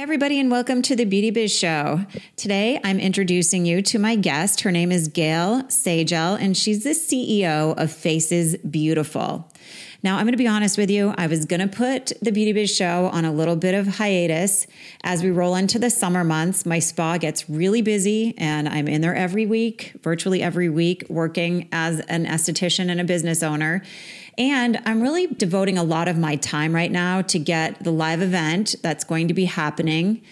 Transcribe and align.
Hey, 0.00 0.04
everybody, 0.04 0.40
and 0.40 0.50
welcome 0.50 0.80
to 0.80 0.96
the 0.96 1.04
Beauty 1.04 1.30
Biz 1.30 1.54
Show. 1.54 2.06
Today, 2.34 2.80
I'm 2.82 2.98
introducing 2.98 3.66
you 3.66 3.82
to 3.82 3.98
my 3.98 4.16
guest. 4.16 4.62
Her 4.62 4.70
name 4.72 4.90
is 4.90 5.08
Gail 5.08 5.68
Sagel, 5.68 6.36
and 6.40 6.56
she's 6.56 6.84
the 6.84 6.94
CEO 6.94 7.76
of 7.76 7.92
Faces 7.92 8.56
Beautiful. 8.56 9.52
Now, 10.02 10.16
I'm 10.16 10.24
going 10.24 10.32
to 10.32 10.38
be 10.38 10.48
honest 10.48 10.78
with 10.78 10.90
you. 10.90 11.12
I 11.18 11.26
was 11.26 11.44
going 11.44 11.60
to 11.60 11.68
put 11.68 12.12
the 12.22 12.32
Beauty 12.32 12.54
Biz 12.54 12.74
show 12.74 13.10
on 13.12 13.26
a 13.26 13.30
little 13.30 13.56
bit 13.56 13.74
of 13.74 13.86
hiatus 13.98 14.66
as 15.04 15.22
we 15.22 15.30
roll 15.30 15.54
into 15.54 15.78
the 15.78 15.90
summer 15.90 16.24
months. 16.24 16.64
My 16.64 16.78
spa 16.78 17.18
gets 17.18 17.50
really 17.50 17.82
busy 17.82 18.32
and 18.38 18.70
I'm 18.70 18.88
in 18.88 19.02
there 19.02 19.14
every 19.14 19.44
week, 19.44 19.92
virtually 20.00 20.42
every 20.42 20.70
week, 20.70 21.04
working 21.10 21.68
as 21.72 22.00
an 22.00 22.24
esthetician 22.24 22.90
and 22.90 23.02
a 23.02 23.04
business 23.04 23.42
owner. 23.42 23.82
And 24.38 24.80
I'm 24.84 25.02
really 25.02 25.26
devoting 25.26 25.78
a 25.78 25.82
lot 25.82 26.08
of 26.08 26.16
my 26.18 26.36
time 26.36 26.74
right 26.74 26.90
now 26.90 27.22
to 27.22 27.38
get 27.38 27.82
the 27.82 27.90
live 27.90 28.22
event 28.22 28.74
that's 28.82 29.04
going 29.04 29.28
to 29.28 29.34
be 29.34 29.44
happening 29.44 30.22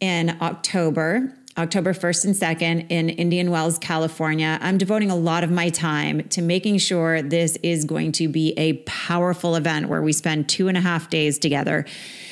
in 0.00 0.36
October. 0.40 1.34
October 1.58 1.92
1st 1.92 2.24
and 2.26 2.34
2nd 2.34 2.86
in 2.90 3.10
Indian 3.10 3.50
Wells, 3.50 3.76
California. 3.78 4.58
I'm 4.62 4.78
devoting 4.78 5.10
a 5.10 5.16
lot 5.16 5.42
of 5.44 5.50
my 5.50 5.68
time 5.68 6.26
to 6.28 6.40
making 6.40 6.78
sure 6.78 7.22
this 7.22 7.56
is 7.56 7.84
going 7.84 8.12
to 8.12 8.28
be 8.28 8.54
a 8.56 8.74
powerful 8.84 9.56
event 9.56 9.88
where 9.88 10.00
we 10.00 10.12
spend 10.12 10.48
two 10.48 10.68
and 10.68 10.78
a 10.78 10.80
half 10.80 11.10
days 11.10 11.38
together. 11.38 11.84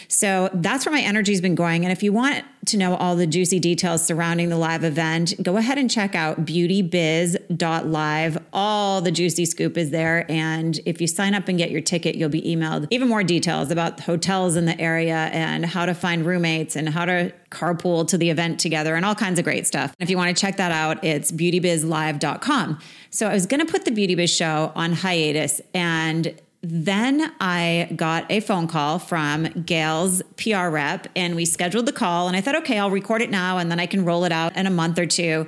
So 0.08 0.48
that's 0.54 0.86
where 0.86 0.92
my 0.94 1.02
energy's 1.02 1.42
been 1.42 1.54
going. 1.54 1.84
And 1.84 1.92
if 1.92 2.02
you 2.02 2.12
want 2.14 2.44
to 2.66 2.76
know 2.78 2.96
all 2.96 3.14
the 3.14 3.26
juicy 3.26 3.58
details 3.58 4.04
surrounding 4.04 4.48
the 4.48 4.56
live 4.56 4.82
event, 4.82 5.34
go 5.42 5.58
ahead 5.58 5.76
and 5.78 5.90
check 5.90 6.14
out 6.14 6.44
beautybiz.live. 6.46 8.38
All 8.52 9.00
the 9.02 9.10
juicy 9.10 9.44
scoop 9.44 9.76
is 9.76 9.90
there. 9.90 10.24
And 10.30 10.80
if 10.86 11.00
you 11.00 11.06
sign 11.06 11.34
up 11.34 11.48
and 11.48 11.58
get 11.58 11.70
your 11.70 11.82
ticket, 11.82 12.14
you'll 12.14 12.30
be 12.30 12.42
emailed 12.42 12.86
even 12.90 13.08
more 13.08 13.22
details 13.22 13.70
about 13.70 14.00
hotels 14.00 14.56
in 14.56 14.64
the 14.64 14.80
area 14.80 15.28
and 15.32 15.66
how 15.66 15.84
to 15.84 15.94
find 15.94 16.24
roommates 16.24 16.74
and 16.74 16.88
how 16.88 17.04
to 17.04 17.32
carpool 17.50 18.08
to 18.08 18.16
the 18.18 18.30
event 18.30 18.60
together 18.60 18.94
and 18.94 19.04
all 19.04 19.14
kinds 19.14 19.38
of 19.38 19.44
great 19.44 19.66
stuff. 19.66 19.94
If 19.98 20.08
you 20.10 20.16
want 20.16 20.34
to 20.34 20.40
check 20.40 20.56
that 20.56 20.72
out, 20.72 21.04
it's 21.04 21.30
beautybizlive.com. 21.30 22.78
So 23.10 23.28
I 23.28 23.34
was 23.34 23.46
going 23.46 23.64
to 23.64 23.70
put 23.70 23.84
the 23.84 23.90
Beauty 23.90 24.14
Biz 24.14 24.34
show 24.34 24.72
on 24.74 24.92
hiatus 24.92 25.60
and 25.74 26.34
then 26.60 27.32
I 27.40 27.92
got 27.94 28.30
a 28.30 28.40
phone 28.40 28.66
call 28.66 28.98
from 28.98 29.44
Gail's 29.64 30.22
PR 30.36 30.68
rep 30.68 31.06
and 31.14 31.36
we 31.36 31.44
scheduled 31.44 31.86
the 31.86 31.92
call. 31.92 32.26
And 32.26 32.36
I 32.36 32.40
thought, 32.40 32.56
okay, 32.56 32.78
I'll 32.78 32.90
record 32.90 33.22
it 33.22 33.30
now 33.30 33.58
and 33.58 33.70
then 33.70 33.78
I 33.78 33.86
can 33.86 34.04
roll 34.04 34.24
it 34.24 34.32
out 34.32 34.56
in 34.56 34.66
a 34.66 34.70
month 34.70 34.98
or 34.98 35.06
two. 35.06 35.46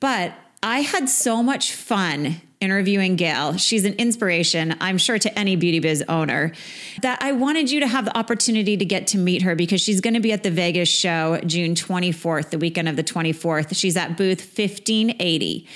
But 0.00 0.34
I 0.62 0.80
had 0.80 1.08
so 1.08 1.42
much 1.42 1.72
fun 1.72 2.40
interviewing 2.60 3.14
Gail. 3.14 3.56
She's 3.56 3.84
an 3.84 3.94
inspiration, 3.94 4.74
I'm 4.80 4.98
sure, 4.98 5.16
to 5.18 5.38
any 5.38 5.54
beauty 5.54 5.78
biz 5.78 6.02
owner. 6.08 6.52
That 7.02 7.22
I 7.22 7.30
wanted 7.30 7.70
you 7.70 7.78
to 7.78 7.86
have 7.86 8.06
the 8.06 8.18
opportunity 8.18 8.76
to 8.76 8.84
get 8.84 9.06
to 9.08 9.18
meet 9.18 9.42
her 9.42 9.54
because 9.54 9.80
she's 9.80 10.00
going 10.00 10.14
to 10.14 10.20
be 10.20 10.32
at 10.32 10.42
the 10.42 10.50
Vegas 10.50 10.88
show 10.88 11.40
June 11.46 11.76
24th, 11.76 12.50
the 12.50 12.58
weekend 12.58 12.88
of 12.88 12.96
the 12.96 13.04
24th. 13.04 13.76
She's 13.76 13.96
at 13.96 14.16
booth 14.16 14.40
1580. 14.40 15.68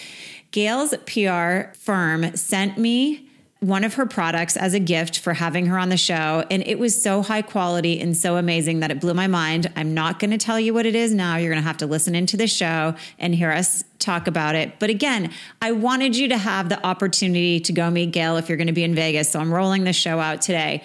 Gail's 0.50 0.94
PR 1.06 1.72
firm 1.78 2.36
sent 2.36 2.76
me 2.76 3.28
one 3.62 3.84
of 3.84 3.94
her 3.94 4.04
products 4.04 4.56
as 4.56 4.74
a 4.74 4.80
gift 4.80 5.20
for 5.20 5.34
having 5.34 5.66
her 5.66 5.78
on 5.78 5.88
the 5.88 5.96
show. 5.96 6.44
And 6.50 6.66
it 6.66 6.80
was 6.80 7.00
so 7.00 7.22
high 7.22 7.42
quality 7.42 8.00
and 8.00 8.16
so 8.16 8.36
amazing 8.36 8.80
that 8.80 8.90
it 8.90 9.00
blew 9.00 9.14
my 9.14 9.28
mind. 9.28 9.70
I'm 9.76 9.94
not 9.94 10.18
going 10.18 10.32
to 10.32 10.38
tell 10.38 10.58
you 10.58 10.74
what 10.74 10.84
it 10.84 10.96
is 10.96 11.14
now. 11.14 11.36
You're 11.36 11.52
going 11.52 11.62
to 11.62 11.66
have 11.66 11.76
to 11.78 11.86
listen 11.86 12.16
into 12.16 12.36
the 12.36 12.48
show 12.48 12.96
and 13.20 13.32
hear 13.32 13.52
us 13.52 13.84
talk 14.00 14.26
about 14.26 14.56
it. 14.56 14.80
But 14.80 14.90
again, 14.90 15.30
I 15.60 15.70
wanted 15.70 16.16
you 16.16 16.26
to 16.28 16.38
have 16.38 16.70
the 16.70 16.84
opportunity 16.84 17.60
to 17.60 17.72
go 17.72 17.88
meet 17.88 18.10
Gail 18.10 18.36
if 18.36 18.48
you're 18.48 18.58
going 18.58 18.66
to 18.66 18.72
be 18.72 18.82
in 18.82 18.96
Vegas. 18.96 19.30
So 19.30 19.38
I'm 19.38 19.54
rolling 19.54 19.84
the 19.84 19.92
show 19.92 20.18
out 20.18 20.42
today. 20.42 20.82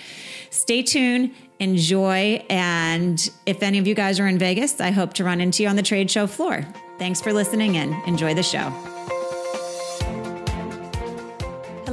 Stay 0.52 0.84
tuned. 0.84 1.34
Enjoy. 1.60 2.46
And 2.48 3.28
if 3.48 3.64
any 3.64 3.80
of 3.80 3.88
you 3.88 3.96
guys 3.96 4.20
are 4.20 4.28
in 4.28 4.38
Vegas, 4.38 4.80
I 4.80 4.92
hope 4.92 5.14
to 5.16 5.24
run 5.24 5.42
into 5.42 5.64
you 5.64 5.70
on 5.70 5.78
the 5.78 5.82
trade 5.82 6.12
show 6.12 6.28
floor. 6.28 6.64
Thanks 7.00 7.22
for 7.22 7.34
listening 7.34 7.74
in. 7.74 7.94
Enjoy 8.06 8.36
the 8.36 8.44
show. 8.44 8.72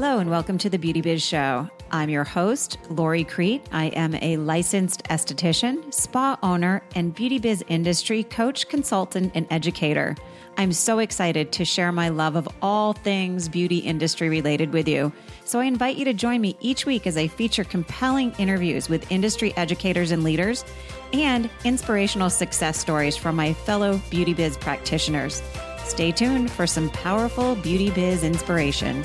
Hello, 0.04 0.18
and 0.18 0.28
welcome 0.28 0.58
to 0.58 0.68
the 0.68 0.76
Beauty 0.76 1.00
Biz 1.00 1.22
Show. 1.22 1.66
I'm 1.90 2.10
your 2.10 2.24
host, 2.24 2.76
Lori 2.90 3.24
Crete. 3.24 3.66
I 3.72 3.86
am 3.86 4.14
a 4.16 4.36
licensed 4.36 5.02
esthetician, 5.04 5.94
spa 5.94 6.38
owner, 6.42 6.82
and 6.94 7.14
beauty 7.14 7.38
biz 7.38 7.64
industry 7.68 8.22
coach, 8.24 8.68
consultant, 8.68 9.32
and 9.34 9.46
educator. 9.48 10.14
I'm 10.58 10.74
so 10.74 10.98
excited 10.98 11.52
to 11.52 11.64
share 11.64 11.90
my 11.90 12.10
love 12.10 12.36
of 12.36 12.46
all 12.60 12.92
things 12.92 13.48
beauty 13.48 13.78
industry 13.78 14.28
related 14.28 14.74
with 14.74 14.86
you. 14.88 15.10
So 15.46 15.58
I 15.58 15.64
invite 15.64 15.96
you 15.96 16.04
to 16.04 16.12
join 16.12 16.42
me 16.42 16.54
each 16.60 16.84
week 16.84 17.06
as 17.06 17.16
I 17.16 17.26
feature 17.26 17.64
compelling 17.64 18.32
interviews 18.32 18.90
with 18.90 19.10
industry 19.10 19.56
educators 19.56 20.10
and 20.10 20.22
leaders 20.22 20.66
and 21.14 21.48
inspirational 21.64 22.28
success 22.28 22.78
stories 22.78 23.16
from 23.16 23.36
my 23.36 23.54
fellow 23.54 23.98
beauty 24.10 24.34
biz 24.34 24.58
practitioners. 24.58 25.42
Stay 25.82 26.12
tuned 26.12 26.50
for 26.50 26.66
some 26.66 26.90
powerful 26.90 27.54
beauty 27.54 27.90
biz 27.90 28.22
inspiration. 28.22 29.02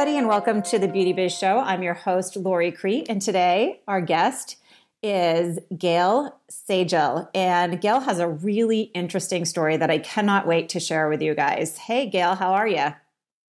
Everybody, 0.00 0.16
and 0.16 0.28
welcome 0.28 0.62
to 0.62 0.78
the 0.78 0.88
Beauty 0.88 1.12
Biz 1.12 1.36
Show. 1.36 1.58
I'm 1.58 1.82
your 1.82 1.92
host, 1.92 2.34
Lori 2.34 2.72
Crete, 2.72 3.10
and 3.10 3.20
today 3.20 3.82
our 3.86 4.00
guest 4.00 4.56
is 5.02 5.58
Gail 5.76 6.40
Sagel. 6.48 7.28
And 7.34 7.82
Gail 7.82 8.00
has 8.00 8.18
a 8.18 8.26
really 8.26 8.92
interesting 8.94 9.44
story 9.44 9.76
that 9.76 9.90
I 9.90 9.98
cannot 9.98 10.46
wait 10.46 10.70
to 10.70 10.80
share 10.80 11.10
with 11.10 11.20
you 11.20 11.34
guys. 11.34 11.76
Hey, 11.76 12.08
Gail, 12.08 12.34
how 12.34 12.54
are 12.54 12.66
you? 12.66 12.94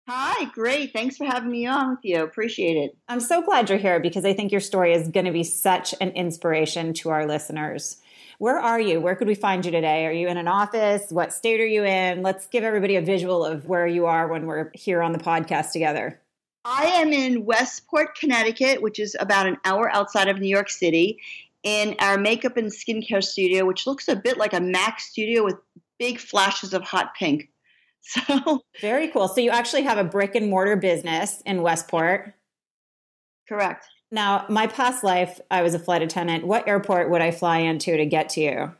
Hi, 0.09 0.43
great. 0.53 0.91
Thanks 0.91 1.15
for 1.15 1.23
having 1.23 1.51
me 1.51 1.67
on 1.67 1.91
with 1.91 1.99
you. 2.03 2.21
Appreciate 2.21 2.75
it. 2.75 2.97
I'm 3.07 3.21
so 3.21 3.41
glad 3.41 3.69
you're 3.69 3.79
here 3.79 4.01
because 4.01 4.25
I 4.25 4.33
think 4.33 4.51
your 4.51 4.59
story 4.59 4.93
is 4.93 5.07
going 5.07 5.27
to 5.27 5.31
be 5.31 5.45
such 5.45 5.95
an 6.01 6.09
inspiration 6.09 6.93
to 6.95 7.11
our 7.11 7.25
listeners. 7.25 7.95
Where 8.39 8.59
are 8.59 8.81
you? 8.81 8.99
Where 8.99 9.15
could 9.15 9.29
we 9.29 9.35
find 9.35 9.65
you 9.65 9.71
today? 9.71 10.05
Are 10.05 10.11
you 10.11 10.27
in 10.27 10.35
an 10.35 10.49
office? 10.49 11.11
What 11.11 11.31
state 11.31 11.61
are 11.61 11.65
you 11.65 11.85
in? 11.85 12.23
Let's 12.23 12.47
give 12.47 12.65
everybody 12.65 12.97
a 12.97 13.01
visual 13.01 13.45
of 13.45 13.67
where 13.67 13.87
you 13.87 14.05
are 14.07 14.27
when 14.27 14.47
we're 14.47 14.69
here 14.73 15.01
on 15.01 15.13
the 15.13 15.19
podcast 15.19 15.71
together. 15.71 16.19
I 16.63 16.85
am 16.85 17.11
in 17.11 17.45
Westport, 17.45 18.15
Connecticut, 18.15 18.81
which 18.81 18.99
is 18.99 19.15
about 19.19 19.47
an 19.47 19.57
hour 19.65 19.89
outside 19.91 20.27
of 20.27 20.39
New 20.39 20.49
York 20.49 20.69
City, 20.69 21.19
in 21.63 21.95
our 21.99 22.17
makeup 22.17 22.57
and 22.57 22.71
skincare 22.71 23.23
studio, 23.23 23.65
which 23.65 23.85
looks 23.85 24.07
a 24.07 24.15
bit 24.15 24.37
like 24.37 24.53
a 24.53 24.59
MAC 24.59 24.99
studio 24.99 25.43
with 25.43 25.55
big 25.99 26.19
flashes 26.19 26.73
of 26.73 26.83
hot 26.83 27.13
pink. 27.15 27.49
So 28.03 28.63
very 28.81 29.09
cool. 29.09 29.27
So 29.27 29.41
you 29.41 29.51
actually 29.51 29.83
have 29.83 29.99
a 29.99 30.03
brick 30.03 30.33
and 30.33 30.49
mortar 30.49 30.75
business 30.75 31.39
in 31.45 31.61
Westport. 31.61 32.33
Correct. 33.47 33.85
Now, 34.09 34.47
my 34.49 34.65
past 34.65 35.03
life, 35.03 35.39
I 35.51 35.61
was 35.61 35.75
a 35.75 35.79
flight 35.79 36.01
attendant. 36.01 36.47
What 36.47 36.67
airport 36.67 37.11
would 37.11 37.21
I 37.21 37.29
fly 37.29 37.59
into 37.59 37.95
to 37.95 38.05
get 38.07 38.29
to 38.29 38.41
you? 38.41 38.71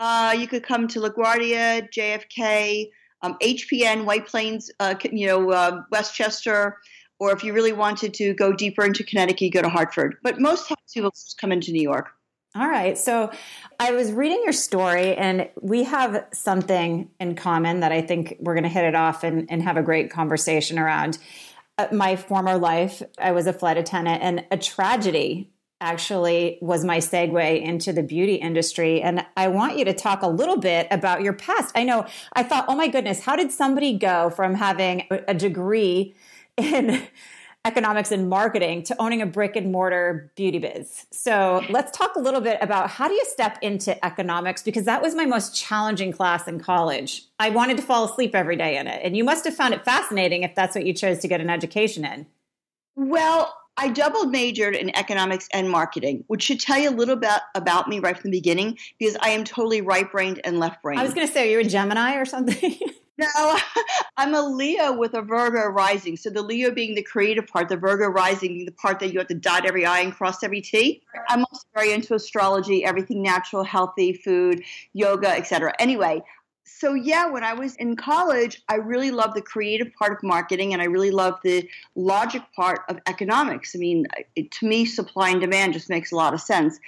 Uh, 0.00 0.34
you 0.36 0.48
could 0.48 0.64
come 0.64 0.88
to 0.88 0.98
LaGuardia, 0.98 1.88
JFK, 1.92 2.90
um, 3.22 3.36
HPN, 3.40 4.04
White 4.04 4.26
Plains, 4.26 4.68
uh, 4.80 4.94
you 5.12 5.28
know, 5.28 5.52
uh, 5.52 5.82
Westchester, 5.92 6.78
or 7.20 7.32
if 7.32 7.44
you 7.44 7.52
really 7.52 7.72
wanted 7.72 8.14
to 8.14 8.34
go 8.34 8.52
deeper 8.52 8.84
into 8.84 9.04
Connecticut, 9.04 9.52
go 9.52 9.62
to 9.62 9.68
Hartford. 9.68 10.16
But 10.22 10.40
most 10.40 10.66
times 10.66 10.80
people 10.92 11.10
just 11.10 11.38
come 11.38 11.52
into 11.52 11.70
New 11.70 11.82
York. 11.82 12.10
All 12.56 12.68
right. 12.68 12.98
So 12.98 13.30
I 13.78 13.92
was 13.92 14.10
reading 14.10 14.40
your 14.42 14.52
story, 14.52 15.14
and 15.14 15.48
we 15.60 15.84
have 15.84 16.26
something 16.32 17.08
in 17.20 17.36
common 17.36 17.80
that 17.80 17.92
I 17.92 18.02
think 18.02 18.38
we're 18.40 18.54
going 18.54 18.64
to 18.64 18.70
hit 18.70 18.84
it 18.84 18.96
off 18.96 19.22
and, 19.22 19.46
and 19.48 19.62
have 19.62 19.76
a 19.76 19.82
great 19.82 20.10
conversation 20.10 20.76
around. 20.76 21.18
Uh, 21.78 21.86
my 21.92 22.16
former 22.16 22.58
life, 22.58 23.02
I 23.18 23.30
was 23.30 23.46
a 23.46 23.52
flight 23.52 23.76
attendant, 23.76 24.20
and 24.22 24.44
a 24.50 24.56
tragedy 24.56 25.52
actually 25.80 26.58
was 26.60 26.84
my 26.84 26.98
segue 26.98 27.62
into 27.62 27.92
the 27.92 28.02
beauty 28.02 28.34
industry. 28.34 29.00
And 29.00 29.24
I 29.36 29.48
want 29.48 29.78
you 29.78 29.84
to 29.84 29.94
talk 29.94 30.22
a 30.22 30.28
little 30.28 30.58
bit 30.58 30.88
about 30.90 31.22
your 31.22 31.32
past. 31.32 31.72
I 31.74 31.84
know 31.84 32.06
I 32.34 32.42
thought, 32.42 32.66
oh 32.68 32.74
my 32.74 32.88
goodness, 32.88 33.20
how 33.20 33.36
did 33.36 33.50
somebody 33.50 33.96
go 33.96 34.28
from 34.28 34.54
having 34.54 35.06
a 35.10 35.32
degree 35.32 36.14
in 36.56 37.02
economics 37.64 38.10
and 38.10 38.28
marketing 38.28 38.82
to 38.82 38.96
owning 38.98 39.20
a 39.20 39.26
brick 39.26 39.54
and 39.54 39.70
mortar 39.70 40.32
beauty 40.34 40.58
biz. 40.58 41.06
So 41.12 41.62
let's 41.68 41.96
talk 41.96 42.16
a 42.16 42.18
little 42.18 42.40
bit 42.40 42.58
about 42.62 42.88
how 42.88 43.06
do 43.06 43.12
you 43.12 43.24
step 43.26 43.58
into 43.60 44.02
economics 44.04 44.62
because 44.62 44.86
that 44.86 45.02
was 45.02 45.14
my 45.14 45.26
most 45.26 45.54
challenging 45.54 46.10
class 46.10 46.48
in 46.48 46.58
college. 46.58 47.24
I 47.38 47.50
wanted 47.50 47.76
to 47.76 47.82
fall 47.82 48.04
asleep 48.04 48.34
every 48.34 48.56
day 48.56 48.78
in 48.78 48.86
it. 48.86 49.00
And 49.04 49.16
you 49.16 49.24
must 49.24 49.44
have 49.44 49.54
found 49.54 49.74
it 49.74 49.84
fascinating 49.84 50.42
if 50.42 50.54
that's 50.54 50.74
what 50.74 50.86
you 50.86 50.94
chose 50.94 51.18
to 51.18 51.28
get 51.28 51.40
an 51.40 51.50
education 51.50 52.04
in. 52.04 52.26
Well, 52.96 53.54
I 53.76 53.88
double 53.88 54.26
majored 54.26 54.74
in 54.74 54.94
economics 54.96 55.48
and 55.52 55.70
marketing, 55.70 56.24
which 56.26 56.42
should 56.42 56.60
tell 56.60 56.78
you 56.78 56.90
a 56.90 56.92
little 56.92 57.16
bit 57.16 57.40
about 57.54 57.88
me 57.88 57.98
right 57.98 58.18
from 58.18 58.30
the 58.30 58.36
beginning 58.38 58.78
because 58.98 59.16
I 59.20 59.30
am 59.30 59.44
totally 59.44 59.80
right 59.80 60.10
brained 60.10 60.40
and 60.44 60.58
left 60.58 60.82
brained. 60.82 61.00
I 61.00 61.02
was 61.02 61.14
going 61.14 61.26
to 61.26 61.32
say, 61.32 61.48
are 61.48 61.50
you're 61.50 61.60
a 61.60 61.64
Gemini 61.64 62.16
or 62.16 62.24
something? 62.24 62.74
No, 63.20 63.58
I'm 64.16 64.34
a 64.34 64.40
Leo 64.40 64.92
with 64.96 65.12
a 65.14 65.20
Virgo 65.20 65.66
rising. 65.66 66.16
So 66.16 66.30
the 66.30 66.42
Leo 66.42 66.70
being 66.70 66.94
the 66.94 67.02
creative 67.02 67.46
part, 67.46 67.68
the 67.68 67.76
Virgo 67.76 68.06
rising 68.06 68.54
being 68.54 68.64
the 68.64 68.72
part 68.72 68.98
that 69.00 69.12
you 69.12 69.18
have 69.18 69.28
to 69.28 69.34
dot 69.34 69.66
every 69.66 69.84
I 69.84 70.00
and 70.00 70.14
cross 70.14 70.42
every 70.42 70.62
T. 70.62 71.02
I'm 71.28 71.40
also 71.40 71.66
very 71.74 71.92
into 71.92 72.14
astrology, 72.14 72.82
everything 72.82 73.22
natural, 73.22 73.62
healthy, 73.62 74.14
food, 74.14 74.62
yoga, 74.94 75.28
etc. 75.28 75.74
Anyway, 75.78 76.22
so 76.64 76.94
yeah, 76.94 77.26
when 77.26 77.44
I 77.44 77.52
was 77.52 77.76
in 77.76 77.94
college, 77.94 78.62
I 78.70 78.76
really 78.76 79.10
loved 79.10 79.36
the 79.36 79.42
creative 79.42 79.92
part 79.98 80.12
of 80.12 80.22
marketing 80.22 80.72
and 80.72 80.80
I 80.80 80.86
really 80.86 81.10
loved 81.10 81.42
the 81.42 81.68
logic 81.94 82.42
part 82.56 82.80
of 82.88 82.98
economics. 83.06 83.76
I 83.76 83.78
mean, 83.80 84.06
it, 84.34 84.50
to 84.52 84.66
me, 84.66 84.86
supply 84.86 85.28
and 85.28 85.42
demand 85.42 85.74
just 85.74 85.90
makes 85.90 86.10
a 86.10 86.16
lot 86.16 86.32
of 86.32 86.40
sense. 86.40 86.78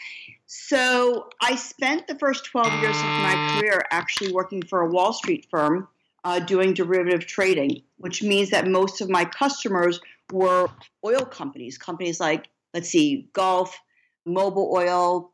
So 0.47 1.29
I 1.43 1.57
spent 1.57 2.07
the 2.07 2.19
first 2.19 2.47
12 2.47 2.81
years 2.81 2.97
of 2.97 3.03
my 3.03 3.59
career 3.59 3.83
actually 3.91 4.33
working 4.33 4.63
for 4.63 4.81
a 4.81 4.89
Wall 4.89 5.13
Street 5.13 5.47
firm 5.51 5.89
uh, 6.25 6.39
doing 6.39 6.75
derivative 6.75 7.27
trading, 7.27 7.83
which 7.97 8.23
means 8.23 8.51
that 8.51 8.67
most 8.67 9.01
of 9.01 9.09
my 9.09 9.25
customers 9.25 10.01
were 10.33 10.69
oil 11.05 11.25
companies, 11.25 11.79
companies 11.79 12.21
like, 12.21 12.49
let's 12.75 12.89
see, 12.89 13.29
Gulf, 13.33 13.79
Mobil 14.27 14.73
Oil, 14.73 15.31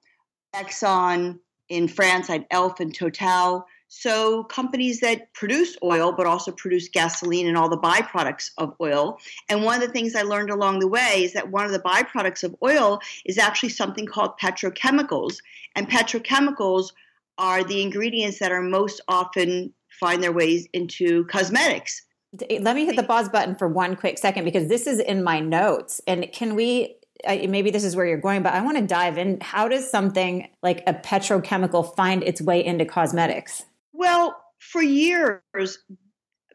Exxon. 0.55 1.38
In 1.69 1.87
France, 1.87 2.31
I 2.31 2.35
had 2.35 2.46
Elf 2.50 2.81
and 2.81 2.94
Total. 2.94 3.67
So, 3.88 4.44
companies 4.44 5.00
that 5.00 5.32
produce 5.35 5.76
oil, 5.82 6.12
but 6.12 6.26
also 6.26 6.50
produce 6.50 6.88
gasoline 6.88 7.46
and 7.46 7.56
all 7.58 7.69
the 7.69 7.79
byproducts 7.79 8.50
of 8.56 8.75
oil. 8.81 9.19
And 9.50 9.64
one 9.64 9.81
of 9.81 9.87
the 9.87 9.93
things 9.93 10.14
I 10.14 10.23
learned 10.23 10.50
along 10.50 10.79
the 10.79 10.88
way 10.88 11.25
is 11.25 11.34
that 11.34 11.50
one 11.50 11.67
of 11.67 11.73
the 11.73 11.79
byproducts 11.81 12.44
of 12.44 12.56
oil 12.62 13.00
is 13.26 13.38
actually 13.38 13.70
something 13.70 14.06
called 14.06 14.38
petrochemicals. 14.43 15.38
And 15.75 15.88
petrochemicals 15.91 16.93
are 17.38 17.62
the 17.62 17.82
ingredients 17.82 18.38
that 18.41 18.52
are 18.52 18.62
most 18.62 19.00
often 19.08 19.73
find 20.00 20.23
their 20.23 20.32
ways 20.32 20.67
into 20.73 21.25
cosmetics. 21.26 22.02
Let 22.61 22.76
me 22.76 22.85
hit 22.85 22.96
the 22.96 23.02
pause 23.02 23.29
button 23.29 23.55
for 23.55 23.69
one 23.69 23.96
quick 23.96 24.19
second 24.19 24.44
because 24.44 24.69
this 24.69 24.87
is 24.87 25.00
in 25.00 25.25
my 25.25 25.40
notes. 25.40 26.00
And 26.06 26.31
can 26.32 26.55
we 26.55 26.96
maybe 27.26 27.70
this 27.70 27.85
is 27.85 27.96
where 27.96 28.06
you're 28.06 28.19
going, 28.19 28.43
but 28.43 28.52
I 28.52 28.61
want 28.61 28.79
to 28.79 28.87
dive 28.87 29.19
in. 29.19 29.40
How 29.40 29.69
does 29.69 29.90
something 29.90 30.49
like 30.62 30.82
a 30.87 30.94
petrochemical 30.94 31.94
find 31.96 32.23
its 32.23 32.40
way 32.40 32.64
into 32.64 32.85
cosmetics? 32.85 33.64
Well, 33.93 34.40
for 34.58 34.82
years, 34.82 35.79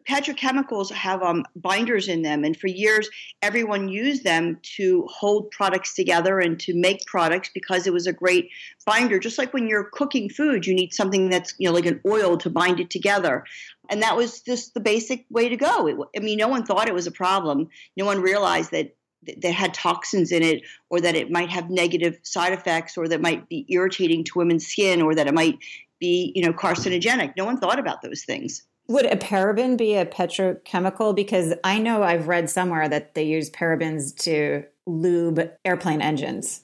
petrochemicals 0.08 0.92
have 0.92 1.22
um, 1.22 1.46
binders 1.56 2.08
in 2.08 2.22
them, 2.22 2.44
and 2.44 2.58
for 2.58 2.68
years, 2.68 3.10
everyone 3.42 3.90
used 3.90 4.24
them 4.24 4.60
to 4.76 5.08
hold 5.10 5.52
products 5.52 5.94
together 5.94 6.40
and 6.40 6.60
to 6.62 6.74
make 6.76 7.06
products 7.06 7.50
because 7.54 7.88
it 7.88 7.94
was 7.94 8.08
a 8.08 8.14
great 8.14 8.50
binder. 8.86 9.20
Just 9.20 9.38
like 9.38 9.54
when 9.54 9.68
you're 9.68 9.90
cooking 9.92 10.30
food, 10.30 10.66
you 10.66 10.74
need 10.74 10.94
something 10.94 11.30
that's 11.30 11.54
you 11.58 11.68
know 11.68 11.74
like 11.74 11.86
an 11.86 12.02
oil 12.06 12.38
to 12.38 12.50
bind 12.50 12.80
it 12.80 12.90
together, 12.90 13.44
and 13.90 14.02
that 14.02 14.18
was 14.18 14.42
just 14.42 14.74
the 14.74 14.80
basic 14.80 15.26
way 15.30 15.50
to 15.50 15.58
go. 15.58 15.88
It, 15.88 15.98
I 16.16 16.20
mean, 16.20 16.38
no 16.38 16.48
one 16.48 16.66
thought 16.66 16.88
it 16.88 16.94
was 16.94 17.08
a 17.08 17.12
problem. 17.12 17.70
No 17.98 18.06
one 18.06 18.22
realized 18.22 18.72
that 18.72 18.96
that 19.42 19.54
had 19.54 19.74
toxins 19.74 20.32
in 20.32 20.44
it 20.44 20.64
or 20.90 21.00
that 21.00 21.16
it 21.16 21.32
might 21.32 21.50
have 21.50 21.70
negative 21.70 22.20
side 22.24 22.54
effects 22.54 22.98
or 22.98 23.08
that 23.08 23.22
might 23.22 23.48
be 23.48 23.66
irritating 23.70 24.24
to 24.26 24.38
women's 24.38 24.68
skin 24.68 25.02
or 25.02 25.16
that 25.16 25.28
it 25.28 25.34
might 25.34 25.60
be, 26.00 26.34
you 26.36 26.44
know, 26.44 26.52
carcinogenic. 26.52 27.34
No 27.38 27.46
one 27.46 27.58
thought 27.58 27.80
about 27.80 28.02
those 28.02 28.26
things. 28.26 28.64
Would 28.94 29.08
a 29.08 29.16
paraben 29.16 29.76
be 29.76 29.96
a 29.96 30.06
petrochemical? 30.06 31.16
Because 31.16 31.56
I 31.64 31.80
know 31.80 32.04
I've 32.04 32.28
read 32.28 32.48
somewhere 32.48 32.88
that 32.88 33.16
they 33.16 33.24
use 33.24 33.50
parabens 33.50 34.16
to 34.18 34.66
lube 34.86 35.50
airplane 35.66 36.00
engines. 36.00 36.62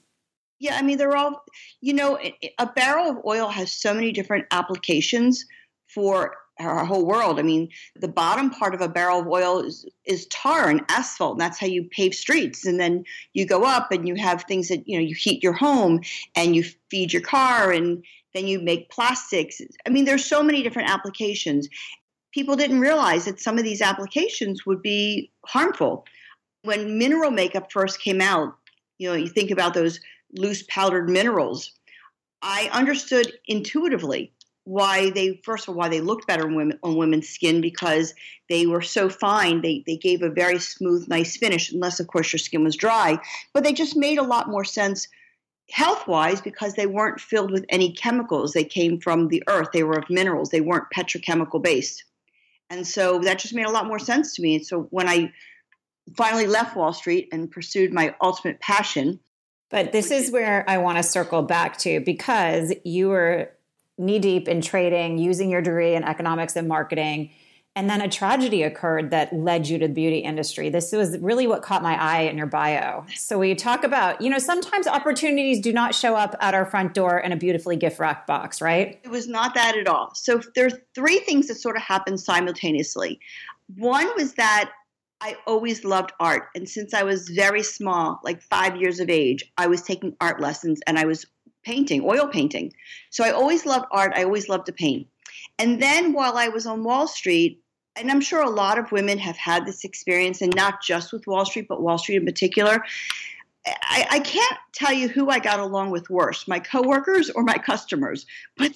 Yeah, 0.60 0.78
I 0.78 0.84
mean, 0.84 1.00
they're 1.00 1.18
all, 1.18 1.44
you 1.82 1.92
know, 1.92 2.20
a 2.60 2.68
barrel 2.68 3.10
of 3.10 3.18
oil 3.26 3.48
has 3.48 3.72
so 3.72 3.96
many 3.96 4.12
different 4.12 4.46
applications 4.52 5.44
for 5.88 6.36
our 6.60 6.86
whole 6.86 7.08
world. 7.08 7.40
I 7.40 7.42
mean, 7.42 7.68
the 7.96 8.08
bottom 8.08 8.52
part 8.52 8.76
of 8.76 8.82
a 8.82 8.90
barrel 8.90 9.22
of 9.22 9.28
oil 9.28 9.62
is, 9.62 9.88
is 10.06 10.28
tar 10.28 10.70
and 10.70 10.82
asphalt, 10.88 11.32
and 11.32 11.42
that's 11.42 11.58
how 11.58 11.66
you 11.66 11.86
pave 11.86 12.14
streets. 12.14 12.64
And 12.64 12.80
then 12.80 13.06
you 13.34 13.48
go 13.48 13.64
up 13.64 13.92
and 13.92 14.08
you 14.08 14.14
have 14.16 14.44
things 14.44 14.68
that, 14.68 14.88
you 14.88 15.00
know, 15.00 15.04
you 15.04 15.16
heat 15.16 15.42
your 15.42 15.54
home 15.54 16.02
and 16.36 16.56
you 16.56 16.64
feed 16.92 17.12
your 17.12 17.24
car 17.24 17.72
and 17.72 18.04
then 18.36 18.46
you 18.46 18.60
make 18.60 18.92
plastics. 18.92 19.60
I 19.88 19.90
mean, 19.90 20.06
there's 20.06 20.26
so 20.26 20.44
many 20.44 20.62
different 20.62 20.92
applications. 20.92 21.68
People 22.34 22.56
didn't 22.56 22.80
realize 22.80 23.26
that 23.26 23.40
some 23.40 23.58
of 23.58 23.64
these 23.64 23.82
applications 23.82 24.66
would 24.66 24.82
be 24.82 25.32
harmful. 25.46 26.06
When 26.64 26.98
mineral 26.98 27.32
makeup 27.32 27.72
first 27.72 28.02
came 28.02 28.22
out, 28.22 28.56
you 28.98 29.10
know, 29.10 29.16
you 29.16 29.28
think 29.28 29.52
about 29.52 29.74
those 29.74 30.00
loose 30.34 30.64
powdered 30.64 31.10
minerals. 31.10 31.72
I 32.42 32.70
understood 32.72 33.34
intuitively 33.48 34.32
why 34.66 35.10
they 35.10 35.42
first 35.44 35.68
of 35.68 35.70
all 35.70 35.76
why 35.80 35.90
they 35.90 36.02
looked 36.02 36.28
better 36.28 36.46
on, 36.46 36.54
women, 36.54 36.78
on 36.84 36.96
women's 36.96 37.28
skin 37.28 37.60
because 37.60 38.14
they 38.50 38.68
were 38.68 38.84
so 38.84 39.10
fine 39.10 39.62
they, 39.62 39.84
they 39.88 39.98
gave 39.98 40.22
a 40.22 40.30
very 40.30 40.60
smooth 40.60 41.08
nice 41.08 41.38
finish 41.38 41.72
unless 41.72 42.00
of 42.00 42.06
course 42.06 42.32
your 42.32 42.38
skin 42.38 42.64
was 42.64 42.76
dry 42.76 43.18
but 43.54 43.64
they 43.64 43.74
just 43.74 43.96
made 43.96 44.20
a 44.20 44.24
lot 44.24 44.48
more 44.48 44.64
sense 44.64 45.08
health 45.72 46.08
wise 46.08 46.42
because 46.42 46.74
they 46.74 46.88
weren't 46.88 47.20
filled 47.20 47.52
with 47.52 47.66
any 47.70 47.92
chemicals. 47.92 48.54
They 48.54 48.64
came 48.64 49.00
from 49.00 49.28
the 49.28 49.44
earth, 49.48 49.70
they 49.72 49.84
were 49.84 49.98
of 49.98 50.10
minerals, 50.10 50.50
they 50.50 50.62
weren't 50.62 50.92
petrochemical 50.96 51.62
based. 51.62 52.04
And 52.70 52.88
so 52.88 53.20
that 53.20 53.40
just 53.40 53.54
made 53.54 53.66
a 53.66 53.72
lot 53.72 53.88
more 53.88 54.00
sense 54.00 54.36
to 54.36 54.42
me. 54.42 54.56
And 54.56 54.66
so 54.66 54.82
when 54.92 55.08
I 55.08 55.32
finally 56.16 56.48
left 56.48 56.76
Wall 56.76 56.94
Street 56.94 57.30
and 57.32 57.50
pursued 57.50 57.94
my 57.94 58.16
ultimate 58.22 58.60
passion. 58.60 59.20
But 59.70 59.92
this 59.92 60.12
is 60.12 60.32
where 60.32 60.66
I 60.68 60.80
want 60.80 60.98
to 60.98 61.04
circle 61.04 61.44
back 61.44 61.78
to 61.80 62.00
because 62.00 62.74
you 62.84 63.10
were 63.10 63.52
knee 63.98 64.20
deep 64.20 64.48
in 64.48 64.62
trading, 64.62 65.18
using 65.18 65.50
your 65.50 65.62
degree 65.62 65.94
in 65.94 66.04
economics 66.04 66.56
and 66.56 66.68
marketing 66.68 67.32
and 67.76 67.90
then 67.90 68.02
a 68.02 68.10
tragedy 68.10 68.64
occurred 68.64 69.12
that 69.12 69.32
led 69.32 69.68
you 69.68 69.78
to 69.78 69.88
the 69.88 69.94
beauty 69.94 70.20
industry. 70.20 70.70
This 70.70 70.92
was 70.92 71.18
really 71.20 71.48
what 71.48 71.62
caught 71.62 71.82
my 71.82 71.96
eye 72.02 72.22
in 72.22 72.38
your 72.38 72.48
bio. 72.48 73.06
So 73.16 73.38
we 73.40 73.56
talk 73.56 73.84
about, 73.84 74.22
you 74.22 74.30
know, 74.30 74.40
sometimes 74.40 74.88
opportunities 74.88 75.62
do 75.62 75.72
not 75.72 75.96
show 75.96 76.16
up 76.16 76.36
at 76.42 76.54
our 76.54 76.66
front 76.66 76.94
door 76.94 77.20
in 77.20 77.32
a 77.32 77.38
beautifully 77.38 77.76
gift 77.78 78.00
wrapped 78.00 78.28
box, 78.28 78.60
right? 78.60 79.00
It 79.04 79.10
was 79.10 79.28
not 79.28 79.54
that 79.54 79.78
at 79.78 79.88
all. 79.88 80.14
So 80.16 80.42
there's 80.56 80.74
three 80.96 81.20
things 81.20 81.48
that 81.48 81.56
sort 81.56 81.78
of 81.78 81.84
happened 81.84 82.20
simultaneously. 82.20 83.20
One 83.78 84.10
was 84.18 84.34
that 84.34 84.72
I 85.22 85.38
always 85.46 85.84
loved 85.84 86.12
art. 86.20 86.48
And 86.56 86.68
since 86.68 86.94
I 86.94 87.04
was 87.04 87.30
very 87.30 87.64
small, 87.64 88.20
like 88.24 88.42
five 88.42 88.78
years 88.78 89.00
of 89.00 89.10
age, 89.10 89.52
I 89.58 89.68
was 89.68 89.82
taking 89.82 90.16
art 90.20 90.40
lessons 90.40 90.80
and 90.88 90.98
I 90.98 91.06
was 91.06 91.26
painting, 91.64 92.04
oil 92.04 92.28
painting. 92.28 92.74
So 93.10 93.24
I 93.24 93.32
always 93.32 93.66
loved 93.66 93.86
art. 93.92 94.14
I 94.16 94.24
always 94.24 94.50
loved 94.50 94.66
to 94.68 94.74
paint. 94.74 95.08
And 95.60 95.82
then 95.82 96.14
while 96.14 96.38
I 96.38 96.48
was 96.48 96.66
on 96.66 96.84
Wall 96.84 97.08
Street, 97.08 97.62
and 97.96 98.10
I'm 98.10 98.22
sure 98.22 98.42
a 98.42 98.50
lot 98.50 98.80
of 98.80 98.92
women 98.92 99.18
have 99.18 99.36
had 99.36 99.66
this 99.66 99.84
experience, 99.84 100.42
and 100.42 100.56
not 100.56 100.82
just 100.82 101.12
with 101.12 101.28
Wall 101.28 101.46
Street, 101.46 101.68
but 101.68 101.82
Wall 101.82 101.98
Street 101.98 102.16
in 102.16 102.26
particular. 102.26 102.84
I, 103.68 104.08
I 104.10 104.20
can't 104.22 104.58
tell 104.74 104.94
you 104.94 105.10
who 105.10 105.30
I 105.30 105.40
got 105.40 105.60
along 105.60 105.92
with 105.92 106.10
worse, 106.10 106.48
my 106.48 106.60
coworkers 106.60 107.30
or 107.30 107.44
my 107.44 107.58
customers, 107.58 108.26
but 108.58 108.72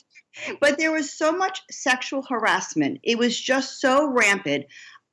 but 0.59 0.77
there 0.77 0.91
was 0.91 1.13
so 1.13 1.31
much 1.31 1.61
sexual 1.71 2.23
harassment. 2.23 2.99
It 3.03 3.17
was 3.17 3.39
just 3.39 3.79
so 3.79 4.11
rampant. 4.11 4.65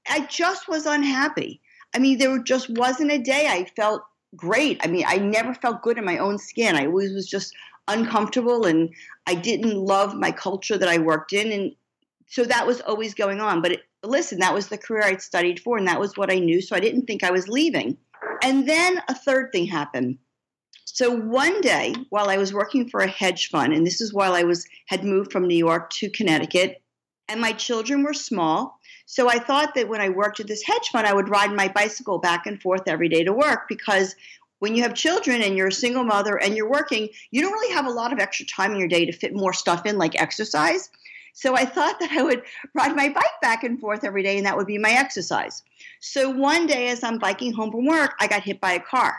I 0.08 0.20
just 0.26 0.66
was 0.66 0.86
unhappy. 0.86 1.60
I 1.94 1.98
mean, 1.98 2.18
there 2.18 2.38
just 2.42 2.70
wasn't 2.70 3.12
a 3.12 3.18
day 3.18 3.46
I 3.48 3.64
felt 3.76 4.02
great. 4.34 4.80
I 4.82 4.88
mean, 4.88 5.04
I 5.06 5.18
never 5.18 5.54
felt 5.54 5.82
good 5.82 5.98
in 5.98 6.04
my 6.04 6.18
own 6.18 6.38
skin. 6.38 6.74
I 6.74 6.86
always 6.86 7.12
was 7.12 7.28
just 7.28 7.54
uncomfortable 7.90 8.66
and 8.66 8.90
I 9.26 9.34
didn't 9.34 9.76
love 9.76 10.14
my 10.14 10.30
culture 10.30 10.78
that 10.78 10.88
I 10.88 10.98
worked 10.98 11.32
in. 11.32 11.52
And 11.52 11.72
so 12.26 12.44
that 12.44 12.66
was 12.66 12.80
always 12.80 13.14
going 13.14 13.40
on. 13.40 13.62
But 13.62 13.72
it, 13.72 13.80
listen, 14.02 14.38
that 14.40 14.54
was 14.54 14.68
the 14.68 14.78
career 14.78 15.04
I'd 15.04 15.22
studied 15.22 15.60
for 15.60 15.76
and 15.76 15.86
that 15.86 16.00
was 16.00 16.16
what 16.16 16.32
I 16.32 16.38
knew. 16.38 16.60
So 16.60 16.76
I 16.76 16.80
didn't 16.80 17.06
think 17.06 17.24
I 17.24 17.30
was 17.30 17.48
leaving. 17.48 17.96
And 18.42 18.68
then 18.68 19.00
a 19.08 19.14
third 19.14 19.50
thing 19.52 19.66
happened. 19.66 20.18
So 20.84 21.14
one 21.14 21.60
day 21.60 21.94
while 22.10 22.30
I 22.30 22.36
was 22.36 22.52
working 22.52 22.88
for 22.88 23.00
a 23.00 23.06
hedge 23.06 23.48
fund, 23.48 23.72
and 23.72 23.86
this 23.86 24.00
is 24.00 24.12
while 24.12 24.34
I 24.34 24.42
was 24.42 24.66
had 24.86 25.04
moved 25.04 25.32
from 25.32 25.46
New 25.46 25.56
York 25.56 25.90
to 25.90 26.10
Connecticut, 26.10 26.82
and 27.28 27.40
my 27.40 27.52
children 27.52 28.02
were 28.02 28.12
small. 28.12 28.78
So 29.06 29.28
I 29.28 29.38
thought 29.38 29.74
that 29.74 29.88
when 29.88 30.00
I 30.00 30.08
worked 30.08 30.40
at 30.40 30.48
this 30.48 30.64
hedge 30.64 30.88
fund, 30.90 31.06
I 31.06 31.14
would 31.14 31.28
ride 31.28 31.52
my 31.52 31.68
bicycle 31.68 32.18
back 32.18 32.46
and 32.46 32.60
forth 32.60 32.82
every 32.86 33.08
day 33.08 33.24
to 33.24 33.32
work 33.32 33.68
because 33.68 34.14
when 34.60 34.76
you 34.76 34.82
have 34.82 34.94
children 34.94 35.42
and 35.42 35.56
you're 35.56 35.68
a 35.68 35.72
single 35.72 36.04
mother 36.04 36.36
and 36.36 36.54
you're 36.54 36.70
working, 36.70 37.08
you 37.30 37.42
don't 37.42 37.52
really 37.52 37.74
have 37.74 37.86
a 37.86 37.90
lot 37.90 38.12
of 38.12 38.20
extra 38.20 38.46
time 38.46 38.72
in 38.72 38.78
your 38.78 38.88
day 38.88 39.04
to 39.06 39.12
fit 39.12 39.34
more 39.34 39.52
stuff 39.52 39.84
in, 39.84 39.98
like 39.98 40.20
exercise. 40.20 40.88
So 41.32 41.56
I 41.56 41.64
thought 41.64 41.98
that 42.00 42.12
I 42.12 42.22
would 42.22 42.42
ride 42.74 42.94
my 42.94 43.08
bike 43.08 43.40
back 43.42 43.64
and 43.64 43.80
forth 43.80 44.04
every 44.04 44.22
day 44.22 44.36
and 44.36 44.46
that 44.46 44.56
would 44.56 44.66
be 44.66 44.78
my 44.78 44.92
exercise. 44.92 45.62
So 46.00 46.30
one 46.30 46.66
day, 46.66 46.88
as 46.88 47.02
I'm 47.02 47.18
biking 47.18 47.52
home 47.52 47.72
from 47.72 47.86
work, 47.86 48.14
I 48.20 48.26
got 48.26 48.42
hit 48.42 48.60
by 48.60 48.72
a 48.72 48.80
car. 48.80 49.16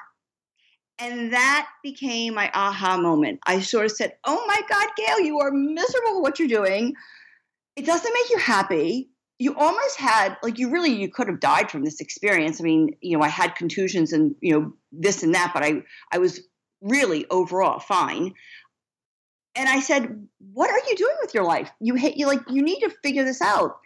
And 0.99 1.33
that 1.33 1.67
became 1.81 2.35
my 2.35 2.51
aha 2.53 2.97
moment. 2.97 3.39
I 3.47 3.61
sort 3.61 3.85
of 3.85 3.91
said, 3.91 4.13
Oh 4.23 4.43
my 4.47 4.61
God, 4.69 4.87
Gail, 4.95 5.19
you 5.19 5.39
are 5.39 5.51
miserable 5.51 6.15
with 6.15 6.21
what 6.21 6.39
you're 6.39 6.47
doing. 6.47 6.93
It 7.75 7.87
doesn't 7.87 8.13
make 8.13 8.29
you 8.29 8.37
happy 8.37 9.09
you 9.39 9.55
almost 9.55 9.99
had 9.99 10.37
like 10.43 10.59
you 10.59 10.69
really 10.69 10.91
you 10.91 11.09
could 11.09 11.27
have 11.27 11.39
died 11.39 11.71
from 11.71 11.83
this 11.83 11.99
experience 11.99 12.61
i 12.61 12.63
mean 12.63 12.95
you 13.01 13.17
know 13.17 13.23
i 13.23 13.27
had 13.27 13.55
contusions 13.55 14.13
and 14.13 14.35
you 14.39 14.53
know 14.53 14.71
this 14.91 15.23
and 15.23 15.33
that 15.33 15.51
but 15.53 15.63
i 15.63 15.81
i 16.11 16.17
was 16.17 16.41
really 16.81 17.25
overall 17.29 17.79
fine 17.79 18.33
and 19.55 19.69
i 19.69 19.79
said 19.79 20.27
what 20.53 20.69
are 20.69 20.89
you 20.89 20.95
doing 20.95 21.15
with 21.21 21.33
your 21.33 21.43
life 21.43 21.69
you 21.79 21.95
hate 21.95 22.17
you 22.17 22.27
like 22.27 22.41
you 22.49 22.61
need 22.61 22.79
to 22.79 22.89
figure 23.03 23.23
this 23.23 23.41
out 23.41 23.77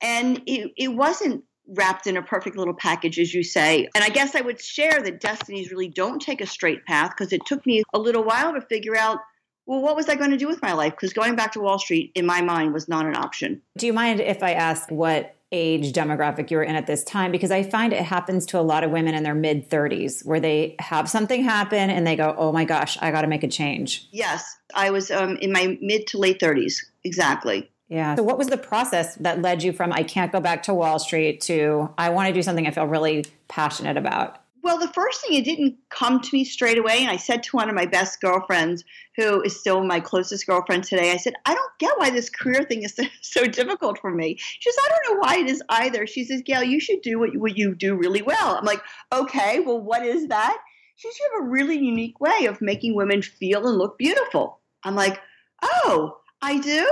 and 0.00 0.42
it, 0.46 0.70
it 0.76 0.88
wasn't 0.88 1.42
wrapped 1.68 2.06
in 2.06 2.16
a 2.16 2.22
perfect 2.22 2.56
little 2.56 2.74
package 2.74 3.18
as 3.18 3.34
you 3.34 3.42
say 3.42 3.88
and 3.94 4.04
i 4.04 4.08
guess 4.08 4.34
i 4.34 4.40
would 4.40 4.60
share 4.60 5.02
that 5.02 5.20
destinies 5.20 5.70
really 5.70 5.88
don't 5.88 6.20
take 6.20 6.40
a 6.40 6.46
straight 6.46 6.84
path 6.86 7.10
because 7.10 7.32
it 7.32 7.44
took 7.44 7.64
me 7.66 7.82
a 7.92 7.98
little 7.98 8.22
while 8.22 8.52
to 8.52 8.60
figure 8.60 8.96
out 8.96 9.18
well, 9.66 9.82
what 9.82 9.96
was 9.96 10.08
I 10.08 10.14
going 10.14 10.30
to 10.30 10.36
do 10.36 10.46
with 10.46 10.62
my 10.62 10.72
life? 10.72 10.92
Because 10.92 11.12
going 11.12 11.34
back 11.34 11.52
to 11.52 11.60
Wall 11.60 11.78
Street, 11.78 12.12
in 12.14 12.24
my 12.24 12.40
mind, 12.40 12.72
was 12.72 12.88
not 12.88 13.04
an 13.04 13.16
option. 13.16 13.60
Do 13.76 13.86
you 13.86 13.92
mind 13.92 14.20
if 14.20 14.42
I 14.42 14.52
ask 14.52 14.90
what 14.90 15.35
age 15.52 15.92
demographic 15.92 16.50
you 16.50 16.56
were 16.56 16.62
in 16.62 16.74
at 16.74 16.86
this 16.86 17.04
time? 17.04 17.32
Because 17.32 17.50
I 17.50 17.62
find 17.62 17.92
it 17.92 18.02
happens 18.02 18.46
to 18.46 18.58
a 18.58 18.62
lot 18.62 18.84
of 18.84 18.90
women 18.90 19.14
in 19.14 19.22
their 19.22 19.34
mid 19.34 19.68
30s 19.70 20.24
where 20.24 20.40
they 20.40 20.76
have 20.78 21.08
something 21.08 21.42
happen 21.42 21.90
and 21.90 22.06
they 22.06 22.16
go, 22.16 22.34
oh 22.36 22.52
my 22.52 22.64
gosh, 22.64 22.98
I 23.00 23.10
got 23.10 23.22
to 23.22 23.28
make 23.28 23.42
a 23.42 23.48
change. 23.48 24.08
Yes, 24.12 24.56
I 24.74 24.90
was 24.90 25.10
um, 25.10 25.36
in 25.36 25.52
my 25.52 25.78
mid 25.80 26.06
to 26.08 26.18
late 26.18 26.40
30s. 26.40 26.84
Exactly. 27.04 27.70
Yeah. 27.88 28.16
So, 28.16 28.22
what 28.24 28.36
was 28.36 28.48
the 28.48 28.56
process 28.56 29.14
that 29.16 29.42
led 29.42 29.62
you 29.62 29.72
from 29.72 29.92
I 29.92 30.02
can't 30.02 30.32
go 30.32 30.40
back 30.40 30.64
to 30.64 30.74
Wall 30.74 30.98
Street 30.98 31.40
to 31.42 31.88
I 31.96 32.10
want 32.10 32.26
to 32.28 32.32
do 32.32 32.42
something 32.42 32.66
I 32.66 32.72
feel 32.72 32.86
really 32.86 33.26
passionate 33.48 33.96
about? 33.96 34.42
Well, 34.66 34.78
the 34.78 34.88
first 34.88 35.20
thing, 35.20 35.38
it 35.38 35.44
didn't 35.44 35.76
come 35.90 36.20
to 36.20 36.28
me 36.32 36.44
straight 36.44 36.76
away. 36.76 36.98
And 36.98 37.08
I 37.08 37.18
said 37.18 37.44
to 37.44 37.56
one 37.56 37.68
of 37.68 37.76
my 37.76 37.86
best 37.86 38.20
girlfriends, 38.20 38.82
who 39.14 39.40
is 39.42 39.60
still 39.60 39.84
my 39.84 40.00
closest 40.00 40.44
girlfriend 40.44 40.82
today, 40.82 41.12
I 41.12 41.18
said, 41.18 41.34
I 41.44 41.54
don't 41.54 41.70
get 41.78 41.96
why 41.98 42.10
this 42.10 42.28
career 42.28 42.64
thing 42.64 42.82
is 42.82 42.92
so, 42.96 43.04
so 43.20 43.46
difficult 43.46 44.00
for 44.00 44.10
me. 44.10 44.34
She 44.36 44.72
says, 44.72 44.84
I 44.84 44.88
don't 44.88 45.14
know 45.14 45.20
why 45.20 45.36
it 45.36 45.48
is 45.48 45.62
either. 45.68 46.04
She 46.08 46.24
says, 46.24 46.42
Gail, 46.44 46.64
you 46.64 46.80
should 46.80 47.00
do 47.02 47.20
what, 47.20 47.36
what 47.36 47.56
you 47.56 47.76
do 47.76 47.94
really 47.94 48.22
well. 48.22 48.56
I'm 48.56 48.64
like, 48.64 48.82
okay, 49.12 49.60
well, 49.60 49.80
what 49.80 50.04
is 50.04 50.26
that? 50.26 50.58
She 50.96 51.06
says, 51.06 51.16
you 51.20 51.30
have 51.32 51.44
a 51.44 51.48
really 51.48 51.78
unique 51.78 52.18
way 52.18 52.46
of 52.46 52.60
making 52.60 52.96
women 52.96 53.22
feel 53.22 53.68
and 53.68 53.78
look 53.78 53.96
beautiful. 53.98 54.58
I'm 54.82 54.96
like, 54.96 55.20
oh, 55.62 56.18
I 56.42 56.58
do? 56.58 56.90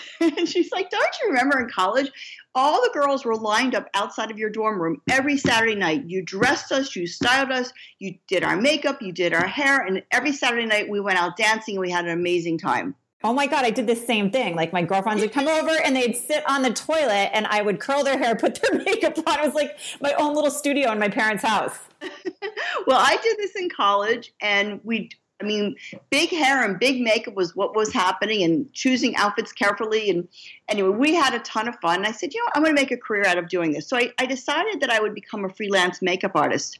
and 0.20 0.48
she's 0.48 0.70
like, 0.72 0.90
Don't 0.90 1.16
you 1.20 1.28
remember 1.28 1.60
in 1.60 1.68
college? 1.68 2.10
All 2.54 2.82
the 2.82 2.90
girls 2.92 3.24
were 3.24 3.36
lined 3.36 3.74
up 3.74 3.88
outside 3.94 4.30
of 4.30 4.38
your 4.38 4.50
dorm 4.50 4.80
room 4.80 5.00
every 5.10 5.38
Saturday 5.38 5.74
night. 5.74 6.04
You 6.06 6.22
dressed 6.22 6.70
us, 6.70 6.94
you 6.94 7.06
styled 7.06 7.50
us, 7.50 7.72
you 7.98 8.14
did 8.28 8.44
our 8.44 8.56
makeup, 8.56 9.00
you 9.00 9.12
did 9.12 9.32
our 9.32 9.46
hair, 9.46 9.80
and 9.80 10.02
every 10.10 10.32
Saturday 10.32 10.66
night 10.66 10.88
we 10.88 11.00
went 11.00 11.18
out 11.18 11.36
dancing 11.36 11.76
and 11.76 11.80
we 11.80 11.90
had 11.90 12.04
an 12.04 12.10
amazing 12.10 12.58
time. 12.58 12.94
Oh 13.24 13.32
my 13.32 13.46
God, 13.46 13.64
I 13.64 13.70
did 13.70 13.86
the 13.86 13.94
same 13.94 14.30
thing. 14.30 14.56
Like 14.56 14.72
my 14.72 14.82
girlfriends 14.82 15.22
would 15.22 15.32
come 15.32 15.46
over 15.46 15.70
and 15.84 15.94
they'd 15.94 16.16
sit 16.16 16.42
on 16.48 16.62
the 16.62 16.72
toilet 16.72 17.30
and 17.32 17.46
I 17.46 17.62
would 17.62 17.78
curl 17.78 18.02
their 18.02 18.18
hair, 18.18 18.34
put 18.34 18.60
their 18.60 18.82
makeup 18.84 19.16
on. 19.26 19.38
It 19.38 19.46
was 19.46 19.54
like 19.54 19.78
my 20.00 20.12
own 20.14 20.34
little 20.34 20.50
studio 20.50 20.90
in 20.90 20.98
my 20.98 21.08
parents' 21.08 21.44
house. 21.44 21.78
well, 22.86 22.98
I 22.98 23.16
did 23.22 23.38
this 23.38 23.54
in 23.54 23.70
college 23.70 24.32
and 24.40 24.80
we 24.82 25.10
I 25.42 25.46
mean, 25.46 25.76
big 26.10 26.30
hair 26.30 26.64
and 26.64 26.78
big 26.78 27.00
makeup 27.00 27.34
was 27.34 27.56
what 27.56 27.74
was 27.74 27.92
happening, 27.92 28.42
and 28.42 28.72
choosing 28.72 29.16
outfits 29.16 29.52
carefully. 29.52 30.08
And 30.10 30.28
anyway, 30.68 30.90
we 30.90 31.14
had 31.14 31.34
a 31.34 31.40
ton 31.40 31.68
of 31.68 31.76
fun. 31.80 31.96
And 31.96 32.06
I 32.06 32.12
said, 32.12 32.32
you 32.32 32.40
know, 32.40 32.50
I'm 32.54 32.62
going 32.62 32.74
to 32.74 32.80
make 32.80 32.92
a 32.92 32.96
career 32.96 33.24
out 33.26 33.38
of 33.38 33.48
doing 33.48 33.72
this. 33.72 33.88
So 33.88 33.96
I, 33.96 34.12
I 34.18 34.26
decided 34.26 34.80
that 34.80 34.90
I 34.90 35.00
would 35.00 35.14
become 35.14 35.44
a 35.44 35.48
freelance 35.48 36.00
makeup 36.00 36.32
artist. 36.34 36.78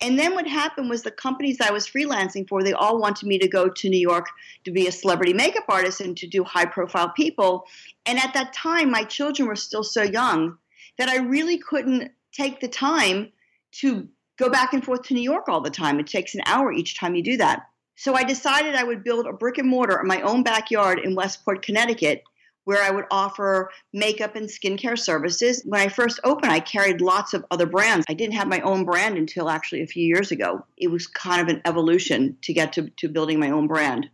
And 0.00 0.18
then 0.18 0.34
what 0.34 0.46
happened 0.46 0.90
was 0.90 1.02
the 1.02 1.10
companies 1.10 1.58
I 1.60 1.72
was 1.72 1.86
freelancing 1.86 2.46
for, 2.46 2.62
they 2.62 2.74
all 2.74 3.00
wanted 3.00 3.26
me 3.26 3.38
to 3.38 3.48
go 3.48 3.68
to 3.68 3.88
New 3.88 3.98
York 3.98 4.26
to 4.64 4.70
be 4.70 4.86
a 4.86 4.92
celebrity 4.92 5.32
makeup 5.32 5.64
artist 5.68 6.02
and 6.02 6.16
to 6.18 6.26
do 6.26 6.44
high 6.44 6.66
profile 6.66 7.08
people. 7.08 7.66
And 8.04 8.18
at 8.18 8.34
that 8.34 8.52
time, 8.52 8.90
my 8.90 9.04
children 9.04 9.48
were 9.48 9.56
still 9.56 9.82
so 9.82 10.02
young 10.02 10.58
that 10.98 11.08
I 11.08 11.16
really 11.16 11.56
couldn't 11.56 12.12
take 12.32 12.60
the 12.60 12.68
time 12.68 13.32
to 13.72 14.06
go 14.36 14.50
back 14.50 14.74
and 14.74 14.84
forth 14.84 15.02
to 15.04 15.14
New 15.14 15.22
York 15.22 15.48
all 15.48 15.62
the 15.62 15.70
time. 15.70 15.98
It 15.98 16.06
takes 16.06 16.34
an 16.34 16.42
hour 16.44 16.70
each 16.70 16.98
time 16.98 17.14
you 17.14 17.22
do 17.22 17.38
that. 17.38 17.62
So 17.96 18.14
I 18.14 18.24
decided 18.24 18.74
I 18.74 18.84
would 18.84 19.02
build 19.02 19.26
a 19.26 19.32
brick 19.32 19.58
and 19.58 19.68
mortar 19.68 20.00
in 20.00 20.06
my 20.06 20.20
own 20.20 20.42
backyard 20.42 21.00
in 21.00 21.14
Westport, 21.14 21.62
Connecticut, 21.62 22.22
where 22.64 22.82
I 22.82 22.90
would 22.90 23.06
offer 23.10 23.70
makeup 23.92 24.36
and 24.36 24.48
skincare 24.48 24.98
services. 24.98 25.62
When 25.64 25.80
I 25.80 25.88
first 25.88 26.20
opened, 26.24 26.52
I 26.52 26.60
carried 26.60 27.00
lots 27.00 27.32
of 27.32 27.44
other 27.50 27.64
brands. 27.64 28.04
I 28.08 28.14
didn't 28.14 28.34
have 28.34 28.48
my 28.48 28.60
own 28.60 28.84
brand 28.84 29.16
until 29.16 29.48
actually 29.48 29.82
a 29.82 29.86
few 29.86 30.04
years 30.04 30.30
ago. 30.30 30.66
It 30.76 30.88
was 30.88 31.06
kind 31.06 31.40
of 31.40 31.48
an 31.48 31.62
evolution 31.64 32.36
to 32.42 32.52
get 32.52 32.74
to, 32.74 32.90
to 32.98 33.08
building 33.08 33.38
my 33.38 33.50
own 33.50 33.66
brand. 33.66 34.10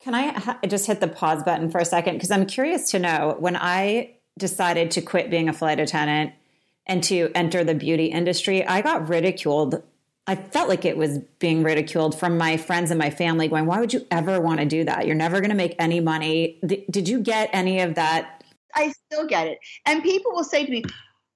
Can 0.00 0.14
I 0.14 0.56
just 0.68 0.86
hit 0.86 1.00
the 1.00 1.08
pause 1.08 1.42
button 1.42 1.70
for 1.70 1.78
a 1.78 1.84
second? 1.84 2.14
Because 2.14 2.30
I'm 2.30 2.46
curious 2.46 2.92
to 2.92 3.00
know 3.00 3.36
when 3.38 3.56
I 3.56 4.14
decided 4.38 4.92
to 4.92 5.02
quit 5.02 5.28
being 5.28 5.48
a 5.48 5.52
flight 5.52 5.80
attendant 5.80 6.32
and 6.86 7.02
to 7.04 7.30
enter 7.34 7.64
the 7.64 7.74
beauty 7.74 8.06
industry, 8.06 8.64
I 8.64 8.80
got 8.80 9.08
ridiculed 9.08 9.82
I 10.28 10.34
felt 10.36 10.68
like 10.68 10.84
it 10.84 10.98
was 10.98 11.18
being 11.38 11.62
ridiculed 11.62 12.16
from 12.16 12.36
my 12.36 12.58
friends 12.58 12.90
and 12.90 12.98
my 12.98 13.08
family 13.08 13.48
going, 13.48 13.64
why 13.64 13.80
would 13.80 13.94
you 13.94 14.06
ever 14.10 14.38
want 14.42 14.60
to 14.60 14.66
do 14.66 14.84
that? 14.84 15.06
You're 15.06 15.16
never 15.16 15.40
going 15.40 15.50
to 15.50 15.56
make 15.56 15.74
any 15.78 16.00
money. 16.00 16.60
Did 16.90 17.08
you 17.08 17.20
get 17.20 17.48
any 17.54 17.80
of 17.80 17.94
that? 17.94 18.44
I 18.74 18.92
still 19.06 19.26
get 19.26 19.46
it. 19.46 19.58
And 19.86 20.02
people 20.02 20.32
will 20.32 20.44
say 20.44 20.66
to 20.66 20.70
me, 20.70 20.84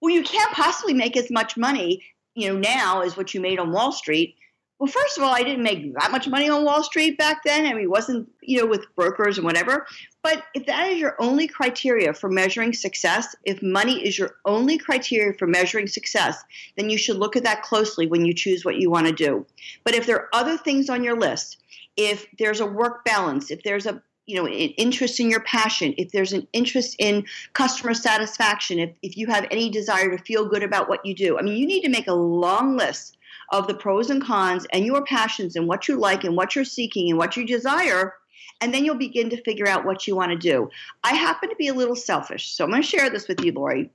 well, 0.02 0.14
you 0.14 0.22
can't 0.22 0.52
possibly 0.52 0.92
make 0.92 1.16
as 1.16 1.30
much 1.30 1.56
money, 1.56 2.04
you 2.34 2.48
know, 2.48 2.58
now 2.58 3.00
as 3.00 3.16
what 3.16 3.32
you 3.32 3.40
made 3.40 3.58
on 3.58 3.72
Wall 3.72 3.92
Street. 3.92 4.36
Well, 4.82 4.90
first 4.90 5.16
of 5.16 5.22
all, 5.22 5.32
I 5.32 5.44
didn't 5.44 5.62
make 5.62 5.94
that 5.94 6.10
much 6.10 6.26
money 6.26 6.48
on 6.48 6.64
Wall 6.64 6.82
Street 6.82 7.16
back 7.16 7.44
then. 7.44 7.66
I 7.66 7.72
mean, 7.72 7.88
wasn't, 7.88 8.28
you 8.40 8.58
know, 8.58 8.66
with 8.66 8.84
brokers 8.96 9.38
and 9.38 9.44
whatever. 9.44 9.86
But 10.24 10.42
if 10.54 10.66
that 10.66 10.88
is 10.88 10.98
your 10.98 11.14
only 11.20 11.46
criteria 11.46 12.12
for 12.12 12.28
measuring 12.28 12.72
success, 12.72 13.36
if 13.44 13.62
money 13.62 14.04
is 14.04 14.18
your 14.18 14.34
only 14.44 14.78
criteria 14.78 15.34
for 15.34 15.46
measuring 15.46 15.86
success, 15.86 16.42
then 16.76 16.90
you 16.90 16.98
should 16.98 17.16
look 17.16 17.36
at 17.36 17.44
that 17.44 17.62
closely 17.62 18.08
when 18.08 18.24
you 18.24 18.34
choose 18.34 18.64
what 18.64 18.74
you 18.74 18.90
want 18.90 19.06
to 19.06 19.12
do. 19.12 19.46
But 19.84 19.94
if 19.94 20.04
there 20.04 20.16
are 20.16 20.28
other 20.32 20.58
things 20.58 20.90
on 20.90 21.04
your 21.04 21.16
list, 21.16 21.58
if 21.96 22.26
there's 22.40 22.58
a 22.58 22.66
work 22.66 23.04
balance, 23.04 23.52
if 23.52 23.62
there's 23.62 23.86
a 23.86 24.02
you 24.26 24.36
know, 24.36 24.46
an 24.46 24.52
interest 24.52 25.20
in 25.20 25.30
your 25.30 25.42
passion, 25.42 25.94
if 25.98 26.10
there's 26.10 26.32
an 26.32 26.46
interest 26.52 26.96
in 26.98 27.24
customer 27.54 27.92
satisfaction, 27.94 28.78
if, 28.78 28.90
if 29.02 29.16
you 29.16 29.26
have 29.26 29.46
any 29.50 29.68
desire 29.68 30.16
to 30.16 30.22
feel 30.24 30.48
good 30.48 30.62
about 30.62 30.88
what 30.88 31.04
you 31.04 31.14
do. 31.14 31.38
I 31.38 31.42
mean, 31.42 31.56
you 31.56 31.66
need 31.66 31.82
to 31.82 31.88
make 31.88 32.06
a 32.06 32.14
long 32.14 32.76
list 32.76 33.16
of 33.52 33.66
the 33.66 33.74
pros 33.74 34.10
and 34.10 34.22
cons 34.22 34.66
and 34.72 34.84
your 34.84 35.04
passions 35.04 35.54
and 35.56 35.68
what 35.68 35.86
you 35.86 35.96
like 35.96 36.24
and 36.24 36.36
what 36.36 36.56
you're 36.56 36.64
seeking 36.64 37.10
and 37.10 37.18
what 37.18 37.36
you 37.36 37.46
desire. 37.46 38.14
And 38.60 38.72
then 38.72 38.84
you'll 38.84 38.96
begin 38.96 39.30
to 39.30 39.42
figure 39.42 39.68
out 39.68 39.84
what 39.84 40.06
you 40.06 40.16
want 40.16 40.32
to 40.32 40.38
do. 40.38 40.70
I 41.04 41.14
happen 41.14 41.50
to 41.50 41.56
be 41.56 41.68
a 41.68 41.74
little 41.74 41.96
selfish, 41.96 42.54
so 42.54 42.64
I'm 42.64 42.70
going 42.70 42.82
to 42.82 42.88
share 42.88 43.10
this 43.10 43.28
with 43.28 43.44
you, 43.44 43.52
Lori. 43.52 43.90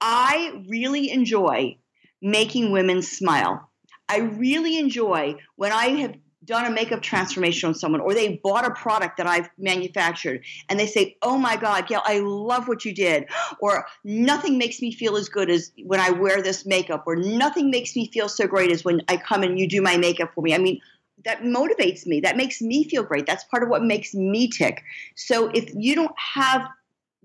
I 0.00 0.64
really 0.68 1.10
enjoy 1.10 1.76
making 2.20 2.72
women 2.72 3.02
smile. 3.02 3.70
I 4.08 4.18
really 4.18 4.78
enjoy 4.78 5.36
when 5.56 5.72
I 5.72 5.88
have 6.00 6.16
done 6.44 6.64
a 6.64 6.70
makeup 6.70 7.02
transformation 7.02 7.68
on 7.68 7.74
someone 7.74 8.00
or 8.00 8.14
they 8.14 8.40
bought 8.42 8.66
a 8.66 8.70
product 8.70 9.18
that 9.18 9.26
I've 9.26 9.50
manufactured 9.58 10.42
and 10.68 10.80
they 10.80 10.86
say, 10.86 11.16
Oh 11.22 11.36
my 11.36 11.56
God, 11.56 11.86
Gail, 11.86 12.02
I 12.04 12.20
love 12.20 12.66
what 12.66 12.84
you 12.84 12.94
did. 12.94 13.26
Or 13.60 13.86
nothing 14.04 14.56
makes 14.56 14.80
me 14.80 14.92
feel 14.92 15.16
as 15.16 15.28
good 15.28 15.50
as 15.50 15.72
when 15.84 16.00
I 16.00 16.10
wear 16.10 16.42
this 16.42 16.64
makeup, 16.64 17.04
or 17.06 17.16
nothing 17.16 17.70
makes 17.70 17.94
me 17.94 18.08
feel 18.08 18.28
so 18.28 18.46
great 18.46 18.72
as 18.72 18.84
when 18.84 19.02
I 19.08 19.16
come 19.16 19.42
and 19.42 19.58
you 19.58 19.68
do 19.68 19.82
my 19.82 19.96
makeup 19.96 20.32
for 20.34 20.42
me. 20.42 20.54
I 20.54 20.58
mean, 20.58 20.80
that 21.24 21.42
motivates 21.42 22.06
me. 22.06 22.20
That 22.20 22.36
makes 22.36 22.62
me 22.62 22.84
feel 22.84 23.02
great. 23.02 23.26
That's 23.26 23.44
part 23.44 23.62
of 23.62 23.68
what 23.68 23.82
makes 23.82 24.14
me 24.14 24.48
tick. 24.48 24.82
So 25.16 25.48
if 25.48 25.70
you 25.74 25.94
don't 25.94 26.14
have 26.16 26.66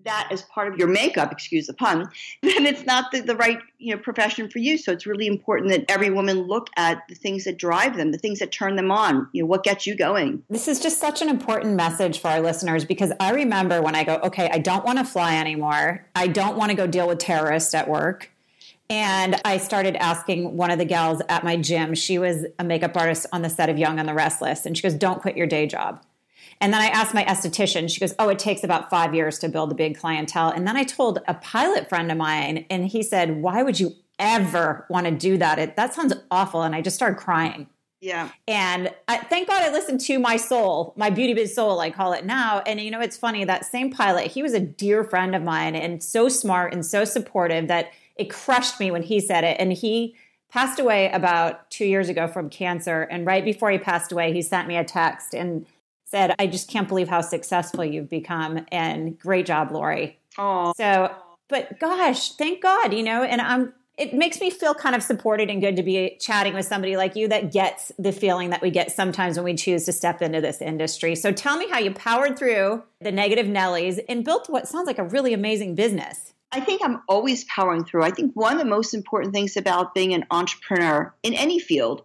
that 0.05 0.29
as 0.31 0.43
part 0.43 0.71
of 0.71 0.79
your 0.79 0.87
makeup, 0.87 1.31
excuse 1.31 1.67
the 1.67 1.73
pun, 1.73 2.09
then 2.41 2.65
it's 2.65 2.85
not 2.85 3.11
the, 3.11 3.21
the 3.21 3.35
right 3.35 3.59
you 3.77 3.95
know 3.95 4.01
profession 4.01 4.49
for 4.49 4.59
you. 4.59 4.77
So 4.77 4.91
it's 4.91 5.05
really 5.05 5.27
important 5.27 5.71
that 5.71 5.85
every 5.89 6.09
woman 6.09 6.43
look 6.43 6.69
at 6.77 7.03
the 7.09 7.15
things 7.15 7.43
that 7.43 7.57
drive 7.57 7.97
them, 7.97 8.11
the 8.11 8.17
things 8.17 8.39
that 8.39 8.51
turn 8.51 8.75
them 8.75 8.91
on, 8.91 9.27
you 9.33 9.43
know, 9.43 9.47
what 9.47 9.63
gets 9.63 9.85
you 9.85 9.95
going. 9.95 10.43
This 10.49 10.67
is 10.67 10.79
just 10.79 10.99
such 10.99 11.21
an 11.21 11.29
important 11.29 11.75
message 11.75 12.19
for 12.19 12.29
our 12.29 12.41
listeners 12.41 12.85
because 12.85 13.11
I 13.19 13.31
remember 13.31 13.81
when 13.81 13.95
I 13.95 14.03
go, 14.03 14.15
okay, 14.23 14.49
I 14.51 14.59
don't 14.59 14.85
want 14.85 14.99
to 14.99 15.05
fly 15.05 15.35
anymore. 15.35 16.05
I 16.15 16.27
don't 16.27 16.57
want 16.57 16.71
to 16.71 16.75
go 16.75 16.87
deal 16.87 17.07
with 17.07 17.19
terrorists 17.19 17.73
at 17.73 17.87
work. 17.87 18.31
And 18.89 19.41
I 19.43 19.57
started 19.57 19.95
asking 19.95 20.55
one 20.57 20.69
of 20.69 20.77
the 20.77 20.85
gals 20.85 21.21
at 21.27 21.43
my 21.43 21.57
gym, 21.57 21.95
she 21.95 22.19
was 22.19 22.45
a 22.59 22.63
makeup 22.63 22.95
artist 22.95 23.25
on 23.33 23.41
the 23.41 23.49
set 23.49 23.69
of 23.69 23.79
Young 23.79 23.99
and 23.99 24.07
the 24.07 24.13
Restless, 24.13 24.65
and 24.65 24.77
she 24.77 24.83
goes, 24.83 24.93
Don't 24.93 25.21
quit 25.21 25.35
your 25.35 25.47
day 25.47 25.65
job. 25.65 26.03
And 26.61 26.73
then 26.73 26.81
I 26.81 26.87
asked 26.87 27.13
my 27.13 27.23
esthetician, 27.25 27.89
she 27.89 27.99
goes, 27.99 28.13
Oh, 28.19 28.29
it 28.29 28.39
takes 28.39 28.63
about 28.63 28.89
five 28.89 29.13
years 29.13 29.39
to 29.39 29.49
build 29.49 29.71
a 29.71 29.75
big 29.75 29.97
clientele. 29.97 30.49
And 30.49 30.67
then 30.67 30.77
I 30.77 30.83
told 30.83 31.19
a 31.27 31.33
pilot 31.35 31.89
friend 31.89 32.11
of 32.11 32.17
mine, 32.17 32.65
and 32.69 32.87
he 32.87 33.03
said, 33.03 33.41
Why 33.41 33.63
would 33.63 33.79
you 33.79 33.93
ever 34.19 34.85
want 34.89 35.05
to 35.05 35.11
do 35.11 35.37
that? 35.37 35.59
It, 35.59 35.75
that 35.75 35.93
sounds 35.93 36.13
awful. 36.31 36.63
And 36.63 36.75
I 36.75 36.81
just 36.81 36.95
started 36.95 37.17
crying. 37.17 37.67
Yeah. 38.01 38.29
And 38.47 38.93
I, 39.07 39.17
thank 39.17 39.47
God 39.47 39.63
I 39.63 39.71
listened 39.71 39.99
to 40.01 40.19
my 40.19 40.37
soul, 40.37 40.93
my 40.95 41.09
beauty 41.09 41.33
biz 41.33 41.55
soul, 41.55 41.79
I 41.79 41.89
call 41.89 42.13
it 42.13 42.23
now. 42.23 42.59
And 42.59 42.79
you 42.79 42.91
know, 42.91 43.01
it's 43.01 43.17
funny 43.17 43.43
that 43.45 43.65
same 43.65 43.91
pilot, 43.91 44.27
he 44.27 44.43
was 44.43 44.53
a 44.53 44.59
dear 44.59 45.03
friend 45.03 45.35
of 45.35 45.41
mine 45.41 45.75
and 45.75 46.03
so 46.03 46.29
smart 46.29 46.71
and 46.71 46.85
so 46.85 47.03
supportive 47.03 47.67
that 47.67 47.91
it 48.15 48.29
crushed 48.29 48.79
me 48.79 48.91
when 48.91 49.01
he 49.01 49.19
said 49.19 49.43
it. 49.43 49.57
And 49.59 49.73
he 49.73 50.15
passed 50.51 50.79
away 50.79 51.09
about 51.11 51.69
two 51.71 51.85
years 51.85 52.07
ago 52.07 52.27
from 52.27 52.49
cancer. 52.49 53.01
And 53.03 53.25
right 53.25 53.43
before 53.43 53.71
he 53.71 53.77
passed 53.77 54.11
away, 54.11 54.31
he 54.31 54.41
sent 54.41 54.67
me 54.67 54.77
a 54.77 54.83
text 54.83 55.33
and 55.33 55.65
said, 56.15 56.33
I 56.39 56.47
just 56.47 56.69
can't 56.69 56.87
believe 56.87 57.09
how 57.09 57.19
successful 57.19 57.83
you've 57.83 58.09
become. 58.09 58.65
And 58.71 59.19
great 59.19 59.45
job, 59.45 59.71
Lori. 59.71 60.17
Oh. 60.37 60.73
So, 60.77 61.13
but 61.49 61.77
gosh, 61.79 62.31
thank 62.33 62.61
God, 62.61 62.93
you 62.93 63.03
know, 63.03 63.23
and 63.23 63.41
I'm, 63.41 63.73
it 63.97 64.13
makes 64.13 64.39
me 64.39 64.49
feel 64.49 64.73
kind 64.73 64.95
of 64.95 65.03
supported 65.03 65.49
and 65.49 65.61
good 65.61 65.75
to 65.75 65.83
be 65.83 66.17
chatting 66.21 66.53
with 66.53 66.65
somebody 66.65 66.95
like 66.95 67.17
you 67.17 67.27
that 67.27 67.51
gets 67.51 67.91
the 67.99 68.13
feeling 68.13 68.49
that 68.49 68.61
we 68.61 68.69
get 68.69 68.91
sometimes 68.91 69.35
when 69.35 69.43
we 69.43 69.55
choose 69.55 69.83
to 69.85 69.93
step 69.93 70.21
into 70.21 70.39
this 70.39 70.61
industry. 70.61 71.15
So 71.15 71.31
tell 71.33 71.57
me 71.57 71.69
how 71.69 71.79
you 71.79 71.93
powered 71.93 72.39
through 72.39 72.83
the 73.01 73.11
negative 73.11 73.45
Nellies 73.45 73.99
and 74.07 74.23
built 74.23 74.49
what 74.49 74.67
sounds 74.67 74.87
like 74.87 74.99
a 74.99 75.03
really 75.03 75.33
amazing 75.33 75.75
business. 75.75 76.33
I 76.51 76.61
think 76.61 76.81
I'm 76.83 77.01
always 77.09 77.43
powering 77.45 77.83
through. 77.83 78.03
I 78.03 78.11
think 78.11 78.33
one 78.35 78.53
of 78.53 78.59
the 78.59 78.65
most 78.65 78.93
important 78.93 79.33
things 79.33 79.57
about 79.57 79.93
being 79.93 80.13
an 80.13 80.25
entrepreneur 80.31 81.13
in 81.23 81.33
any 81.33 81.59
field 81.59 82.03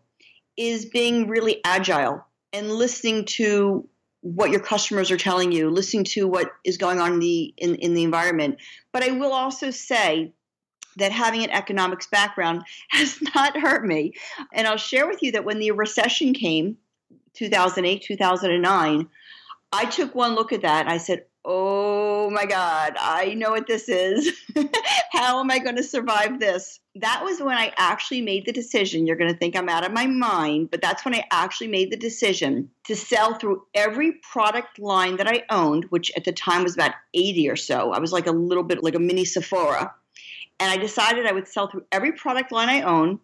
is 0.56 0.84
being 0.84 1.28
really 1.28 1.60
agile 1.64 2.24
and 2.52 2.72
listening 2.72 3.24
to 3.24 3.88
what 4.22 4.50
your 4.50 4.60
customers 4.60 5.10
are 5.10 5.16
telling 5.16 5.50
you, 5.52 5.70
listening 5.70 6.04
to 6.04 6.28
what 6.28 6.50
is 6.64 6.76
going 6.76 7.00
on 7.00 7.14
in 7.14 7.18
the 7.20 7.54
in, 7.56 7.76
in 7.76 7.94
the 7.94 8.02
environment. 8.02 8.58
But 8.92 9.02
I 9.02 9.12
will 9.12 9.32
also 9.32 9.70
say 9.70 10.32
that 10.96 11.12
having 11.12 11.42
an 11.42 11.50
economics 11.50 12.06
background 12.06 12.62
has 12.90 13.20
not 13.34 13.56
hurt 13.56 13.84
me. 13.84 14.12
And 14.52 14.66
I'll 14.66 14.76
share 14.76 15.06
with 15.06 15.22
you 15.22 15.32
that 15.32 15.44
when 15.44 15.58
the 15.58 15.70
recession 15.72 16.34
came, 16.34 16.76
2008, 17.34 18.02
2009, 18.02 19.08
I 19.72 19.84
took 19.86 20.14
one 20.14 20.34
look 20.34 20.52
at 20.52 20.62
that 20.62 20.86
and 20.86 20.92
I 20.92 20.98
said, 20.98 21.24
oh 21.44 22.30
my 22.30 22.44
God, 22.44 22.96
I 22.98 23.34
know 23.34 23.50
what 23.50 23.66
this 23.66 23.88
is. 23.88 24.30
How 25.12 25.40
am 25.40 25.50
I 25.50 25.58
going 25.58 25.76
to 25.76 25.82
survive 25.82 26.38
this? 26.38 26.80
That 26.96 27.22
was 27.24 27.40
when 27.40 27.56
I 27.56 27.72
actually 27.76 28.20
made 28.20 28.46
the 28.46 28.52
decision. 28.52 29.06
You're 29.06 29.16
going 29.16 29.32
to 29.32 29.38
think 29.38 29.56
I'm 29.56 29.68
out 29.68 29.86
of 29.86 29.92
my 29.92 30.06
mind, 30.06 30.70
but 30.70 30.82
that's 30.82 31.04
when 31.04 31.14
I 31.14 31.24
actually 31.30 31.68
made 31.68 31.90
the 31.90 31.96
decision 31.96 32.70
to 32.84 32.96
sell 32.96 33.34
through 33.34 33.62
every 33.74 34.12
product 34.30 34.78
line 34.78 35.16
that 35.16 35.28
I 35.28 35.44
owned, 35.50 35.84
which 35.90 36.12
at 36.16 36.24
the 36.24 36.32
time 36.32 36.62
was 36.62 36.74
about 36.74 36.94
80 37.14 37.48
or 37.48 37.56
so. 37.56 37.92
I 37.92 37.98
was 37.98 38.12
like 38.12 38.26
a 38.26 38.32
little 38.32 38.64
bit 38.64 38.82
like 38.82 38.94
a 38.94 39.00
mini 39.00 39.24
Sephora. 39.24 39.94
And 40.58 40.70
I 40.70 40.76
decided 40.76 41.26
I 41.26 41.32
would 41.32 41.48
sell 41.48 41.68
through 41.68 41.86
every 41.90 42.12
product 42.12 42.52
line 42.52 42.68
I 42.68 42.82
own 42.82 43.18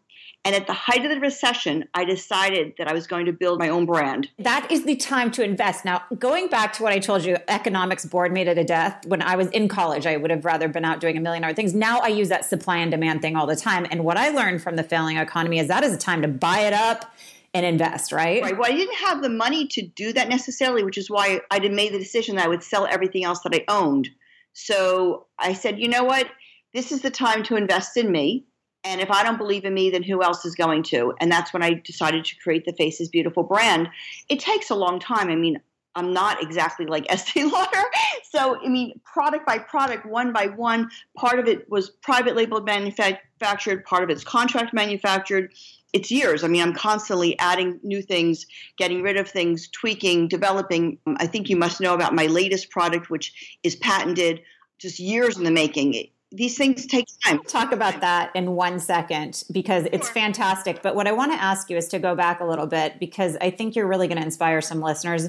and 0.46 0.54
at 0.54 0.68
the 0.68 0.72
height 0.72 1.04
of 1.04 1.10
the 1.10 1.18
recession, 1.18 1.88
I 1.92 2.04
decided 2.04 2.74
that 2.78 2.86
I 2.86 2.92
was 2.92 3.08
going 3.08 3.26
to 3.26 3.32
build 3.32 3.58
my 3.58 3.68
own 3.68 3.84
brand. 3.84 4.30
That 4.38 4.70
is 4.70 4.84
the 4.84 4.94
time 4.94 5.32
to 5.32 5.42
invest. 5.42 5.84
Now, 5.84 6.04
going 6.20 6.46
back 6.46 6.72
to 6.74 6.84
what 6.84 6.92
I 6.92 7.00
told 7.00 7.24
you, 7.24 7.36
economics 7.48 8.04
bored 8.04 8.30
me 8.30 8.44
to 8.44 8.62
death. 8.62 9.04
When 9.06 9.22
I 9.22 9.34
was 9.34 9.48
in 9.48 9.66
college, 9.66 10.06
I 10.06 10.16
would 10.16 10.30
have 10.30 10.44
rather 10.44 10.68
been 10.68 10.84
out 10.84 11.00
doing 11.00 11.16
a 11.16 11.20
million 11.20 11.42
other 11.42 11.52
things. 11.52 11.74
Now 11.74 11.98
I 11.98 12.06
use 12.06 12.28
that 12.28 12.44
supply 12.44 12.76
and 12.76 12.92
demand 12.92 13.22
thing 13.22 13.34
all 13.34 13.48
the 13.48 13.56
time. 13.56 13.88
And 13.90 14.04
what 14.04 14.16
I 14.16 14.28
learned 14.28 14.62
from 14.62 14.76
the 14.76 14.84
failing 14.84 15.16
economy 15.16 15.58
is 15.58 15.66
that 15.66 15.82
is 15.82 15.92
a 15.92 15.98
time 15.98 16.22
to 16.22 16.28
buy 16.28 16.60
it 16.60 16.72
up 16.72 17.12
and 17.52 17.66
invest, 17.66 18.12
right? 18.12 18.40
Right. 18.40 18.56
Well, 18.56 18.72
I 18.72 18.76
didn't 18.76 18.98
have 18.98 19.22
the 19.22 19.28
money 19.28 19.66
to 19.66 19.82
do 19.82 20.12
that 20.12 20.28
necessarily, 20.28 20.84
which 20.84 20.96
is 20.96 21.10
why 21.10 21.40
I 21.50 21.58
made 21.58 21.92
the 21.92 21.98
decision 21.98 22.36
that 22.36 22.44
I 22.44 22.48
would 22.48 22.62
sell 22.62 22.86
everything 22.86 23.24
else 23.24 23.40
that 23.40 23.52
I 23.52 23.64
owned. 23.66 24.10
So 24.52 25.26
I 25.40 25.54
said, 25.54 25.80
you 25.80 25.88
know 25.88 26.04
what? 26.04 26.28
This 26.72 26.92
is 26.92 27.02
the 27.02 27.10
time 27.10 27.42
to 27.44 27.56
invest 27.56 27.96
in 27.96 28.12
me 28.12 28.44
and 28.86 29.00
if 29.00 29.10
I 29.10 29.24
don't 29.24 29.36
believe 29.36 29.64
in 29.64 29.74
me, 29.74 29.90
then 29.90 30.04
who 30.04 30.22
else 30.22 30.44
is 30.44 30.54
going 30.54 30.84
to? 30.84 31.12
And 31.20 31.30
that's 31.30 31.52
when 31.52 31.62
I 31.62 31.74
decided 31.74 32.24
to 32.24 32.36
create 32.36 32.64
the 32.64 32.72
Faces 32.72 33.08
Beautiful 33.08 33.42
brand. 33.42 33.88
It 34.28 34.38
takes 34.38 34.70
a 34.70 34.76
long 34.76 35.00
time. 35.00 35.28
I 35.28 35.34
mean, 35.34 35.60
I'm 35.96 36.12
not 36.12 36.40
exactly 36.40 36.86
like 36.86 37.04
Estee 37.10 37.44
Lauder. 37.44 37.82
So, 38.30 38.62
I 38.64 38.68
mean, 38.68 39.00
product 39.02 39.44
by 39.44 39.58
product, 39.58 40.06
one 40.06 40.32
by 40.32 40.46
one, 40.46 40.90
part 41.16 41.40
of 41.40 41.48
it 41.48 41.68
was 41.68 41.90
private 41.90 42.36
label 42.36 42.60
manufactured, 42.60 43.84
part 43.84 44.04
of 44.04 44.10
it's 44.10 44.22
contract 44.22 44.72
manufactured. 44.72 45.52
It's 45.92 46.10
years. 46.10 46.44
I 46.44 46.48
mean, 46.48 46.62
I'm 46.62 46.74
constantly 46.74 47.36
adding 47.38 47.80
new 47.82 48.02
things, 48.02 48.46
getting 48.76 49.02
rid 49.02 49.16
of 49.16 49.28
things, 49.28 49.68
tweaking, 49.68 50.28
developing. 50.28 50.98
I 51.16 51.26
think 51.26 51.48
you 51.48 51.56
must 51.56 51.80
know 51.80 51.94
about 51.94 52.14
my 52.14 52.26
latest 52.26 52.70
product, 52.70 53.10
which 53.10 53.58
is 53.64 53.74
patented, 53.74 54.42
just 54.78 55.00
years 55.00 55.38
in 55.38 55.44
the 55.44 55.50
making 55.50 55.94
these 56.32 56.58
things 56.58 56.86
take 56.86 57.06
time. 57.24 57.40
Talk 57.44 57.72
about 57.72 58.00
that 58.00 58.34
in 58.34 58.52
one 58.52 58.80
second 58.80 59.44
because 59.52 59.86
it's 59.92 60.08
fantastic. 60.08 60.82
But 60.82 60.94
what 60.94 61.06
I 61.06 61.12
want 61.12 61.32
to 61.32 61.40
ask 61.40 61.70
you 61.70 61.76
is 61.76 61.88
to 61.88 61.98
go 61.98 62.14
back 62.14 62.40
a 62.40 62.44
little 62.44 62.66
bit 62.66 62.98
because 62.98 63.36
I 63.40 63.50
think 63.50 63.76
you're 63.76 63.86
really 63.86 64.08
going 64.08 64.18
to 64.18 64.24
inspire 64.24 64.60
some 64.60 64.80
listeners. 64.80 65.28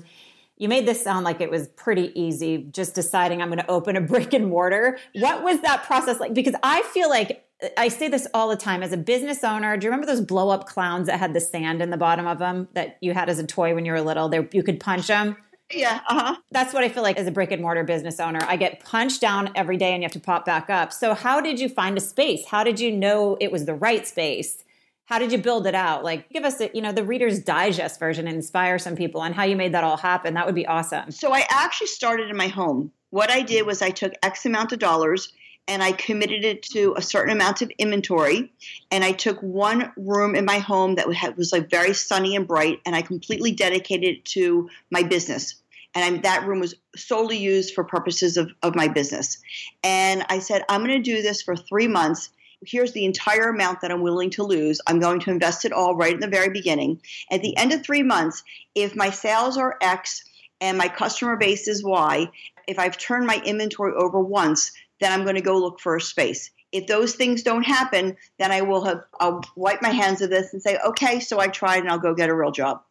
You 0.58 0.68
made 0.68 0.88
this 0.88 1.04
sound 1.04 1.24
like 1.24 1.40
it 1.40 1.52
was 1.52 1.68
pretty 1.70 2.20
easy, 2.20 2.58
just 2.72 2.96
deciding 2.96 3.42
I'm 3.42 3.50
going 3.50 3.60
to 3.60 3.70
open 3.70 3.96
a 3.96 4.02
brick 4.02 4.34
and 4.34 4.48
mortar. 4.48 4.98
What 5.14 5.44
was 5.44 5.62
that 5.62 5.84
process 5.84 6.20
like? 6.20 6.34
Because 6.34 6.56
I 6.64 6.82
feel 6.82 7.10
like 7.10 7.48
I 7.78 7.88
say 7.90 8.08
this 8.08 8.28
all 8.34 8.50
the 8.50 8.56
time 8.56 8.82
as 8.82 8.92
a 8.92 8.98
business 8.98 9.44
owner. 9.44 9.78
Do 9.78 9.86
you 9.86 9.92
remember 9.92 10.08
those 10.08 10.22
blow 10.22 10.50
up 10.50 10.66
clowns 10.66 11.08
that 11.08 11.20
had 11.20 11.34
the 11.34 11.40
sand 11.40 11.82
in 11.82 11.92
the 11.92 11.98
bottom 11.98 12.26
of 12.26 12.40
them 12.40 12.68
that 12.74 12.98
you 13.02 13.14
had 13.14 13.30
as 13.30 13.38
a 13.40 13.46
toy 13.46 13.76
when 13.76 13.86
you 13.86 13.92
were 13.92 14.02
little? 14.02 14.30
They, 14.30 14.48
you 14.52 14.64
could 14.64 14.80
punch 14.80 15.08
them. 15.08 15.38
Yeah, 15.72 16.00
uh-huh. 16.08 16.38
That's 16.52 16.74
what 16.74 16.84
I 16.84 16.90
feel 16.90 17.04
like 17.04 17.18
as 17.18 17.28
a 17.28 17.32
brick 17.32 17.52
and 17.52 17.62
mortar 17.62 17.84
business 17.84 18.20
owner. 18.20 18.40
I 18.48 18.56
get 18.56 18.80
punched 18.84 19.20
down 19.20 19.52
every 19.54 19.76
day 19.76 19.94
and 19.94 20.02
you 20.02 20.06
have 20.06 20.14
to 20.14 20.20
pop 20.20 20.46
back 20.46 20.70
up. 20.70 20.94
So 20.94 21.14
how 21.14 21.42
did 21.42 21.60
you 21.60 21.68
find 21.68 21.98
a 21.98 22.02
space? 22.02 22.46
How 22.48 22.64
did 22.64 22.80
you 22.80 22.92
know 22.92 23.38
it 23.42 23.52
was 23.52 23.66
the 23.66 23.76
right 23.76 24.08
space? 24.08 24.64
How 25.06 25.20
did 25.20 25.32
you 25.32 25.38
build 25.38 25.68
it 25.68 25.76
out? 25.76 26.06
Like 26.06 26.30
give 26.30 26.46
us, 26.46 26.62
a, 26.62 26.70
you 26.74 26.82
know, 26.82 26.94
the 26.94 27.04
reader's 27.04 27.40
digest 27.40 28.00
version 28.00 28.28
and 28.28 28.36
inspire 28.36 28.80
some 28.80 28.96
people 28.96 29.20
on 29.20 29.34
how 29.34 29.44
you 29.44 29.58
made 29.58 29.74
that 29.74 29.84
all 29.84 29.98
happen. 29.98 30.36
That 30.36 30.46
would 30.46 30.56
be 30.56 30.68
awesome. 30.68 31.12
So 31.12 31.34
I 31.34 31.46
actually 31.50 31.88
started 31.88 32.30
in 32.30 32.38
my 32.38 32.48
home. 32.48 32.92
What 33.10 33.30
I 33.30 33.42
did 33.42 33.66
was 33.66 33.82
I 33.82 33.90
took 33.90 34.14
X 34.24 34.46
amount 34.46 34.72
of 34.72 34.80
dollars 34.80 35.34
and 35.70 35.84
I 35.84 35.92
committed 35.92 36.46
it 36.46 36.64
to 36.64 36.94
a 36.98 37.02
certain 37.02 37.34
amount 37.34 37.62
of 37.62 37.70
inventory. 37.78 38.52
And 38.90 39.04
I 39.04 39.12
took 39.12 39.38
one 39.42 39.92
room 39.98 40.34
in 40.36 40.46
my 40.46 40.60
home 40.60 40.96
that 40.96 41.08
was 41.08 41.52
like 41.52 41.70
very 41.70 41.94
sunny 41.94 42.36
and 42.38 42.48
bright, 42.48 42.80
and 42.86 42.96
I 42.96 43.02
completely 43.02 43.52
dedicated 43.52 44.18
it 44.18 44.26
to 44.26 44.70
my 44.92 45.04
business. 45.04 45.56
And 45.96 46.18
I, 46.18 46.22
that 46.22 46.48
room 46.48 46.60
was 46.60 46.76
solely 46.96 47.38
used 47.38 47.74
for 47.74 47.84
purposes 47.84 48.38
of, 48.38 48.52
of 48.62 48.76
my 48.76 48.88
business. 48.88 49.40
And 49.84 50.26
I 50.30 50.40
said, 50.40 50.64
I'm 50.70 50.86
going 50.86 51.02
to 51.02 51.16
do 51.16 51.22
this 51.22 51.42
for 51.42 51.56
three 51.56 51.88
months. 51.88 52.30
Here's 52.66 52.92
the 52.92 53.06
entire 53.06 53.50
amount 53.50 53.82
that 53.82 53.92
I'm 53.92 54.02
willing 54.02 54.32
to 54.32 54.44
lose. 54.44 54.82
I'm 54.88 55.00
going 55.00 55.20
to 55.22 55.32
invest 55.32 55.66
it 55.66 55.72
all 55.72 55.96
right 55.96 56.14
in 56.14 56.20
the 56.20 56.28
very 56.28 56.50
beginning. 56.50 57.02
At 57.32 57.42
the 57.42 57.56
end 57.58 57.72
of 57.72 57.84
three 57.84 58.04
months, 58.04 58.44
if 58.76 58.96
my 58.96 59.10
sales 59.12 59.58
are 59.58 59.78
X 59.82 60.24
and 60.60 60.78
my 60.78 60.88
customer 60.88 61.38
base 61.38 61.68
is 61.68 61.84
Y, 61.84 62.30
if 62.68 62.80
I've 62.80 62.98
turned 62.98 63.28
my 63.28 63.42
inventory 63.46 63.94
over 63.94 64.20
once, 64.20 64.72
then 65.00 65.12
I'm 65.12 65.24
going 65.24 65.36
to 65.36 65.42
go 65.42 65.58
look 65.58 65.80
for 65.80 65.96
a 65.96 66.02
space. 66.02 66.52
If 66.72 66.88
those 66.88 67.16
things 67.16 67.44
don't 67.44 67.64
happen, 67.64 68.18
then 68.40 68.52
I 68.52 68.62
will 68.62 68.84
have 68.84 69.04
I'll 69.20 69.42
wipe 69.56 69.82
my 69.82 69.90
hands 69.90 70.22
of 70.22 70.30
this 70.30 70.52
and 70.52 70.62
say, 70.62 70.78
okay, 70.86 71.20
so 71.20 71.40
I 71.40 71.48
tried 71.48 71.80
and 71.80 71.90
I'll 71.90 72.00
go 72.00 72.14
get 72.14 72.30
a 72.30 72.36
real 72.36 72.52
job. 72.52 72.82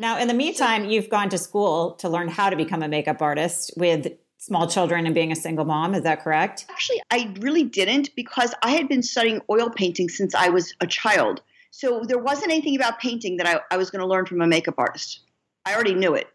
Now, 0.00 0.18
in 0.18 0.28
the 0.28 0.34
meantime, 0.34 0.86
you've 0.86 1.10
gone 1.10 1.28
to 1.28 1.36
school 1.36 1.92
to 1.96 2.08
learn 2.08 2.28
how 2.28 2.48
to 2.48 2.56
become 2.56 2.82
a 2.82 2.88
makeup 2.88 3.20
artist 3.20 3.74
with 3.76 4.06
small 4.38 4.66
children 4.66 5.04
and 5.04 5.14
being 5.14 5.30
a 5.30 5.36
single 5.36 5.66
mom. 5.66 5.94
Is 5.94 6.04
that 6.04 6.24
correct? 6.24 6.64
Actually, 6.70 7.02
I 7.10 7.34
really 7.40 7.64
didn't 7.64 8.08
because 8.16 8.54
I 8.62 8.70
had 8.70 8.88
been 8.88 9.02
studying 9.02 9.42
oil 9.50 9.68
painting 9.68 10.08
since 10.08 10.34
I 10.34 10.48
was 10.48 10.72
a 10.80 10.86
child. 10.86 11.42
So 11.70 12.02
there 12.08 12.18
wasn't 12.18 12.50
anything 12.50 12.76
about 12.76 12.98
painting 12.98 13.36
that 13.36 13.46
I, 13.46 13.60
I 13.70 13.76
was 13.76 13.90
going 13.90 14.00
to 14.00 14.06
learn 14.06 14.24
from 14.24 14.40
a 14.40 14.46
makeup 14.46 14.76
artist. 14.78 15.20
I 15.66 15.74
already 15.74 15.92
knew 15.92 16.14
it. 16.14 16.28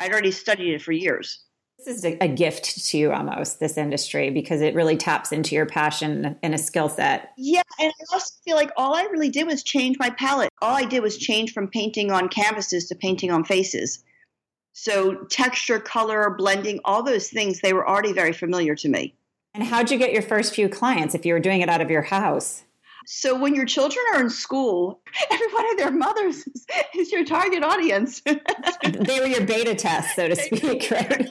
I'd 0.00 0.10
already 0.10 0.30
studied 0.30 0.72
it 0.72 0.80
for 0.80 0.92
years 0.92 1.43
this 1.78 1.98
is 1.98 2.04
a, 2.04 2.28
gift 2.28 2.86
to 2.86 2.98
you 2.98 3.12
almost 3.12 3.60
this 3.60 3.76
industry 3.76 4.30
because 4.30 4.60
it 4.60 4.74
really 4.74 4.96
taps 4.96 5.32
into 5.32 5.54
your 5.54 5.66
passion 5.66 6.36
and 6.42 6.54
a 6.54 6.58
skill 6.58 6.88
set. 6.88 7.32
Yeah 7.36 7.62
and 7.78 7.92
i 7.92 8.14
also 8.14 8.34
feel 8.44 8.56
like 8.56 8.70
all 8.76 8.94
i 8.94 9.02
really 9.04 9.28
did 9.28 9.46
was 9.46 9.62
change 9.62 9.98
my 9.98 10.10
palette. 10.10 10.50
All 10.62 10.74
i 10.74 10.84
did 10.84 11.02
was 11.02 11.16
change 11.16 11.52
from 11.52 11.68
painting 11.68 12.10
on 12.10 12.28
canvases 12.28 12.88
to 12.88 12.94
painting 12.94 13.30
on 13.30 13.44
faces. 13.44 14.02
So 14.72 15.24
texture 15.30 15.78
color 15.78 16.34
blending 16.36 16.80
all 16.84 17.02
those 17.02 17.28
things 17.28 17.60
they 17.60 17.72
were 17.72 17.88
already 17.88 18.12
very 18.12 18.32
familiar 18.32 18.74
to 18.76 18.88
me. 18.88 19.14
And 19.52 19.62
how'd 19.62 19.90
you 19.90 19.98
get 19.98 20.12
your 20.12 20.22
first 20.22 20.54
few 20.54 20.68
clients 20.68 21.14
if 21.14 21.24
you 21.24 21.32
were 21.32 21.40
doing 21.40 21.60
it 21.60 21.68
out 21.68 21.80
of 21.80 21.90
your 21.90 22.02
house 22.02 22.64
so 23.06 23.38
when 23.38 23.54
your 23.54 23.64
children 23.64 24.04
are 24.14 24.20
in 24.20 24.30
school, 24.30 25.00
every 25.30 25.46
one 25.52 25.70
of 25.70 25.76
their 25.76 25.90
mothers 25.90 26.46
is, 26.46 26.66
is 26.96 27.12
your 27.12 27.24
target 27.24 27.62
audience. 27.62 28.20
they 28.24 29.20
were 29.20 29.26
your 29.26 29.46
beta 29.46 29.74
test, 29.74 30.16
so 30.16 30.28
to 30.28 30.36
speak, 30.36 30.90
right? 30.90 31.28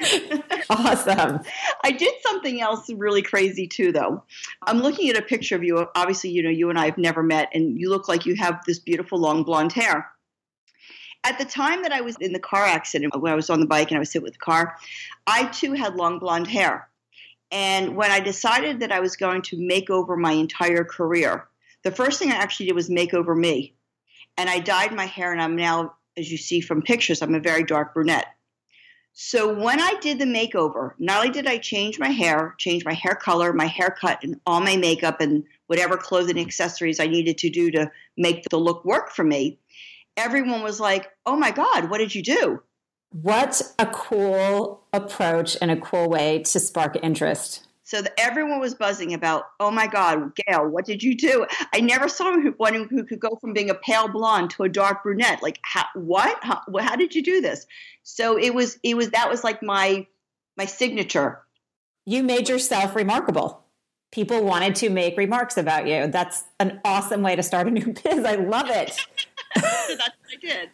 awesome. 0.70 1.40
I 1.82 1.90
did 1.90 2.14
something 2.22 2.60
else 2.60 2.90
really 2.90 3.22
crazy 3.22 3.66
too, 3.66 3.92
though. 3.92 4.22
I'm 4.66 4.78
looking 4.78 5.10
at 5.10 5.16
a 5.16 5.22
picture 5.22 5.56
of 5.56 5.64
you. 5.64 5.86
Obviously, 5.94 6.30
you 6.30 6.42
know, 6.42 6.50
you 6.50 6.70
and 6.70 6.78
I 6.78 6.86
have 6.86 6.98
never 6.98 7.22
met, 7.22 7.48
and 7.52 7.78
you 7.78 7.90
look 7.90 8.08
like 8.08 8.26
you 8.26 8.36
have 8.36 8.60
this 8.66 8.78
beautiful 8.78 9.18
long 9.18 9.42
blonde 9.42 9.72
hair. 9.72 10.10
At 11.24 11.38
the 11.38 11.44
time 11.44 11.82
that 11.82 11.92
I 11.92 12.00
was 12.00 12.16
in 12.20 12.32
the 12.32 12.38
car 12.38 12.64
accident, 12.64 13.12
when 13.18 13.32
I 13.32 13.36
was 13.36 13.50
on 13.50 13.60
the 13.60 13.66
bike 13.66 13.90
and 13.90 13.96
I 13.96 14.00
was 14.00 14.12
hit 14.12 14.22
with 14.22 14.34
the 14.34 14.38
car, 14.38 14.76
I 15.26 15.46
too 15.46 15.72
had 15.72 15.96
long 15.96 16.20
blonde 16.20 16.46
hair. 16.46 16.88
And 17.50 17.96
when 17.96 18.10
I 18.10 18.20
decided 18.20 18.80
that 18.80 18.92
I 18.92 19.00
was 19.00 19.16
going 19.16 19.42
to 19.42 19.56
make 19.58 19.90
over 19.90 20.16
my 20.16 20.32
entire 20.32 20.84
career, 20.84 21.48
the 21.82 21.90
first 21.90 22.18
thing 22.18 22.30
I 22.30 22.36
actually 22.36 22.66
did 22.66 22.74
was 22.74 22.90
make 22.90 23.14
over 23.14 23.34
me. 23.34 23.74
And 24.36 24.48
I 24.48 24.58
dyed 24.60 24.94
my 24.94 25.06
hair, 25.06 25.32
and 25.32 25.40
I'm 25.40 25.56
now, 25.56 25.94
as 26.16 26.30
you 26.30 26.36
see 26.36 26.60
from 26.60 26.82
pictures, 26.82 27.22
I'm 27.22 27.34
a 27.34 27.40
very 27.40 27.64
dark 27.64 27.94
brunette. 27.94 28.26
So 29.20 29.52
when 29.52 29.80
I 29.80 29.94
did 30.00 30.20
the 30.20 30.26
makeover, 30.26 30.92
not 31.00 31.18
only 31.18 31.30
did 31.30 31.48
I 31.48 31.58
change 31.58 31.98
my 31.98 32.10
hair, 32.10 32.54
change 32.58 32.84
my 32.84 32.94
hair 32.94 33.16
color, 33.16 33.52
my 33.52 33.66
haircut, 33.66 34.22
and 34.22 34.40
all 34.46 34.60
my 34.60 34.76
makeup 34.76 35.20
and 35.20 35.42
whatever 35.66 35.96
clothing 35.96 36.38
accessories 36.38 37.00
I 37.00 37.08
needed 37.08 37.38
to 37.38 37.50
do 37.50 37.72
to 37.72 37.90
make 38.16 38.44
the 38.44 38.58
look 38.58 38.84
work 38.84 39.10
for 39.10 39.24
me, 39.24 39.58
everyone 40.16 40.62
was 40.62 40.78
like, 40.78 41.10
oh 41.26 41.36
my 41.36 41.50
God, 41.50 41.90
what 41.90 41.98
did 41.98 42.14
you 42.14 42.22
do? 42.22 42.62
What 43.10 43.62
a 43.78 43.86
cool 43.86 44.84
approach 44.92 45.56
and 45.60 45.70
a 45.70 45.76
cool 45.76 46.08
way 46.08 46.42
to 46.44 46.60
spark 46.60 46.96
interest. 47.02 47.66
So 47.84 48.02
everyone 48.18 48.60
was 48.60 48.74
buzzing 48.74 49.14
about, 49.14 49.44
oh 49.60 49.70
my 49.70 49.86
God, 49.86 50.36
Gail, 50.36 50.68
what 50.68 50.84
did 50.84 51.02
you 51.02 51.16
do? 51.16 51.46
I 51.72 51.80
never 51.80 52.06
saw 52.06 52.34
anyone 52.34 52.74
who, 52.74 52.84
who 52.84 53.04
could 53.04 53.18
go 53.18 53.38
from 53.40 53.54
being 53.54 53.70
a 53.70 53.74
pale 53.74 54.08
blonde 54.08 54.50
to 54.50 54.64
a 54.64 54.68
dark 54.68 55.02
brunette. 55.02 55.42
Like, 55.42 55.58
how, 55.62 55.86
what? 55.94 56.38
How, 56.42 56.60
how 56.80 56.96
did 56.96 57.14
you 57.14 57.22
do 57.22 57.40
this? 57.40 57.66
So 58.02 58.38
it 58.38 58.54
was, 58.54 58.78
it 58.82 58.94
was 58.94 59.08
that 59.10 59.30
was 59.30 59.42
like 59.42 59.62
my 59.62 60.06
my 60.58 60.66
signature. 60.66 61.40
You 62.04 62.22
made 62.22 62.48
yourself 62.48 62.94
remarkable. 62.94 63.64
People 64.10 64.44
wanted 64.44 64.74
to 64.76 64.90
make 64.90 65.16
remarks 65.16 65.56
about 65.56 65.86
you. 65.86 66.08
That's 66.08 66.44
an 66.58 66.80
awesome 66.84 67.22
way 67.22 67.36
to 67.36 67.42
start 67.42 67.68
a 67.68 67.70
new 67.70 67.92
biz. 68.04 68.24
I 68.24 68.34
love 68.34 68.68
it. 68.68 68.98
That's 69.54 69.94
what 69.96 70.12
I 70.30 70.36
did. 70.40 70.70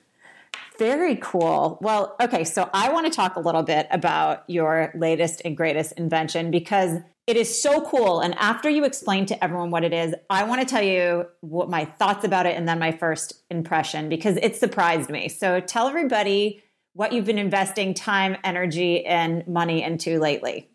Very 0.79 1.17
cool. 1.17 1.79
Well, 1.81 2.17
okay, 2.21 2.43
so 2.45 2.69
I 2.73 2.93
want 2.93 3.07
to 3.07 3.13
talk 3.13 3.37
a 3.37 3.41
little 3.41 3.63
bit 3.63 3.87
about 3.91 4.43
your 4.49 4.93
latest 4.97 5.43
and 5.45 5.57
greatest 5.57 5.93
invention 5.93 6.51
because 6.51 6.99
it 7.27 7.37
is 7.37 7.63
so 7.63 7.81
cool. 7.83 8.21
And 8.21 8.35
after 8.35 8.69
you 8.69 8.85
explain 8.85 9.25
to 9.27 9.45
everyone 9.45 9.71
what 9.71 9.85
it 9.85 9.93
is, 9.93 10.15
I 10.29 10.45
want 10.45 10.61
to 10.61 10.67
tell 10.67 10.83
you 10.83 11.27
what 11.41 11.71
my 11.71 11.85
thoughts 11.85 12.25
about 12.25 12.47
it 12.47 12.57
and 12.57 12.69
then 12.69 12.79
my 12.79 12.93
first 12.93 13.45
impression 13.51 14.09
because 14.09 14.37
it 14.39 14.57
surprised 14.57 15.11
me. 15.11 15.29
So 15.29 15.61
tell 15.61 15.89
everybody 15.89 16.63
what 16.93 17.13
you've 17.13 17.25
been 17.25 17.39
investing 17.39 17.95
time, 17.95 18.37
energy, 18.45 19.07
and 19.07 19.47
money 19.47 19.83
into 19.83 20.19
lately. 20.19 20.69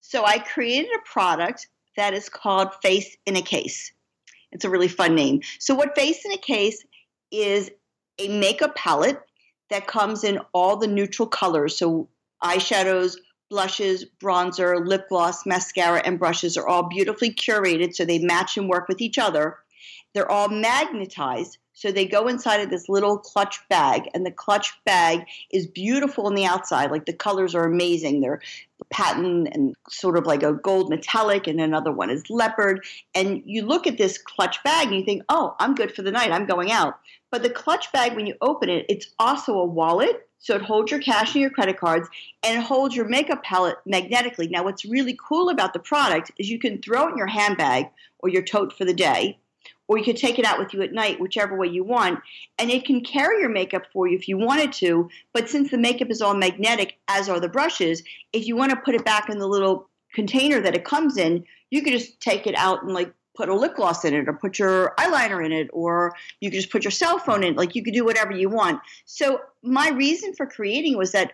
So 0.00 0.24
I 0.24 0.38
created 0.38 0.90
a 0.94 1.08
product 1.10 1.68
that 1.96 2.12
is 2.12 2.28
called 2.28 2.74
Face 2.82 3.16
in 3.24 3.36
a 3.36 3.42
Case. 3.42 3.92
It's 4.52 4.64
a 4.64 4.70
really 4.70 4.88
fun 4.88 5.14
name. 5.14 5.40
So, 5.58 5.74
what 5.74 5.96
Face 5.96 6.24
in 6.24 6.32
a 6.32 6.36
Case 6.36 6.84
is 7.32 7.70
a 8.18 8.28
makeup 8.28 8.76
palette 8.76 9.20
that 9.74 9.88
comes 9.88 10.22
in 10.22 10.38
all 10.52 10.76
the 10.76 10.86
neutral 10.86 11.26
colors. 11.26 11.76
So 11.76 12.08
eyeshadows, 12.42 13.16
blushes, 13.50 14.04
bronzer, 14.20 14.86
lip 14.86 15.08
gloss, 15.08 15.44
mascara, 15.44 16.00
and 16.04 16.16
brushes 16.16 16.56
are 16.56 16.68
all 16.68 16.84
beautifully 16.84 17.34
curated 17.34 17.92
so 17.92 18.04
they 18.04 18.20
match 18.20 18.56
and 18.56 18.68
work 18.68 18.86
with 18.86 19.00
each 19.00 19.18
other. 19.18 19.58
They're 20.12 20.30
all 20.30 20.48
magnetized. 20.48 21.58
So 21.72 21.90
they 21.90 22.06
go 22.06 22.28
inside 22.28 22.60
of 22.60 22.70
this 22.70 22.88
little 22.88 23.18
clutch 23.18 23.58
bag, 23.68 24.08
and 24.14 24.24
the 24.24 24.30
clutch 24.30 24.72
bag 24.84 25.26
is 25.50 25.66
beautiful 25.66 26.26
on 26.28 26.36
the 26.36 26.44
outside. 26.44 26.92
Like 26.92 27.04
the 27.04 27.12
colors 27.12 27.52
are 27.56 27.64
amazing. 27.64 28.20
They're 28.20 28.40
patent 28.90 29.48
and 29.50 29.74
sort 29.90 30.16
of 30.16 30.24
like 30.24 30.44
a 30.44 30.52
gold 30.52 30.88
metallic, 30.88 31.48
and 31.48 31.60
another 31.60 31.90
one 31.90 32.10
is 32.10 32.30
leopard. 32.30 32.84
And 33.12 33.42
you 33.44 33.66
look 33.66 33.88
at 33.88 33.98
this 33.98 34.18
clutch 34.18 34.62
bag 34.62 34.86
and 34.86 34.96
you 34.96 35.04
think, 35.04 35.24
oh, 35.28 35.56
I'm 35.58 35.74
good 35.74 35.92
for 35.92 36.02
the 36.02 36.12
night. 36.12 36.30
I'm 36.30 36.46
going 36.46 36.70
out. 36.70 36.94
But 37.34 37.42
the 37.42 37.50
clutch 37.50 37.90
bag, 37.90 38.14
when 38.14 38.28
you 38.28 38.36
open 38.40 38.68
it, 38.68 38.86
it's 38.88 39.08
also 39.18 39.58
a 39.58 39.64
wallet. 39.64 40.28
So 40.38 40.54
it 40.54 40.62
holds 40.62 40.92
your 40.92 41.00
cash 41.00 41.34
and 41.34 41.42
your 41.42 41.50
credit 41.50 41.80
cards 41.80 42.08
and 42.44 42.60
it 42.60 42.64
holds 42.64 42.94
your 42.94 43.08
makeup 43.08 43.42
palette 43.42 43.78
magnetically. 43.84 44.46
Now, 44.46 44.62
what's 44.62 44.84
really 44.84 45.18
cool 45.20 45.48
about 45.48 45.72
the 45.72 45.80
product 45.80 46.30
is 46.38 46.48
you 46.48 46.60
can 46.60 46.80
throw 46.80 47.08
it 47.08 47.10
in 47.10 47.18
your 47.18 47.26
handbag 47.26 47.86
or 48.20 48.28
your 48.28 48.44
tote 48.44 48.72
for 48.72 48.84
the 48.84 48.94
day, 48.94 49.36
or 49.88 49.98
you 49.98 50.04
could 50.04 50.16
take 50.16 50.38
it 50.38 50.44
out 50.44 50.60
with 50.60 50.72
you 50.72 50.82
at 50.82 50.92
night, 50.92 51.18
whichever 51.18 51.56
way 51.56 51.66
you 51.66 51.82
want. 51.82 52.20
And 52.60 52.70
it 52.70 52.84
can 52.84 53.02
carry 53.02 53.40
your 53.40 53.50
makeup 53.50 53.86
for 53.92 54.06
you 54.06 54.16
if 54.16 54.28
you 54.28 54.38
wanted 54.38 54.72
to. 54.74 55.08
But 55.32 55.50
since 55.50 55.72
the 55.72 55.76
makeup 55.76 56.10
is 56.10 56.22
all 56.22 56.36
magnetic, 56.36 56.98
as 57.08 57.28
are 57.28 57.40
the 57.40 57.48
brushes, 57.48 58.04
if 58.32 58.46
you 58.46 58.54
want 58.54 58.70
to 58.70 58.76
put 58.76 58.94
it 58.94 59.04
back 59.04 59.28
in 59.28 59.40
the 59.40 59.48
little 59.48 59.88
container 60.12 60.60
that 60.60 60.76
it 60.76 60.84
comes 60.84 61.16
in, 61.16 61.44
you 61.72 61.82
could 61.82 61.94
just 61.94 62.20
take 62.20 62.46
it 62.46 62.54
out 62.56 62.84
and 62.84 62.94
like 62.94 63.12
put 63.34 63.48
a 63.48 63.54
lip 63.54 63.76
gloss 63.76 64.04
in 64.04 64.14
it 64.14 64.28
or 64.28 64.32
put 64.32 64.58
your 64.58 64.94
eyeliner 64.98 65.44
in 65.44 65.52
it 65.52 65.68
or 65.72 66.14
you 66.40 66.50
could 66.50 66.56
just 66.56 66.70
put 66.70 66.84
your 66.84 66.90
cell 66.90 67.18
phone 67.18 67.42
in. 67.42 67.54
Like 67.54 67.74
you 67.74 67.82
could 67.82 67.94
do 67.94 68.04
whatever 68.04 68.32
you 68.32 68.48
want. 68.48 68.80
So 69.04 69.40
my 69.62 69.90
reason 69.90 70.34
for 70.34 70.46
creating 70.46 70.96
was 70.96 71.12
that 71.12 71.32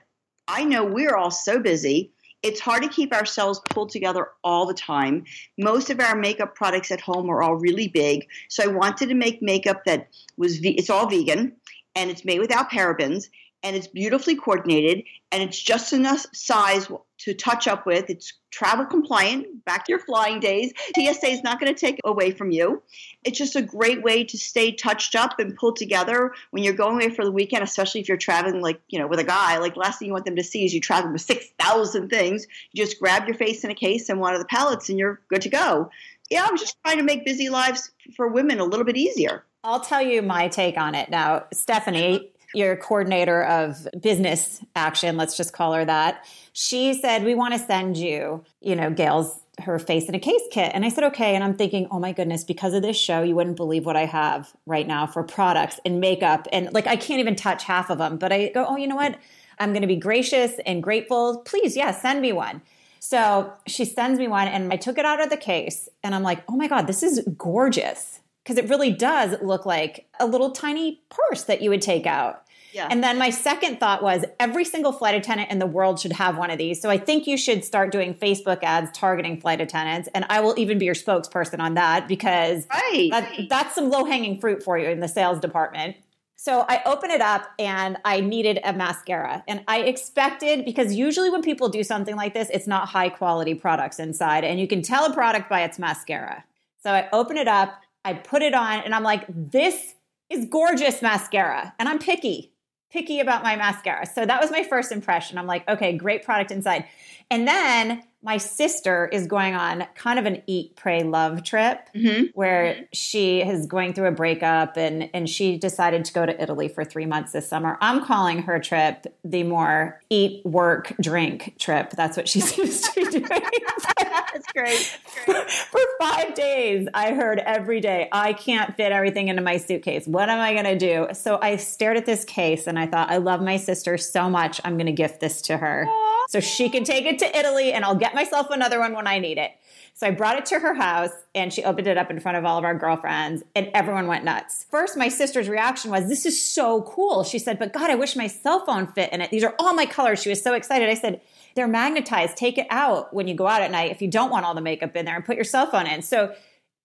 I 0.49 0.65
know 0.65 0.85
we're 0.85 1.15
all 1.15 1.31
so 1.31 1.59
busy. 1.61 2.11
It's 2.43 2.61
hard 2.61 2.83
to 2.83 2.89
keep 2.89 3.13
ourselves 3.13 3.61
pulled 3.69 3.91
together 3.91 4.29
all 4.43 4.65
the 4.65 4.75
time. 4.75 5.25
Most 5.59 5.91
of 5.91 6.01
our 6.01 6.17
makeup 6.17 6.55
products 6.55 6.91
at 6.91 7.01
home 7.01 7.29
are 7.29 7.43
all 7.43 7.57
really 7.57 7.89
big. 7.89 8.27
So 8.49 8.65
I 8.65 8.69
wanted 8.69 9.11
to 9.11 9.15
make 9.15 9.43
makeup 9.43 9.85
that 9.85 10.09
was 10.39 10.59
it's 10.63 10.89
all 10.89 11.09
vegan 11.09 11.53
and 11.95 12.11
it's 12.11 12.25
made 12.25 12.41
without 12.41 12.71
parabens 12.71 13.29
and 13.63 13.77
it's 13.77 13.87
beautifully 13.87 14.37
coordinated 14.37 15.05
and 15.33 15.43
it's 15.43 15.61
just 15.61 15.93
enough 15.93 16.27
size 16.33 16.89
to 17.19 17.35
touch 17.35 17.69
up 17.69 17.87
with. 17.87 18.09
It's 18.09 18.33
travel 18.51 18.87
compliant, 18.87 19.65
back 19.65 19.85
to 19.85 19.93
your 19.93 19.99
flying 19.99 20.41
days. 20.41 20.73
TSA 20.95 21.29
is 21.29 21.43
not 21.43 21.61
going 21.61 21.73
to 21.73 21.79
take 21.79 22.01
away 22.05 22.31
from 22.31 22.51
you. 22.51 22.83
It's 23.23 23.39
just 23.39 23.57
a 23.57 23.63
great 23.63 24.03
way 24.03 24.25
to 24.25 24.39
stay 24.39 24.73
touched 24.73 25.15
up 25.15 25.39
and 25.39 25.55
pulled 25.55 25.77
together 25.77 26.33
when 26.51 26.63
you're 26.63 26.73
going 26.73 26.95
away 26.95 27.11
for 27.11 27.25
the 27.25 27.31
weekend, 27.31 27.63
especially 27.63 28.01
if 28.01 28.09
you're 28.09 28.17
traveling 28.17 28.63
like, 28.63 28.81
you 28.89 28.99
know, 28.99 29.07
with 29.07 29.21
a 29.21 29.25
guy. 29.25 29.59
Like 29.59 29.77
last 29.77 29.99
thing 29.99 30.07
you 30.07 30.13
want 30.13 30.25
them 30.25 30.37
to 30.37 30.45
see 30.45 30.65
is 30.65 30.73
you 30.73 30.81
traveling 30.81 31.13
with 31.13 31.23
6,000 31.23 32.09
things. 32.09 32.47
You 32.73 32.85
just 32.85 32.99
grab 32.99 33.27
your 33.27 33.37
face 33.37 33.63
in 33.63 33.71
a 33.71 33.75
case 33.75 34.09
and 34.09 34.19
one 34.19 34.35
of 34.35 34.41
the 34.41 34.47
palettes 34.47 34.89
and 34.89 34.99
you're 34.99 35.21
good 35.29 35.43
to 35.43 35.51
go. 35.51 35.91
Yeah, 36.31 36.47
I'm 36.49 36.57
just 36.57 36.77
trying 36.85 36.99
to 36.99 37.03
make 37.03 37.25
busy 37.25 37.51
lives 37.51 37.91
for 38.17 38.29
women 38.29 38.61
a 38.61 38.65
little 38.65 38.85
bit 38.85 38.97
easier. 38.97 39.45
I'll 39.63 39.81
tell 39.81 40.01
you 40.01 40.23
my 40.23 40.49
take 40.49 40.79
on 40.79 40.95
it 40.95 41.11
now. 41.11 41.45
Stephanie, 41.53 42.33
your 42.55 42.77
coordinator 42.77 43.45
of 43.45 43.87
business 44.01 44.65
action, 44.75 45.17
let's 45.17 45.37
just 45.37 45.53
call 45.53 45.73
her 45.73 45.85
that, 45.85 46.27
she 46.53 46.95
said, 46.95 47.25
We 47.25 47.35
want 47.35 47.55
to 47.55 47.61
send 47.61 47.97
you, 47.97 48.45
you 48.61 48.77
know, 48.77 48.91
Gail's 48.91 49.41
her 49.61 49.79
face 49.79 50.09
in 50.09 50.15
a 50.15 50.19
case 50.19 50.43
kit. 50.51 50.73
And 50.75 50.85
I 50.85 50.89
said, 50.89 51.05
okay. 51.05 51.35
And 51.35 51.45
I'm 51.45 51.55
thinking, 51.55 51.87
oh 51.91 51.99
my 51.99 52.13
goodness, 52.13 52.45
because 52.45 52.75
of 52.75 52.83
this 52.83 52.97
show, 52.97 53.23
you 53.23 53.35
wouldn't 53.35 53.57
believe 53.57 53.87
what 53.87 53.97
I 53.97 54.07
have 54.07 54.53
right 54.67 54.87
now 54.87 55.07
for 55.07 55.23
products 55.23 55.79
and 55.85 56.01
makeup. 56.01 56.49
And 56.53 56.73
like, 56.73 56.87
I 56.87 56.97
can't 56.97 57.21
even 57.21 57.37
touch 57.37 57.65
half 57.65 57.91
of 57.91 57.99
them. 57.99 58.17
But 58.17 58.33
I 58.33 58.49
go, 58.49 58.65
oh, 58.67 58.77
you 58.77 58.87
know 58.87 58.97
what? 58.97 59.19
I'm 59.59 59.73
going 59.73 59.83
to 59.83 59.89
be 59.89 59.97
gracious 59.97 60.53
and 60.65 60.83
grateful. 60.83 61.43
Please, 61.45 61.77
yes, 61.77 61.97
yeah, 61.97 62.01
send 62.01 62.23
me 62.23 62.33
one. 62.33 62.63
So 62.99 63.53
she 63.67 63.85
sends 63.85 64.19
me 64.19 64.29
one, 64.29 64.47
and 64.49 64.73
I 64.73 64.77
took 64.77 64.99
it 64.99 65.05
out 65.05 65.23
of 65.23 65.31
the 65.31 65.37
case. 65.37 65.89
And 66.03 66.15
I'm 66.15 66.23
like, 66.23 66.43
oh 66.49 66.57
my 66.57 66.69
God, 66.69 66.87
this 66.87 67.03
is 67.03 67.27
gorgeous 67.37 68.20
because 68.45 68.59
it 68.59 68.69
really 68.69 68.91
does 68.91 69.41
look 69.43 69.67
like 69.67 70.09
a 70.19 70.27
little 70.27 70.51
tiny 70.51 71.03
purse 71.09 71.45
that 71.45 71.63
you 71.63 71.71
would 71.71 71.83
take 71.83 72.07
out. 72.07 72.45
Yeah. 72.73 72.87
And 72.89 73.03
then 73.03 73.19
my 73.19 73.31
second 73.31 73.81
thought 73.81 74.03
was 74.03 74.25
every 74.39 74.65
single 74.65 74.93
flight 74.93 75.15
attendant 75.15 75.51
in 75.51 75.59
the 75.59 75.67
world 75.67 75.99
should 75.99 76.13
have 76.13 76.39
one 76.39 76.51
of 76.51 76.59
these. 76.59 76.81
So 76.81 76.89
I 76.89 76.99
think 76.99 77.27
you 77.27 77.37
should 77.37 77.65
start 77.65 77.91
doing 77.91 78.15
Facebook 78.15 78.63
ads 78.63 78.97
targeting 78.97 79.41
flight 79.41 79.61
attendants. 79.61 80.09
And 80.15 80.25
I 80.29 80.41
will 80.41 80.55
even 80.57 80.79
be 80.79 80.85
your 80.85 80.95
spokesperson 80.95 81.59
on 81.59 81.75
that 81.75 82.07
because 82.07 82.67
right. 82.73 83.09
that, 83.11 83.49
that's 83.49 83.75
some 83.75 83.91
low 83.91 84.05
hanging 84.05 84.41
fruit 84.41 84.63
for 84.63 84.79
you 84.79 84.89
in 84.89 85.01
the 85.01 85.09
sales 85.09 85.41
department. 85.41 85.97
So 86.37 86.65
I 86.69 86.81
open 86.87 87.11
it 87.11 87.21
up 87.21 87.51
and 87.59 87.99
I 88.05 88.21
needed 88.21 88.61
a 88.65 88.73
mascara. 88.73 89.45
And 89.47 89.63
I 89.69 89.81
expected, 89.81 90.65
because 90.65 90.95
usually 90.95 91.29
when 91.29 91.43
people 91.43 91.69
do 91.69 91.83
something 91.83 92.17
like 92.17 92.33
this, 92.33 92.49
it's 92.51 92.67
not 92.67 92.89
high 92.89 93.11
quality 93.11 93.53
products 93.53 93.99
inside. 93.99 94.45
And 94.45 94.59
you 94.59 94.67
can 94.67 94.81
tell 94.81 95.05
a 95.05 95.13
product 95.13 95.51
by 95.51 95.65
its 95.65 95.79
mascara. 95.79 96.45
So 96.83 96.93
I 96.93 97.09
open 97.13 97.37
it 97.37 97.47
up, 97.47 97.83
I 98.05 98.15
put 98.15 98.43
it 98.43 98.55
on, 98.55 98.81
and 98.81 98.95
I'm 98.95 99.03
like, 99.03 99.25
this 99.29 99.95
is 100.31 100.47
gorgeous 100.47 101.03
mascara. 101.03 101.75
And 101.79 101.89
I'm 101.89 101.99
picky, 101.99 102.53
picky 102.91 103.21
about 103.21 103.43
my 103.43 103.57
mascara. 103.57 104.07
So 104.07 104.25
that 104.25 104.41
was 104.41 104.51
my 104.51 104.63
first 104.63 104.93
impression. 104.93 105.39
I'm 105.39 105.47
like, 105.47 105.69
okay, 105.69 105.97
great 105.97 106.25
product 106.25 106.51
inside. 106.51 106.87
And 107.31 107.47
then 107.47 108.03
my 108.23 108.37
sister 108.37 109.09
is 109.11 109.27
going 109.27 109.55
on 109.55 109.87
kind 109.95 110.19
of 110.19 110.27
an 110.27 110.43
eat, 110.47 110.77
pray, 110.77 111.03
love 111.03 111.43
trip 111.43 111.89
mm-hmm. 111.95 112.25
where 112.35 112.75
mm-hmm. 112.75 112.83
she 112.93 113.41
is 113.41 113.67
going 113.67 113.95
through 113.95 114.09
a 114.09 114.13
breakup 114.13 114.77
and, 114.77 115.09
and 115.15 115.29
she 115.29 115.57
decided 115.57 116.05
to 116.05 116.13
go 116.13 116.27
to 116.27 116.43
Italy 116.43 116.69
for 116.69 116.85
three 116.85 117.07
months 117.07 117.33
this 117.33 117.49
summer. 117.49 117.79
I'm 117.81 118.05
calling 118.05 118.43
her 118.43 118.59
trip 118.59 119.07
the 119.25 119.43
more 119.43 120.03
eat, 120.11 120.45
work, 120.45 120.93
drink 121.01 121.55
trip. 121.59 121.91
That's 121.91 122.17
what 122.17 122.29
she 122.29 122.41
seems 122.41 122.83
to 122.83 123.05
be 123.05 123.11
doing. 123.11 123.25
That's 123.99 124.53
great. 124.53 124.99
great. 125.25 125.51
For 125.51 125.81
five 125.99 126.35
days, 126.35 126.89
I 126.93 127.13
heard 127.15 127.39
every 127.39 127.81
day, 127.81 128.09
I 128.13 128.35
can't 128.35 128.75
fit 128.77 128.93
everything 128.93 129.29
into 129.29 129.43
my 129.43 129.57
suitcase. 129.57 130.07
What 130.07 130.29
am 130.29 130.41
I 130.41 130.53
going 130.53 130.65
to 130.65 130.79
do? 130.79 131.09
So 131.15 131.39
I 131.41 131.57
stared 131.57 131.97
at 131.97 132.05
this 132.05 132.25
case 132.25 132.67
and 132.67 132.79
I 132.79 132.87
thought, 132.87 133.11
I 133.11 133.17
love 133.17 133.41
my 133.41 133.57
sister 133.57 133.97
so 133.97 134.29
much. 134.29 134.61
I'm 134.63 134.77
going 134.77 134.87
to 134.87 134.93
gift 134.93 135.21
this 135.21 135.41
to 135.43 135.57
her. 135.57 135.87
Aww 135.89 136.20
so 136.31 136.39
she 136.39 136.71
can 136.71 136.85
take 136.85 137.07
it 137.07 137.19
to 137.19 137.37
Italy 137.37 137.73
and 137.73 137.85
I'll 137.85 137.97
get 137.97 138.15
myself 138.15 138.51
another 138.51 138.79
one 138.79 138.93
when 138.95 139.09
I 139.09 139.19
need 139.19 139.37
it. 139.37 139.51
So 139.95 140.07
I 140.07 140.13
brought 140.13 140.39
it 140.39 140.47
to 140.47 140.61
her 140.61 140.75
house 140.75 141.11
and 141.35 141.53
she 141.53 141.65
opened 141.65 141.89
it 141.89 141.99
up 141.99 142.09
in 142.09 142.21
front 142.21 142.39
of 142.39 142.45
all 142.45 142.57
of 142.57 142.63
our 142.63 142.73
girlfriends 142.73 143.43
and 143.57 143.69
everyone 143.75 144.07
went 144.07 144.25
nuts. 144.25 144.65
First, 144.71 144.97
my 144.97 145.09
sister's 145.09 145.49
reaction 145.49 145.91
was, 145.91 146.07
This 146.07 146.25
is 146.27 146.41
so 146.41 146.83
cool. 146.83 147.25
She 147.25 147.41
said, 147.41 147.59
But 147.59 147.73
God, 147.73 147.91
I 147.91 147.97
wish 147.97 148.15
my 148.15 148.29
cell 148.29 148.65
phone 148.65 148.87
fit 148.87 149.13
in 149.13 149.21
it. 149.21 149.31
These 149.33 149.43
are 149.43 149.57
all 149.59 149.75
my 149.75 149.87
colors. 149.87 150.23
She 150.23 150.29
was 150.29 150.41
so 150.41 150.55
excited. 150.55 150.89
I 150.89 150.95
said, 150.95 151.21
They're 151.57 151.67
magnetized. 151.67 152.37
Take 152.37 152.59
it 152.59 152.69
out 152.71 153.13
when 153.13 153.27
you 153.27 153.35
go 153.35 153.49
out 153.49 153.63
at 153.63 153.73
night 153.73 153.91
if 153.91 154.01
you 154.01 154.07
don't 154.07 154.31
want 154.31 154.47
all 154.47 154.55
the 154.55 154.61
makeup 154.61 154.95
in 154.95 155.07
there 155.07 155.17
and 155.17 155.25
put 155.25 155.35
your 155.35 155.45
cell 155.45 155.67
phone 155.67 155.89
in. 155.89 156.01
So 156.01 156.33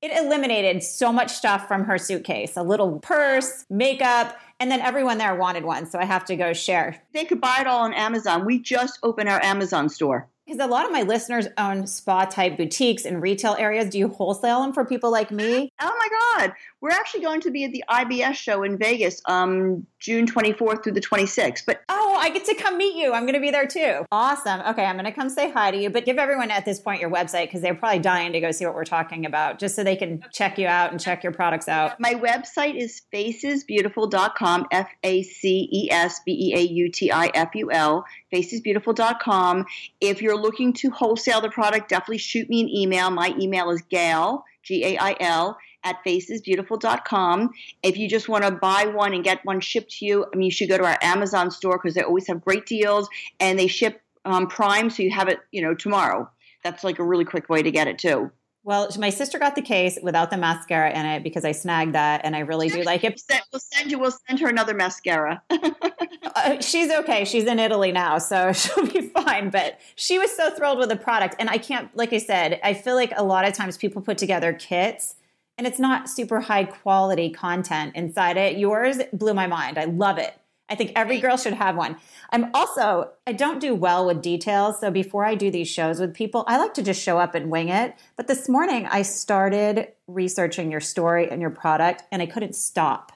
it 0.01 0.11
eliminated 0.11 0.83
so 0.83 1.11
much 1.11 1.31
stuff 1.31 1.67
from 1.67 1.83
her 1.85 1.97
suitcase 1.97 2.57
a 2.57 2.63
little 2.63 2.99
purse, 2.99 3.65
makeup, 3.69 4.37
and 4.59 4.69
then 4.71 4.81
everyone 4.81 5.17
there 5.17 5.35
wanted 5.35 5.65
one. 5.65 5.85
So 5.85 5.99
I 5.99 6.05
have 6.05 6.25
to 6.25 6.35
go 6.35 6.53
share. 6.53 7.01
They 7.13 7.25
could 7.25 7.41
buy 7.41 7.57
it 7.61 7.67
all 7.67 7.83
on 7.83 7.93
Amazon. 7.93 8.45
We 8.45 8.59
just 8.59 8.99
opened 9.03 9.29
our 9.29 9.43
Amazon 9.43 9.89
store. 9.89 10.29
Because 10.45 10.59
a 10.59 10.67
lot 10.67 10.85
of 10.85 10.91
my 10.91 11.01
listeners 11.01 11.47
own 11.57 11.87
spa 11.87 12.25
type 12.25 12.57
boutiques 12.57 13.05
in 13.05 13.19
retail 13.19 13.55
areas. 13.57 13.89
Do 13.89 13.97
you 13.97 14.09
wholesale 14.09 14.61
them 14.61 14.73
for 14.73 14.85
people 14.85 15.11
like 15.11 15.31
me? 15.31 15.71
Oh 15.81 15.95
my 15.97 16.07
God. 16.39 16.53
We're 16.81 16.91
actually 16.91 17.21
going 17.21 17.41
to 17.41 17.51
be 17.51 17.63
at 17.63 17.71
the 17.71 17.83
IBS 17.89 18.35
show 18.35 18.61
in 18.61 18.77
Vegas 18.77 19.21
um, 19.25 19.87
June 19.99 20.27
24th 20.27 20.83
through 20.83 20.91
the 20.93 21.01
26th. 21.01 21.63
But 21.65 21.81
Oh, 21.89 22.17
I 22.19 22.29
get 22.29 22.45
to 22.45 22.55
come 22.55 22.77
meet 22.77 22.95
you. 22.95 23.11
I'm 23.13 23.23
going 23.23 23.33
to 23.33 23.39
be 23.39 23.49
there 23.49 23.65
too. 23.67 24.05
Awesome. 24.11 24.61
Okay, 24.61 24.85
I'm 24.85 24.95
going 24.95 25.05
to 25.05 25.11
come 25.11 25.29
say 25.29 25.49
hi 25.51 25.71
to 25.71 25.77
you. 25.77 25.89
But 25.89 26.05
give 26.05 26.17
everyone 26.17 26.51
at 26.51 26.63
this 26.63 26.79
point 26.79 27.01
your 27.01 27.09
website 27.09 27.47
because 27.47 27.61
they're 27.61 27.75
probably 27.75 27.99
dying 27.99 28.31
to 28.33 28.39
go 28.39 28.51
see 28.51 28.65
what 28.65 28.75
we're 28.75 28.85
talking 28.85 29.25
about 29.25 29.59
just 29.59 29.75
so 29.75 29.83
they 29.83 29.95
can 29.95 30.23
check 30.31 30.57
you 30.59 30.67
out 30.67 30.91
and 30.91 30.99
check 30.99 31.23
your 31.23 31.33
products 31.33 31.67
out. 31.67 31.99
My 31.99 32.13
website 32.13 32.75
is 32.75 33.01
facesbeautiful.com, 33.11 34.67
F 34.71 34.89
A 35.03 35.23
C 35.23 35.69
E 35.71 35.91
S 35.91 36.21
B 36.25 36.31
E 36.31 36.59
A 36.59 36.61
U 36.61 36.89
T 36.91 37.11
I 37.11 37.27
F 37.33 37.55
U 37.55 37.71
L, 37.71 38.05
facesbeautiful.com. 38.35 39.65
If 40.01 40.21
you're 40.21 40.39
looking 40.39 40.73
to 40.73 40.89
wholesale 40.89 41.41
the 41.41 41.49
product, 41.49 41.89
definitely 41.89 42.17
shoot 42.17 42.49
me 42.49 42.61
an 42.61 42.69
email. 42.69 43.09
My 43.09 43.33
email 43.39 43.69
is 43.69 43.81
gail, 43.83 44.43
G 44.63 44.83
A 44.85 44.97
I 44.97 45.15
L, 45.19 45.57
at 45.83 46.03
facesbeautiful.com. 46.05 47.51
If 47.83 47.97
you 47.97 48.09
just 48.09 48.27
want 48.27 48.43
to 48.43 48.51
buy 48.51 48.85
one 48.87 49.13
and 49.13 49.23
get 49.23 49.45
one 49.45 49.59
shipped 49.59 49.91
to 49.97 50.05
you, 50.05 50.25
I 50.33 50.35
mean, 50.35 50.45
you 50.45 50.51
should 50.51 50.69
go 50.69 50.77
to 50.77 50.85
our 50.85 50.97
Amazon 51.01 51.51
store 51.51 51.77
because 51.77 51.95
they 51.95 52.01
always 52.01 52.27
have 52.27 52.43
great 52.43 52.65
deals 52.65 53.07
and 53.39 53.57
they 53.57 53.67
ship 53.67 54.01
um, 54.25 54.47
Prime, 54.47 54.89
so 54.89 55.03
you 55.03 55.11
have 55.11 55.27
it, 55.27 55.39
you 55.51 55.61
know, 55.61 55.75
tomorrow. 55.75 56.29
That's 56.63 56.83
like 56.83 56.97
a 56.97 57.03
really 57.03 57.25
quick 57.25 57.47
way 57.47 57.61
to 57.61 57.71
get 57.71 57.87
it 57.87 57.99
too. 57.99 58.31
Well, 58.65 58.89
my 58.97 59.11
sister 59.11 59.37
got 59.37 59.53
the 59.53 59.61
case 59.61 59.99
without 60.01 60.31
the 60.31 60.37
mascara 60.37 60.89
in 60.89 61.05
it 61.05 61.21
because 61.21 61.45
I 61.45 61.51
snagged 61.51 61.93
that, 61.93 62.21
and 62.23 62.35
I 62.35 62.39
really 62.39 62.67
do 62.67 62.81
like 62.81 63.03
it. 63.03 63.21
We'll 63.53 63.59
send 63.59 63.91
you. 63.91 63.99
We'll 63.99 64.17
send 64.27 64.39
her 64.39 64.49
another 64.49 64.73
mascara. 64.73 65.43
uh, 65.51 66.59
she's 66.61 66.91
okay. 66.91 67.25
She's 67.25 67.43
in 67.43 67.59
Italy 67.59 67.91
now, 67.91 68.17
so 68.17 68.51
she'll 68.53 68.87
be 68.87 69.09
fine. 69.09 69.51
But 69.51 69.79
she 69.93 70.17
was 70.17 70.35
so 70.35 70.49
thrilled 70.49 70.79
with 70.79 70.89
the 70.89 70.95
product, 70.95 71.35
and 71.37 71.47
I 71.47 71.59
can't. 71.59 71.95
Like 71.95 72.11
I 72.11 72.17
said, 72.17 72.59
I 72.63 72.73
feel 72.73 72.95
like 72.95 73.13
a 73.15 73.23
lot 73.23 73.47
of 73.47 73.53
times 73.53 73.77
people 73.77 74.01
put 74.01 74.17
together 74.17 74.51
kits, 74.51 75.13
and 75.59 75.67
it's 75.67 75.77
not 75.77 76.09
super 76.09 76.41
high 76.41 76.63
quality 76.63 77.29
content 77.29 77.95
inside 77.95 78.35
it. 78.35 78.57
Yours 78.57 78.97
blew 79.13 79.35
my 79.35 79.45
mind. 79.45 79.77
I 79.77 79.83
love 79.83 80.17
it. 80.17 80.33
I 80.69 80.75
think 80.75 80.93
every 80.95 81.19
girl 81.19 81.37
should 81.37 81.53
have 81.53 81.75
one. 81.75 81.97
I'm 82.31 82.49
also, 82.53 83.11
I 83.27 83.33
don't 83.33 83.59
do 83.59 83.75
well 83.75 84.05
with 84.07 84.21
details. 84.21 84.79
So 84.79 84.89
before 84.89 85.23
I 85.23 85.35
do 85.35 85.51
these 85.51 85.67
shows 85.67 85.99
with 85.99 86.13
people, 86.13 86.43
I 86.47 86.57
like 86.57 86.73
to 86.75 86.83
just 86.83 87.01
show 87.01 87.19
up 87.19 87.35
and 87.35 87.51
wing 87.51 87.69
it. 87.69 87.93
But 88.15 88.27
this 88.27 88.49
morning, 88.49 88.87
I 88.87 89.03
started 89.03 89.89
researching 90.07 90.71
your 90.71 90.81
story 90.81 91.29
and 91.29 91.39
your 91.39 91.51
product, 91.51 92.03
and 92.11 92.21
I 92.21 92.25
couldn't 92.25 92.55
stop. 92.55 93.11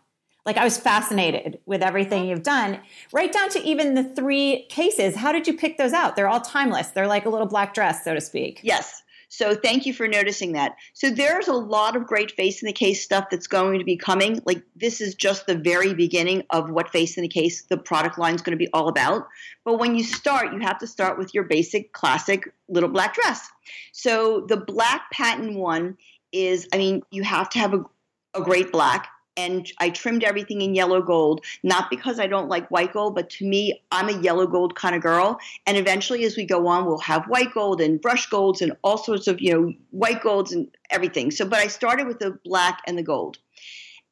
Like 0.46 0.58
I 0.58 0.64
was 0.64 0.78
fascinated 0.78 1.60
with 1.66 1.84
everything 1.84 2.24
oh. 2.24 2.26
you've 2.30 2.44
done, 2.44 2.80
right 3.12 3.32
down 3.32 3.50
to 3.50 3.64
even 3.64 3.96
the 3.96 4.04
three 4.04 4.66
cases. 4.70 5.16
How 5.16 5.32
did 5.32 5.48
you 5.48 5.56
pick 5.56 5.78
those 5.78 5.94
out? 5.94 6.16
They're 6.16 6.30
all 6.30 6.42
timeless. 6.42 6.88
They're 6.90 7.08
like 7.08 7.26
a 7.26 7.30
little 7.30 7.48
black 7.48 7.74
dress, 7.74 8.04
so 8.04 8.14
to 8.14 8.22
speak. 8.22 8.60
Yes. 8.64 9.04
So 9.30 9.54
thank 9.54 9.86
you 9.86 9.94
for 9.94 10.08
noticing 10.08 10.54
that. 10.54 10.76
So 10.94 11.12
there's 11.12 11.48
a 11.48 11.54
lot 11.54 11.96
of 11.96 12.08
great 12.08 12.32
face 12.32 12.62
in 12.62 12.66
the 12.66 12.74
case 12.74 13.04
stuff 13.04 13.26
that's 13.30 13.48
going 13.48 13.78
to 13.78 13.86
be 13.86 13.96
coming. 13.96 14.42
Like 14.44 14.64
this 14.76 15.00
is 15.02 15.14
just 15.14 15.46
the 15.46 15.56
very 15.56 15.94
beginning 15.94 16.44
of 16.50 16.72
what 16.72 16.90
face 16.90 17.16
in 17.16 17.22
the 17.22 17.30
case 17.30 17.64
the 17.64 17.78
product 17.78 18.18
line 18.18 18.34
is 18.34 18.42
going 18.42 18.58
to 18.58 18.64
be 18.64 18.70
all 18.74 18.88
about. 18.88 19.28
But 19.64 19.78
when 19.78 19.96
you 19.96 20.04
start, 20.04 20.52
you 20.52 20.60
have 20.60 20.80
to 20.80 20.88
start 20.88 21.20
with 21.20 21.34
your 21.34 21.44
basic 21.44 21.94
classic 21.94 22.52
little 22.68 22.90
black 22.90 23.14
dress. 23.14 23.48
So 23.92 24.46
the 24.48 24.58
black 24.58 25.12
patent 25.12 25.56
one 25.56 25.98
is, 26.32 26.68
I 26.74 26.78
mean, 26.78 27.04
you 27.12 27.24
have 27.24 27.50
to 27.52 27.60
have 27.60 27.74
a, 27.76 27.84
a 28.34 28.42
great 28.42 28.72
black 28.72 29.10
and 29.40 29.72
I 29.78 29.90
trimmed 29.90 30.24
everything 30.24 30.62
in 30.62 30.76
yellow 30.76 31.02
gold, 31.02 31.46
not 31.64 31.90
because 31.90 32.20
I 32.20 32.28
don't 32.28 32.50
like 32.50 32.70
white 32.70 32.94
gold, 32.94 33.16
but 33.16 33.30
to 33.32 33.48
me, 33.48 33.82
I'm 33.92 34.10
a 34.10 34.22
yellow 34.22 34.46
gold 34.46 34.76
kind 34.76 34.96
of 34.96 35.02
girl. 35.02 35.40
And 35.66 35.78
eventually, 35.78 36.26
as 36.26 36.36
we 36.36 36.46
go 36.46 36.68
on, 36.68 36.86
we'll 36.86 37.00
have 37.00 37.26
white 37.26 37.54
gold 37.54 37.80
and 37.80 38.02
brush 38.02 38.28
golds 38.30 38.62
and 38.62 38.74
all 38.84 38.98
sorts 38.98 39.28
of, 39.28 39.40
you 39.40 39.54
know, 39.54 39.74
white 39.92 40.22
golds 40.22 40.52
and 40.52 40.68
everything. 40.90 41.32
So, 41.32 41.46
but 41.46 41.60
I 41.60 41.68
started 41.68 42.08
with 42.08 42.20
the 42.20 42.38
black 42.44 42.82
and 42.86 42.98
the 42.98 43.04
gold. 43.04 43.38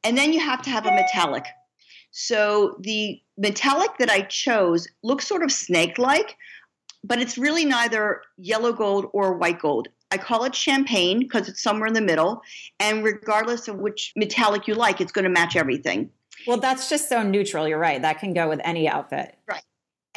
And 0.02 0.16
then 0.16 0.32
you 0.32 0.40
have 0.40 0.62
to 0.62 0.70
have 0.70 0.86
a 0.86 0.92
metallic. 0.92 1.44
So 2.10 2.76
the 2.80 3.20
metallic 3.36 3.90
that 3.98 4.10
I 4.10 4.22
chose 4.22 4.88
looks 5.02 5.26
sort 5.26 5.42
of 5.42 5.52
snake 5.52 5.98
like, 5.98 6.36
but 7.04 7.20
it's 7.20 7.36
really 7.36 7.64
neither 7.64 8.22
yellow 8.38 8.72
gold 8.72 9.06
or 9.12 9.36
white 9.36 9.60
gold. 9.60 9.88
I 10.10 10.18
call 10.18 10.44
it 10.44 10.54
champagne 10.54 11.20
because 11.20 11.48
it's 11.48 11.62
somewhere 11.62 11.86
in 11.86 11.94
the 11.94 12.00
middle. 12.00 12.42
And 12.80 13.04
regardless 13.04 13.68
of 13.68 13.76
which 13.76 14.12
metallic 14.16 14.66
you 14.66 14.74
like, 14.74 15.00
it's 15.00 15.12
going 15.12 15.24
to 15.24 15.30
match 15.30 15.56
everything. 15.56 16.10
Well, 16.46 16.58
that's 16.58 16.88
just 16.88 17.08
so 17.08 17.22
neutral. 17.22 17.68
You're 17.68 17.78
right. 17.78 18.00
That 18.00 18.20
can 18.20 18.32
go 18.32 18.48
with 18.48 18.60
any 18.64 18.88
outfit. 18.88 19.36
Right 19.46 19.62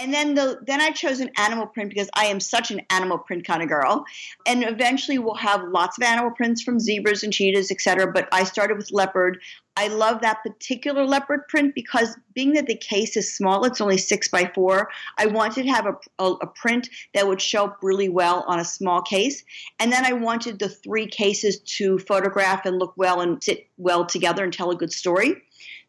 and 0.01 0.11
then 0.11 0.33
the 0.33 0.59
then 0.65 0.81
I 0.81 0.89
chose 0.89 1.19
an 1.19 1.29
animal 1.37 1.67
print 1.67 1.89
because 1.89 2.09
I 2.15 2.25
am 2.25 2.39
such 2.39 2.71
an 2.71 2.81
animal 2.89 3.19
print 3.19 3.45
kind 3.45 3.61
of 3.61 3.69
girl. 3.69 4.03
And 4.47 4.63
eventually 4.63 5.19
we'll 5.19 5.35
have 5.35 5.63
lots 5.69 5.97
of 5.97 6.03
animal 6.03 6.31
prints 6.31 6.63
from 6.63 6.79
zebras 6.79 7.23
and 7.23 7.31
cheetahs, 7.31 7.69
etc. 7.69 8.11
But 8.11 8.27
I 8.31 8.43
started 8.43 8.77
with 8.77 8.91
leopard. 8.91 9.39
I 9.77 9.87
love 9.87 10.21
that 10.21 10.43
particular 10.43 11.05
leopard 11.05 11.47
print 11.47 11.75
because 11.75 12.17
being 12.33 12.53
that 12.53 12.65
the 12.65 12.75
case 12.75 13.15
is 13.15 13.33
small, 13.33 13.63
it's 13.63 13.79
only 13.79 13.97
six 13.97 14.27
by 14.27 14.51
four. 14.53 14.89
I 15.17 15.27
wanted 15.27 15.63
to 15.63 15.69
have 15.71 15.85
a, 15.85 15.95
a, 16.19 16.31
a 16.41 16.47
print 16.47 16.89
that 17.13 17.27
would 17.27 17.41
show 17.41 17.65
up 17.65 17.79
really 17.81 18.09
well 18.09 18.43
on 18.47 18.59
a 18.59 18.65
small 18.65 19.01
case. 19.01 19.43
And 19.79 19.91
then 19.91 20.05
I 20.05 20.13
wanted 20.13 20.59
the 20.59 20.67
three 20.67 21.07
cases 21.07 21.59
to 21.77 21.99
photograph 21.99 22.65
and 22.65 22.79
look 22.79 22.93
well 22.97 23.21
and 23.21 23.41
sit 23.41 23.67
well 23.77 24.05
together 24.05 24.43
and 24.43 24.51
tell 24.51 24.71
a 24.71 24.75
good 24.75 24.91
story. 24.91 25.41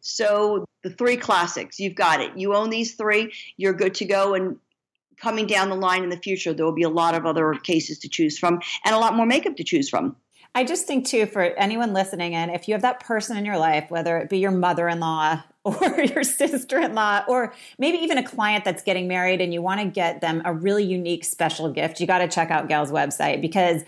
So 0.03 0.65
the 0.83 0.89
three 0.89 1.15
classics, 1.15 1.79
you've 1.79 1.95
got 1.95 2.19
it. 2.19 2.37
You 2.37 2.53
own 2.53 2.69
these 2.69 2.93
three, 2.95 3.33
you're 3.55 3.73
good 3.73 3.95
to 3.95 4.05
go. 4.05 4.33
And 4.33 4.57
coming 5.17 5.47
down 5.47 5.69
the 5.69 5.75
line 5.75 6.03
in 6.03 6.09
the 6.09 6.17
future, 6.17 6.53
there 6.53 6.65
will 6.65 6.73
be 6.73 6.83
a 6.83 6.89
lot 6.89 7.15
of 7.15 7.25
other 7.25 7.53
cases 7.53 7.99
to 7.99 8.09
choose 8.09 8.37
from 8.37 8.59
and 8.83 8.93
a 8.93 8.99
lot 8.99 9.15
more 9.15 9.25
makeup 9.25 9.55
to 9.55 9.63
choose 9.63 9.89
from. 9.89 10.17
I 10.55 10.65
just 10.65 10.85
think 10.85 11.07
too, 11.07 11.25
for 11.25 11.41
anyone 11.41 11.93
listening 11.93 12.33
in, 12.33 12.49
if 12.49 12.67
you 12.67 12.73
have 12.73 12.81
that 12.81 12.99
person 12.99 13.37
in 13.37 13.45
your 13.45 13.57
life, 13.57 13.89
whether 13.89 14.17
it 14.17 14.29
be 14.29 14.39
your 14.39 14.51
mother-in-law 14.51 15.41
or 15.63 16.01
your 16.01 16.23
sister-in-law, 16.23 17.23
or 17.29 17.53
maybe 17.79 17.97
even 17.99 18.17
a 18.17 18.23
client 18.23 18.65
that's 18.65 18.83
getting 18.83 19.07
married 19.07 19.39
and 19.39 19.53
you 19.53 19.61
want 19.61 19.79
to 19.79 19.87
get 19.87 20.19
them 20.19 20.41
a 20.43 20.53
really 20.53 20.83
unique 20.83 21.23
special 21.23 21.71
gift, 21.71 22.01
you 22.01 22.05
got 22.05 22.19
to 22.19 22.27
check 22.27 22.51
out 22.51 22.67
Gail's 22.67 22.91
website 22.91 23.41
because 23.41 23.83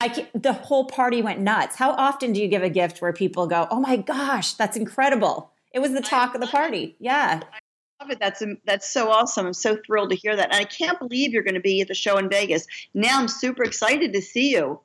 I 0.00 0.28
the 0.32 0.52
whole 0.52 0.84
party 0.84 1.22
went 1.22 1.40
nuts. 1.40 1.74
How 1.74 1.90
often 1.90 2.32
do 2.32 2.40
you 2.40 2.48
give 2.48 2.62
a 2.62 2.70
gift 2.70 3.00
where 3.00 3.12
people 3.12 3.46
go, 3.46 3.66
"Oh 3.70 3.80
my 3.80 3.96
gosh, 3.96 4.52
that's 4.52 4.76
incredible"? 4.76 5.50
It 5.76 5.82
was 5.82 5.92
the 5.92 6.00
talk 6.00 6.34
of 6.34 6.40
the 6.40 6.46
party. 6.46 6.96
Yeah. 6.98 7.42
I 7.52 8.02
love 8.02 8.10
it. 8.10 8.18
That's 8.18 8.42
that's 8.64 8.90
so 8.90 9.10
awesome. 9.10 9.44
I'm 9.44 9.52
so 9.52 9.76
thrilled 9.86 10.08
to 10.08 10.16
hear 10.16 10.34
that. 10.34 10.50
And 10.50 10.58
I 10.58 10.64
can't 10.64 10.98
believe 10.98 11.34
you're 11.34 11.42
going 11.42 11.52
to 11.52 11.60
be 11.60 11.82
at 11.82 11.88
the 11.88 11.94
show 11.94 12.16
in 12.16 12.30
Vegas. 12.30 12.66
Now 12.94 13.20
I'm 13.20 13.28
super 13.28 13.62
excited 13.62 14.14
to 14.14 14.22
see 14.22 14.52
you. 14.52 14.80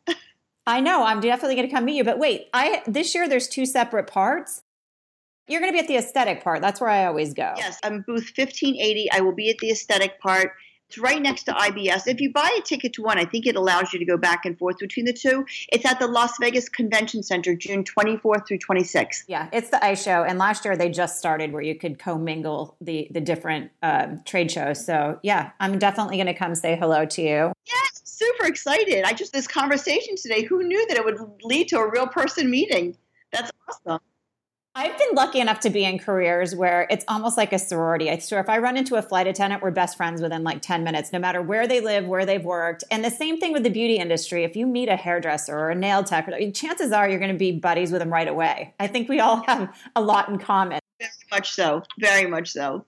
I 0.68 0.82
know. 0.82 1.06
I'm 1.06 1.22
definitely 1.22 1.56
going 1.56 1.70
to 1.70 1.74
come 1.74 1.86
meet 1.86 1.96
you. 1.96 2.04
But 2.04 2.20
wait, 2.20 2.48
I 2.54 2.84
this 2.88 3.16
year 3.16 3.30
there's 3.30 3.48
two 3.48 3.66
separate 3.66 4.08
parts. 4.08 4.64
You're 5.48 5.62
going 5.62 5.72
to 5.72 5.74
be 5.74 5.80
at 5.80 5.88
the 5.88 5.96
aesthetic 5.96 6.44
part. 6.44 6.62
That's 6.62 6.82
where 6.82 6.90
I 6.90 7.06
always 7.06 7.34
go. 7.34 7.54
Yes, 7.56 7.80
I'm 7.84 8.02
booth 8.02 8.30
1580. 8.36 9.14
I 9.14 9.22
will 9.22 9.34
be 9.34 9.50
at 9.50 9.60
the 9.60 9.72
aesthetic 9.72 10.20
part. 10.20 10.52
It's 10.92 10.98
right 10.98 11.22
next 11.22 11.44
to 11.44 11.54
IBS. 11.54 12.06
If 12.06 12.20
you 12.20 12.34
buy 12.34 12.50
a 12.60 12.62
ticket 12.62 12.92
to 12.96 13.02
one, 13.02 13.18
I 13.18 13.24
think 13.24 13.48
it 13.48 13.56
allows 13.56 13.94
you 13.94 14.00
to 14.00 14.04
go 14.04 14.18
back 14.18 14.44
and 14.44 14.60
forth 14.60 14.78
between 14.78 15.06
the 15.06 15.14
two. 15.14 15.46
It's 15.72 15.86
at 15.86 16.00
the 16.00 16.08
Las 16.08 16.34
Vegas 16.38 16.68
Convention 16.68 17.24
Center, 17.24 17.56
June 17.56 17.86
24th 17.86 18.46
through 18.46 18.58
26th. 18.58 19.24
Yeah, 19.30 19.48
it's 19.54 19.70
the 19.70 19.82
ice 19.82 20.04
show. 20.04 20.26
And 20.26 20.38
last 20.38 20.66
year 20.66 20.76
they 20.76 20.90
just 20.90 21.18
started 21.18 21.54
where 21.54 21.62
you 21.62 21.76
could 21.76 21.98
commingle 21.98 22.76
the 22.82 23.08
the 23.10 23.22
different 23.22 23.72
um, 23.82 24.22
trade 24.26 24.52
shows. 24.52 24.86
So 24.86 25.18
yeah, 25.24 25.52
I'm 25.62 25.80
definitely 25.80 26.18
going 26.18 26.28
to 26.28 26.34
come 26.34 26.56
say 26.56 26.76
hello 26.76 27.06
to 27.06 27.22
you. 27.22 27.54
Yes, 27.66 28.02
super 28.04 28.46
excited. 28.46 29.06
I 29.06 29.14
just 29.14 29.32
this 29.32 29.48
conversation 29.48 30.18
today. 30.18 30.44
Who 30.44 30.62
knew 30.62 30.86
that 30.90 30.98
it 30.98 31.06
would 31.06 31.22
lead 31.42 31.70
to 31.70 31.78
a 31.78 31.90
real 31.90 32.08
person 32.08 32.52
meeting? 32.52 32.98
That's 33.32 33.50
awesome. 33.70 34.02
I've 34.74 34.98
been 34.98 35.16
lucky 35.16 35.42
enough 35.42 35.60
to 35.62 35.70
be 35.70 35.84
in 35.84 36.00
careers 36.00 36.56
where 36.56 36.88
it's 36.90 37.04
almost 37.10 37.36
like 37.36 37.52
a 37.52 37.60
sorority. 37.60 38.10
I 38.10 38.18
swear, 38.20 38.40
if 38.40 38.48
I 38.48 38.58
run 38.58 38.78
into 38.78 38.96
a 38.96 39.02
flight 39.02 39.28
attendant, 39.28 39.62
we're 39.62 39.72
best 39.72 39.98
friends 39.98 40.22
within 40.22 40.46
like 40.46 40.62
10 40.62 40.86
minutes, 40.86 41.12
no 41.12 41.20
matter 41.20 41.42
where 41.42 41.68
they 41.68 41.82
live, 41.82 42.08
where 42.08 42.26
they've 42.26 42.44
worked. 42.44 42.86
And 42.90 43.04
the 43.04 43.12
same 43.12 43.38
thing 43.38 43.52
with 43.52 43.64
the 43.64 43.70
beauty 43.70 43.98
industry. 43.98 44.46
If 44.46 44.56
you 44.56 44.66
meet 44.66 44.88
a 44.88 44.96
hairdresser 44.96 45.58
or 45.58 45.72
a 45.72 45.76
nail 45.76 46.06
tech, 46.06 46.30
chances 46.54 46.94
are 46.94 47.10
you're 47.10 47.20
going 47.20 47.34
to 47.34 47.38
be 47.38 47.52
buddies 47.52 47.92
with 47.92 48.00
them 48.00 48.14
right 48.14 48.30
away. 48.30 48.74
I 48.80 48.88
think 48.88 49.10
we 49.10 49.20
all 49.20 49.44
have 49.46 49.78
a 49.98 50.02
lot 50.02 50.30
in 50.30 50.38
common. 50.38 50.80
Very 51.00 51.12
much 51.32 51.52
so. 51.52 51.84
Very 52.00 52.30
much 52.30 52.52
so. 52.52 52.86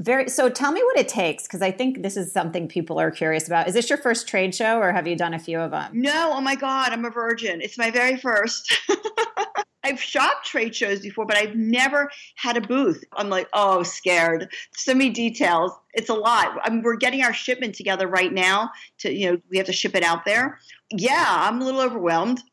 Very 0.00 0.28
so 0.30 0.48
tell 0.48 0.72
me 0.72 0.82
what 0.82 0.98
it 0.98 1.08
takes 1.08 1.44
because 1.44 1.60
I 1.60 1.70
think 1.70 2.02
this 2.02 2.16
is 2.16 2.32
something 2.32 2.68
people 2.68 2.98
are 2.98 3.10
curious 3.10 3.46
about. 3.46 3.68
Is 3.68 3.74
this 3.74 3.88
your 3.90 3.98
first 3.98 4.26
trade 4.28 4.54
show 4.54 4.78
or 4.78 4.92
have 4.92 5.06
you 5.06 5.14
done 5.14 5.34
a 5.34 5.38
few 5.38 5.60
of 5.60 5.70
them? 5.72 5.90
No, 5.92 6.32
oh 6.34 6.40
my 6.40 6.54
god, 6.54 6.92
I'm 6.92 7.04
a 7.04 7.10
virgin. 7.10 7.60
It's 7.60 7.76
my 7.76 7.90
very 7.90 8.16
first. 8.16 8.80
I've 9.82 10.00
shopped 10.00 10.46
trade 10.46 10.74
shows 10.74 11.00
before, 11.00 11.26
but 11.26 11.36
I've 11.36 11.56
never 11.56 12.10
had 12.36 12.56
a 12.56 12.60
booth. 12.60 13.02
I'm 13.14 13.30
like, 13.30 13.48
oh, 13.52 13.82
scared. 13.82 14.52
So 14.74 14.94
many 14.94 15.10
details. 15.10 15.72
It's 15.94 16.10
a 16.10 16.14
lot. 16.14 16.58
I 16.62 16.70
mean, 16.70 16.82
we're 16.82 16.96
getting 16.96 17.22
our 17.22 17.32
shipment 17.32 17.74
together 17.74 18.06
right 18.06 18.32
now. 18.32 18.70
To 18.98 19.12
you 19.12 19.32
know, 19.32 19.40
we 19.50 19.56
have 19.56 19.66
to 19.66 19.72
ship 19.72 19.94
it 19.94 20.02
out 20.02 20.24
there. 20.24 20.60
Yeah, 20.92 21.24
I'm 21.28 21.60
a 21.60 21.64
little 21.64 21.80
overwhelmed. 21.80 22.42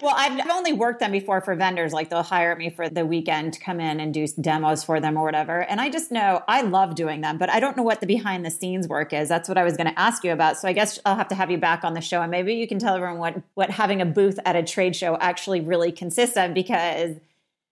well, 0.00 0.14
I've 0.16 0.48
only 0.48 0.72
worked 0.72 1.00
them 1.00 1.12
before 1.12 1.42
for 1.42 1.54
vendors. 1.54 1.92
Like 1.92 2.08
they'll 2.08 2.22
hire 2.22 2.56
me 2.56 2.70
for 2.70 2.88
the 2.88 3.04
weekend 3.04 3.52
to 3.54 3.60
come 3.60 3.80
in 3.80 4.00
and 4.00 4.14
do 4.14 4.26
demos 4.40 4.82
for 4.82 4.98
them 4.98 5.16
or 5.16 5.24
whatever. 5.24 5.60
And 5.60 5.80
I 5.80 5.90
just 5.90 6.10
know 6.10 6.42
I 6.48 6.62
love 6.62 6.94
doing 6.94 7.20
them, 7.20 7.36
but 7.36 7.50
I 7.50 7.60
don't 7.60 7.76
know 7.76 7.82
what 7.82 8.00
the 8.00 8.06
behind 8.06 8.46
the 8.46 8.50
scenes 8.50 8.88
work 8.88 9.12
is. 9.12 9.28
That's 9.28 9.48
what 9.48 9.58
I 9.58 9.64
was 9.64 9.76
going 9.76 9.88
to 9.88 9.98
ask 9.98 10.24
you 10.24 10.32
about. 10.32 10.56
So 10.56 10.68
I 10.68 10.72
guess 10.72 10.98
I'll 11.04 11.16
have 11.16 11.28
to 11.28 11.34
have 11.34 11.50
you 11.50 11.58
back 11.58 11.84
on 11.84 11.92
the 11.92 12.00
show 12.00 12.22
and 12.22 12.30
maybe 12.30 12.54
you 12.54 12.66
can 12.66 12.78
tell 12.78 12.94
everyone 12.94 13.18
what, 13.18 13.42
what 13.54 13.70
having 13.70 14.00
a 14.00 14.06
booth 14.06 14.38
at 14.46 14.56
a 14.56 14.62
trade 14.62 14.96
show 14.96 15.16
actually 15.18 15.60
really 15.60 15.92
consists 15.92 16.38
of 16.38 16.54
because 16.54 17.16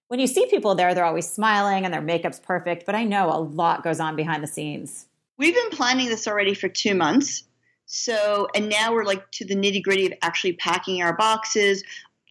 when 0.08 0.20
you 0.20 0.26
see 0.26 0.46
people 0.46 0.74
there, 0.74 0.94
they're 0.94 1.04
always 1.04 1.30
smiling 1.30 1.84
and 1.84 1.94
their 1.94 2.02
makeup's 2.02 2.40
perfect. 2.40 2.84
But 2.84 2.94
I 2.94 3.04
know 3.04 3.30
a 3.30 3.40
lot 3.40 3.84
goes 3.84 4.00
on 4.00 4.16
behind 4.16 4.42
the 4.42 4.48
scenes. 4.48 5.06
We've 5.38 5.54
been 5.54 5.70
planning 5.70 6.08
this 6.08 6.26
already 6.26 6.54
for 6.54 6.68
two 6.68 6.94
months. 6.94 7.44
So, 7.90 8.48
and 8.54 8.68
now 8.68 8.92
we're 8.92 9.04
like 9.04 9.30
to 9.32 9.46
the 9.46 9.56
nitty 9.56 9.82
gritty 9.82 10.06
of 10.06 10.12
actually 10.20 10.52
packing 10.52 11.02
our 11.02 11.16
boxes, 11.16 11.82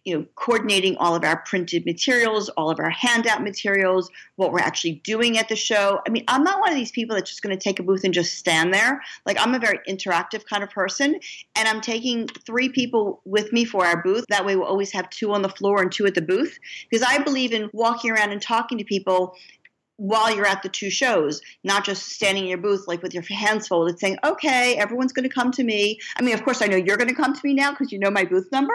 you 0.04 0.16
know, 0.16 0.24
coordinating 0.36 0.96
all 0.98 1.16
of 1.16 1.24
our 1.24 1.42
printed 1.44 1.84
materials, 1.84 2.48
all 2.50 2.70
of 2.70 2.78
our 2.78 2.90
handout 2.90 3.42
materials, 3.42 4.08
what 4.36 4.52
we're 4.52 4.60
actually 4.60 5.02
doing 5.02 5.36
at 5.36 5.48
the 5.48 5.56
show. 5.56 6.00
I 6.06 6.10
mean, 6.10 6.22
I'm 6.28 6.44
not 6.44 6.60
one 6.60 6.70
of 6.70 6.76
these 6.76 6.92
people 6.92 7.16
that's 7.16 7.28
just 7.28 7.42
going 7.42 7.54
to 7.54 7.62
take 7.62 7.80
a 7.80 7.82
booth 7.82 8.04
and 8.04 8.14
just 8.14 8.38
stand 8.38 8.72
there. 8.72 9.02
Like, 9.26 9.36
I'm 9.38 9.52
a 9.52 9.58
very 9.58 9.80
interactive 9.88 10.46
kind 10.46 10.62
of 10.62 10.70
person, 10.70 11.18
and 11.56 11.68
I'm 11.68 11.80
taking 11.80 12.28
three 12.28 12.68
people 12.68 13.20
with 13.24 13.52
me 13.52 13.64
for 13.64 13.84
our 13.84 14.00
booth. 14.00 14.24
That 14.28 14.46
way, 14.46 14.54
we'll 14.54 14.64
always 14.68 14.92
have 14.92 15.10
two 15.10 15.32
on 15.32 15.42
the 15.42 15.48
floor 15.48 15.82
and 15.82 15.90
two 15.90 16.06
at 16.06 16.14
the 16.14 16.22
booth 16.22 16.56
because 16.88 17.04
I 17.06 17.18
believe 17.18 17.52
in 17.52 17.68
walking 17.72 18.12
around 18.12 18.30
and 18.30 18.40
talking 18.40 18.78
to 18.78 18.84
people 18.84 19.34
while 19.98 20.34
you're 20.34 20.46
at 20.46 20.62
the 20.62 20.68
two 20.68 20.90
shows, 20.90 21.40
not 21.64 21.84
just 21.84 22.10
standing 22.12 22.44
in 22.44 22.48
your 22.48 22.58
booth 22.58 22.86
like 22.86 23.02
with 23.02 23.12
your 23.12 23.22
hands 23.24 23.66
folded 23.66 23.98
saying, 23.98 24.16
okay, 24.24 24.76
everyone's 24.76 25.12
going 25.12 25.28
to 25.28 25.34
come 25.34 25.50
to 25.50 25.64
me. 25.64 25.98
I 26.16 26.22
mean, 26.22 26.34
of 26.34 26.44
course, 26.44 26.62
I 26.62 26.66
know 26.66 26.76
you're 26.76 26.96
going 26.96 27.08
to 27.08 27.14
come 27.14 27.34
to 27.34 27.40
me 27.42 27.52
now 27.52 27.72
because 27.72 27.90
you 27.90 27.98
know 27.98 28.10
my 28.10 28.24
booth 28.24 28.48
number, 28.52 28.74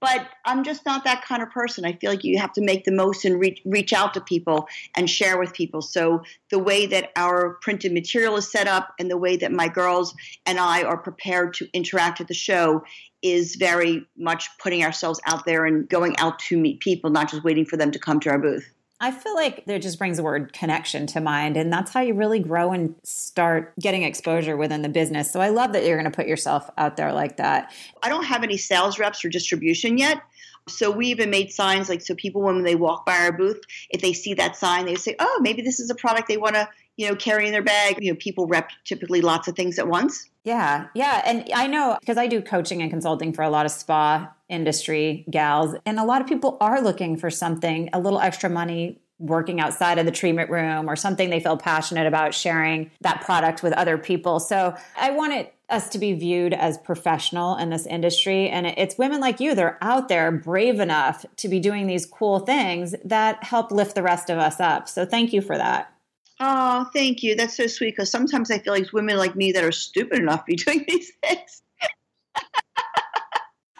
but 0.00 0.26
I'm 0.44 0.64
just 0.64 0.84
not 0.84 1.04
that 1.04 1.24
kind 1.24 1.40
of 1.40 1.50
person. 1.50 1.84
I 1.84 1.92
feel 1.92 2.10
like 2.10 2.24
you 2.24 2.38
have 2.38 2.52
to 2.54 2.60
make 2.60 2.84
the 2.84 2.90
most 2.90 3.24
and 3.24 3.38
reach, 3.38 3.62
reach 3.64 3.92
out 3.92 4.12
to 4.14 4.20
people 4.20 4.66
and 4.96 5.08
share 5.08 5.38
with 5.38 5.52
people. 5.52 5.82
So 5.82 6.22
the 6.50 6.58
way 6.58 6.86
that 6.86 7.12
our 7.14 7.58
printed 7.62 7.92
material 7.92 8.36
is 8.36 8.50
set 8.50 8.66
up 8.66 8.92
and 8.98 9.08
the 9.08 9.16
way 9.16 9.36
that 9.36 9.52
my 9.52 9.68
girls 9.68 10.14
and 10.46 10.58
I 10.58 10.82
are 10.82 10.98
prepared 10.98 11.54
to 11.54 11.68
interact 11.72 12.20
at 12.20 12.26
the 12.26 12.34
show 12.34 12.82
is 13.22 13.54
very 13.54 14.04
much 14.18 14.48
putting 14.58 14.82
ourselves 14.82 15.20
out 15.26 15.46
there 15.46 15.64
and 15.64 15.88
going 15.88 16.16
out 16.18 16.40
to 16.40 16.58
meet 16.58 16.80
people, 16.80 17.10
not 17.10 17.30
just 17.30 17.44
waiting 17.44 17.64
for 17.64 17.76
them 17.76 17.92
to 17.92 17.98
come 18.00 18.18
to 18.20 18.30
our 18.30 18.38
booth. 18.38 18.68
I 18.98 19.10
feel 19.10 19.34
like 19.34 19.64
it 19.66 19.82
just 19.82 19.98
brings 19.98 20.16
the 20.16 20.22
word 20.22 20.54
connection 20.54 21.06
to 21.08 21.20
mind, 21.20 21.56
and 21.56 21.70
that's 21.70 21.92
how 21.92 22.00
you 22.00 22.14
really 22.14 22.38
grow 22.38 22.72
and 22.72 22.94
start 23.02 23.74
getting 23.78 24.02
exposure 24.02 24.56
within 24.56 24.80
the 24.80 24.88
business. 24.88 25.30
So 25.30 25.40
I 25.40 25.50
love 25.50 25.74
that 25.74 25.84
you're 25.84 25.98
going 25.98 26.10
to 26.10 26.16
put 26.16 26.26
yourself 26.26 26.70
out 26.78 26.96
there 26.96 27.12
like 27.12 27.36
that. 27.36 27.74
I 28.02 28.08
don't 28.08 28.24
have 28.24 28.42
any 28.42 28.56
sales 28.56 28.98
reps 28.98 29.22
or 29.24 29.28
distribution 29.28 29.98
yet. 29.98 30.22
So 30.68 30.90
we 30.90 31.08
even 31.08 31.30
made 31.30 31.52
signs 31.52 31.88
like 31.88 32.00
so 32.00 32.14
people 32.14 32.42
when 32.42 32.62
they 32.62 32.74
walk 32.74 33.06
by 33.06 33.18
our 33.18 33.32
booth, 33.32 33.60
if 33.90 34.00
they 34.00 34.12
see 34.12 34.34
that 34.34 34.56
sign, 34.56 34.86
they 34.86 34.96
say, 34.96 35.14
"Oh, 35.20 35.38
maybe 35.42 35.62
this 35.62 35.78
is 35.78 35.90
a 35.90 35.94
product 35.94 36.26
they 36.26 36.38
want 36.38 36.54
to, 36.56 36.68
you 36.96 37.08
know, 37.08 37.14
carry 37.14 37.46
in 37.46 37.52
their 37.52 37.62
bag." 37.62 37.98
You 38.00 38.12
know, 38.12 38.18
people 38.18 38.46
rep 38.46 38.70
typically 38.84 39.20
lots 39.20 39.46
of 39.46 39.54
things 39.54 39.78
at 39.78 39.86
once. 39.86 40.28
Yeah, 40.46 40.86
yeah, 40.94 41.22
and 41.26 41.50
I 41.52 41.66
know 41.66 41.96
because 41.98 42.16
I 42.16 42.28
do 42.28 42.40
coaching 42.40 42.80
and 42.80 42.88
consulting 42.88 43.32
for 43.32 43.42
a 43.42 43.50
lot 43.50 43.66
of 43.66 43.72
spa 43.72 44.32
industry 44.48 45.26
gals. 45.28 45.74
And 45.84 45.98
a 45.98 46.04
lot 46.04 46.22
of 46.22 46.28
people 46.28 46.56
are 46.60 46.80
looking 46.80 47.16
for 47.16 47.30
something, 47.30 47.90
a 47.92 47.98
little 47.98 48.20
extra 48.20 48.48
money 48.48 49.00
working 49.18 49.60
outside 49.60 49.98
of 49.98 50.06
the 50.06 50.12
treatment 50.12 50.48
room 50.48 50.88
or 50.88 50.94
something 50.94 51.30
they 51.30 51.40
feel 51.40 51.56
passionate 51.56 52.06
about 52.06 52.32
sharing 52.32 52.92
that 53.00 53.22
product 53.22 53.64
with 53.64 53.72
other 53.72 53.98
people. 53.98 54.38
So 54.38 54.76
I 54.96 55.10
want 55.10 55.32
it 55.32 55.52
us 55.68 55.88
to 55.88 55.98
be 55.98 56.12
viewed 56.12 56.54
as 56.54 56.78
professional 56.78 57.56
in 57.56 57.70
this 57.70 57.86
industry. 57.86 58.48
And 58.48 58.68
it's 58.68 58.96
women 58.96 59.20
like 59.20 59.40
you, 59.40 59.52
they're 59.56 59.78
out 59.82 60.08
there 60.08 60.30
brave 60.30 60.78
enough 60.78 61.26
to 61.38 61.48
be 61.48 61.58
doing 61.58 61.88
these 61.88 62.06
cool 62.06 62.38
things 62.38 62.94
that 63.04 63.42
help 63.42 63.72
lift 63.72 63.96
the 63.96 64.02
rest 64.02 64.30
of 64.30 64.38
us 64.38 64.60
up. 64.60 64.88
So 64.88 65.04
thank 65.04 65.32
you 65.32 65.40
for 65.40 65.58
that. 65.58 65.92
Oh, 66.38 66.88
thank 66.92 67.22
you. 67.22 67.34
That's 67.34 67.56
so 67.56 67.66
sweet 67.66 67.96
because 67.96 68.10
sometimes 68.10 68.50
I 68.50 68.58
feel 68.58 68.72
like 68.72 68.92
women 68.92 69.16
like 69.16 69.36
me 69.36 69.52
that 69.52 69.64
are 69.64 69.72
stupid 69.72 70.18
enough 70.18 70.44
to 70.44 70.44
be 70.46 70.56
doing 70.64 70.84
these 70.86 71.12
things. 71.22 71.62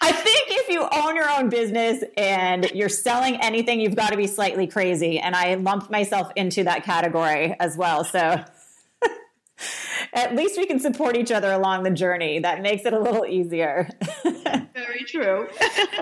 I 0.01 0.13
think 0.13 0.45
if 0.51 0.69
you 0.69 0.87
own 0.93 1.17
your 1.17 1.29
own 1.29 1.49
business 1.49 2.05
and 2.17 2.71
you're 2.73 2.89
selling 2.89 3.37
anything, 3.43 3.81
you've 3.81 3.97
got 3.97 4.11
to 4.11 4.17
be 4.17 4.29
slightly 4.29 4.67
crazy. 4.69 5.19
And 5.19 5.35
I 5.35 5.55
lumped 5.55 5.91
myself 5.91 6.31
into 6.37 6.63
that 6.65 6.85
category 6.85 7.57
as 7.59 7.77
well. 7.77 8.05
So 8.05 8.19
at 10.15 10.37
least 10.37 10.59
we 10.59 10.67
can 10.67 10.79
support 10.79 11.17
each 11.17 11.33
other 11.33 11.51
along 11.51 11.83
the 11.83 11.91
journey. 11.91 12.39
That 12.39 12.63
makes 12.63 12.85
it 12.85 12.93
a 12.93 13.01
little 13.01 13.27
easier. 13.27 13.89
Very 14.23 15.05
true. 15.07 15.49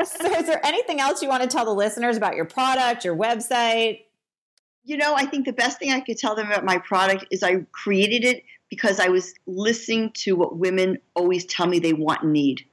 so, 0.04 0.34
is 0.34 0.46
there 0.46 0.64
anything 0.64 1.00
else 1.00 1.22
you 1.22 1.28
want 1.28 1.42
to 1.42 1.48
tell 1.48 1.64
the 1.64 1.74
listeners 1.74 2.16
about 2.16 2.36
your 2.36 2.44
product, 2.44 3.04
your 3.04 3.16
website? 3.16 4.03
You 4.84 4.96
know, 4.98 5.14
I 5.14 5.24
think 5.24 5.46
the 5.46 5.52
best 5.52 5.78
thing 5.78 5.92
I 5.92 6.00
could 6.00 6.18
tell 6.18 6.34
them 6.34 6.48
about 6.48 6.64
my 6.64 6.78
product 6.78 7.26
is 7.30 7.42
I 7.42 7.60
created 7.72 8.24
it 8.24 8.44
because 8.68 9.00
I 9.00 9.08
was 9.08 9.34
listening 9.46 10.12
to 10.16 10.36
what 10.36 10.58
women 10.58 10.98
always 11.14 11.46
tell 11.46 11.66
me 11.66 11.78
they 11.78 11.92
want 11.92 12.22
and 12.22 12.32
need. 12.32 12.66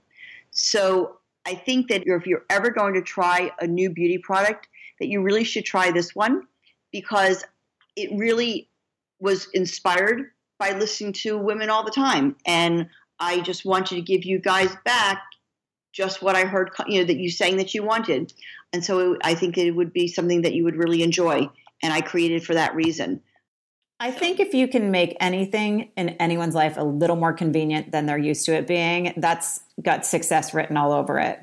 So 0.52 1.18
I 1.46 1.56
think 1.56 1.88
that 1.90 2.04
if 2.06 2.28
you're 2.28 2.46
ever 2.50 2.70
going 2.70 2.94
to 2.96 3.02
try 3.02 3.52
a 3.60 3.68
new 3.68 3.90
beauty 3.90 4.18
product, 4.18 4.68
that 5.00 5.08
you 5.08 5.22
really 5.22 5.44
should 5.44 5.66
try 5.66 5.92
this 5.92 6.14
one 6.14 6.48
because 6.92 7.44
it 7.96 8.10
really 8.18 8.70
was 9.20 9.48
inspired 9.54 10.32
by 10.60 10.72
listening 10.72 11.14
to 11.14 11.38
women 11.38 11.70
all 11.70 11.84
the 11.84 11.92
time. 11.92 12.36
And 12.46 12.88
I 13.20 13.40
just 13.42 13.66
wanted 13.66 13.96
to 13.96 14.02
give 14.02 14.26
you 14.26 14.40
guys 14.40 14.76
back 14.84 15.22
just 15.94 16.22
what 16.22 16.36
I 16.36 16.46
heard, 16.46 16.72
you 16.88 17.00
know, 17.00 17.06
that 17.06 17.18
you 17.18 17.30
saying 17.30 17.58
that 17.58 17.74
you 17.74 17.84
wanted. 17.84 18.34
And 18.74 18.84
so 18.84 19.18
I 19.24 19.34
think 19.34 19.58
it 19.58 19.72
would 19.72 19.94
be 19.94 20.08
something 20.08 20.44
that 20.44 20.54
you 20.54 20.64
would 20.64 20.76
really 20.76 21.04
enjoy. 21.04 21.50
And 21.84 21.94
I 21.94 22.02
created 22.02 22.44
for 22.44 22.54
that 22.54 22.76
reason. 22.76 23.22
I 24.00 24.10
think 24.10 24.40
if 24.40 24.56
you 24.56 24.68
can 24.68 24.90
make 24.90 25.16
anything 25.20 25.92
in 25.96 26.10
anyone's 26.10 26.56
life 26.56 26.76
a 26.78 26.84
little 26.84 27.16
more 27.16 27.34
convenient 27.34 27.92
than 27.92 28.08
they're 28.08 28.18
used 28.18 28.46
to 28.48 28.56
it 28.56 28.66
being, 28.66 29.14
that's 29.18 29.62
got 29.82 30.06
success 30.06 30.54
written 30.54 30.76
all 30.76 30.92
over 30.92 31.20
it. 31.20 31.40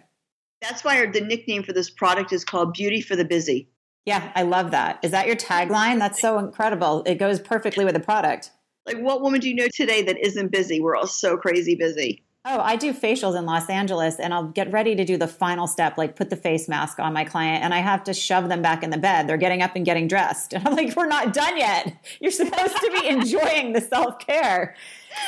That's 0.61 0.83
why 0.83 1.07
the 1.07 1.21
nickname 1.21 1.63
for 1.63 1.73
this 1.73 1.89
product 1.89 2.33
is 2.33 2.45
called 2.45 2.75
Beauty 2.75 3.01
for 3.01 3.15
the 3.15 3.25
Busy. 3.25 3.69
Yeah, 4.07 4.33
I 4.35 4.43
love 4.43 4.73
that. 4.73 4.99
Is 5.05 5.13
that 5.13 5.27
your 5.27 5.37
tagline? 5.37 5.99
That's 5.99 6.21
so 6.21 6.39
incredible. 6.39 7.05
It 7.07 7.17
goes 7.17 7.39
perfectly 7.39 7.85
with 7.85 7.95
the 7.95 8.01
product. 8.01 8.51
Like, 8.87 8.99
what 8.99 9.21
woman 9.21 9.41
do 9.41 9.49
you 9.49 9.55
know 9.55 9.69
today 9.73 10.03
that 10.03 10.19
isn't 10.19 10.51
busy? 10.51 10.81
We're 10.81 10.97
all 10.97 11.07
so 11.07 11.37
crazy 11.37 11.77
busy. 11.77 12.25
Oh, 12.51 12.61
I 12.61 12.77
do 12.77 12.95
facials 12.95 13.39
in 13.39 13.45
Los 13.45 13.69
Angeles 13.69 14.19
and 14.19 14.33
I'll 14.33 14.47
get 14.47 14.73
ready 14.73 14.95
to 14.95 15.05
do 15.05 15.19
the 15.19 15.29
final 15.29 15.67
step, 15.67 15.99
like 15.99 16.17
put 16.17 16.31
the 16.31 16.37
face 16.37 16.67
mask 16.67 16.99
on 16.99 17.13
my 17.13 17.23
client, 17.23 17.63
and 17.63 17.75
I 17.75 17.81
have 17.81 18.03
to 18.05 18.15
shove 18.15 18.49
them 18.49 18.63
back 18.63 18.83
in 18.83 18.89
the 18.89 18.97
bed. 18.97 19.29
They're 19.29 19.37
getting 19.37 19.61
up 19.61 19.77
and 19.77 19.85
getting 19.85 20.09
dressed. 20.09 20.55
And 20.59 20.67
I'm 20.67 20.75
like, 20.75 20.97
we're 20.97 21.07
not 21.07 21.35
done 21.35 21.59
yet. 21.59 21.93
You're 22.21 22.31
supposed 22.31 22.75
to 22.75 23.01
be 23.01 23.07
enjoying 23.07 23.75
the 23.75 23.83
self 23.83 24.19
care. 24.19 24.75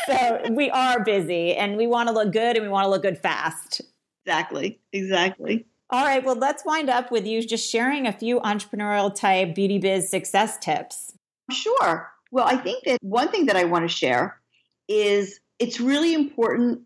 So 0.06 0.46
we 0.50 0.70
are 0.70 1.04
busy 1.04 1.54
and 1.54 1.76
we 1.76 1.86
want 1.86 2.08
to 2.08 2.14
look 2.14 2.32
good 2.32 2.56
and 2.56 2.64
we 2.64 2.70
want 2.70 2.86
to 2.86 2.88
look 2.88 3.02
good 3.02 3.18
fast. 3.18 3.82
Exactly. 4.24 4.80
Exactly. 4.94 5.66
All 5.90 6.04
right. 6.04 6.24
Well, 6.24 6.36
let's 6.36 6.64
wind 6.64 6.88
up 6.88 7.10
with 7.10 7.26
you 7.26 7.46
just 7.46 7.70
sharing 7.70 8.06
a 8.06 8.12
few 8.12 8.40
entrepreneurial 8.40 9.14
type 9.14 9.54
beauty 9.54 9.78
biz 9.78 10.08
success 10.08 10.56
tips. 10.56 11.12
Sure. 11.50 12.10
Well, 12.30 12.46
I 12.46 12.56
think 12.56 12.84
that 12.84 12.98
one 13.02 13.28
thing 13.28 13.44
that 13.46 13.56
I 13.56 13.64
want 13.64 13.84
to 13.84 13.94
share 13.94 14.40
is 14.88 15.38
it's 15.58 15.80
really 15.80 16.14
important 16.14 16.80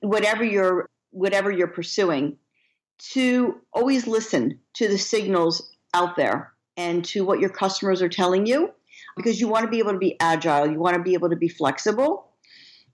whatever 0.00 0.44
you're 0.44 0.88
whatever 1.10 1.50
you're 1.50 1.68
pursuing 1.68 2.36
to 2.98 3.60
always 3.72 4.06
listen 4.06 4.58
to 4.74 4.88
the 4.88 4.98
signals 4.98 5.70
out 5.94 6.16
there 6.16 6.52
and 6.76 7.04
to 7.04 7.24
what 7.24 7.40
your 7.40 7.50
customers 7.50 8.02
are 8.02 8.08
telling 8.08 8.46
you 8.46 8.70
because 9.16 9.40
you 9.40 9.48
want 9.48 9.64
to 9.64 9.70
be 9.70 9.78
able 9.78 9.92
to 9.92 9.98
be 9.98 10.16
agile 10.20 10.70
you 10.70 10.78
want 10.78 10.96
to 10.96 11.02
be 11.02 11.14
able 11.14 11.30
to 11.30 11.36
be 11.36 11.48
flexible. 11.48 12.30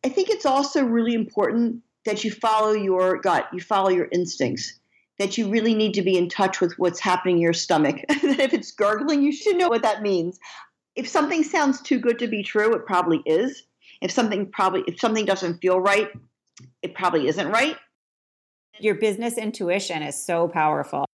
I 0.04 0.08
think 0.08 0.30
it's 0.30 0.46
also 0.46 0.84
really 0.84 1.14
important 1.14 1.82
that 2.06 2.24
you 2.24 2.30
follow 2.30 2.72
your 2.72 3.18
gut 3.18 3.48
you 3.52 3.60
follow 3.60 3.90
your 3.90 4.08
instincts 4.12 4.78
that 5.18 5.36
you 5.36 5.50
really 5.50 5.74
need 5.74 5.92
to 5.94 6.02
be 6.02 6.16
in 6.16 6.30
touch 6.30 6.62
with 6.62 6.72
what's 6.78 6.98
happening 6.98 7.36
in 7.36 7.42
your 7.42 7.52
stomach. 7.52 7.96
That 8.08 8.40
if 8.40 8.54
it's 8.54 8.72
gurgling 8.72 9.22
you 9.22 9.32
should 9.32 9.56
know 9.56 9.68
what 9.68 9.82
that 9.82 10.02
means. 10.02 10.38
If 10.96 11.08
something 11.08 11.44
sounds 11.44 11.80
too 11.80 11.98
good 11.98 12.18
to 12.18 12.26
be 12.26 12.42
true 12.42 12.74
it 12.74 12.86
probably 12.86 13.22
is. 13.26 13.62
If 14.02 14.10
something 14.10 14.50
probably 14.50 14.82
if 14.86 14.98
something 14.98 15.24
doesn't 15.24 15.60
feel 15.60 15.80
right 15.80 16.08
it 16.82 16.94
probably 16.94 17.28
isn't 17.28 17.50
right. 17.50 17.76
Your 18.78 18.94
business 18.94 19.36
intuition 19.36 20.02
is 20.02 20.22
so 20.22 20.48
powerful. 20.48 21.04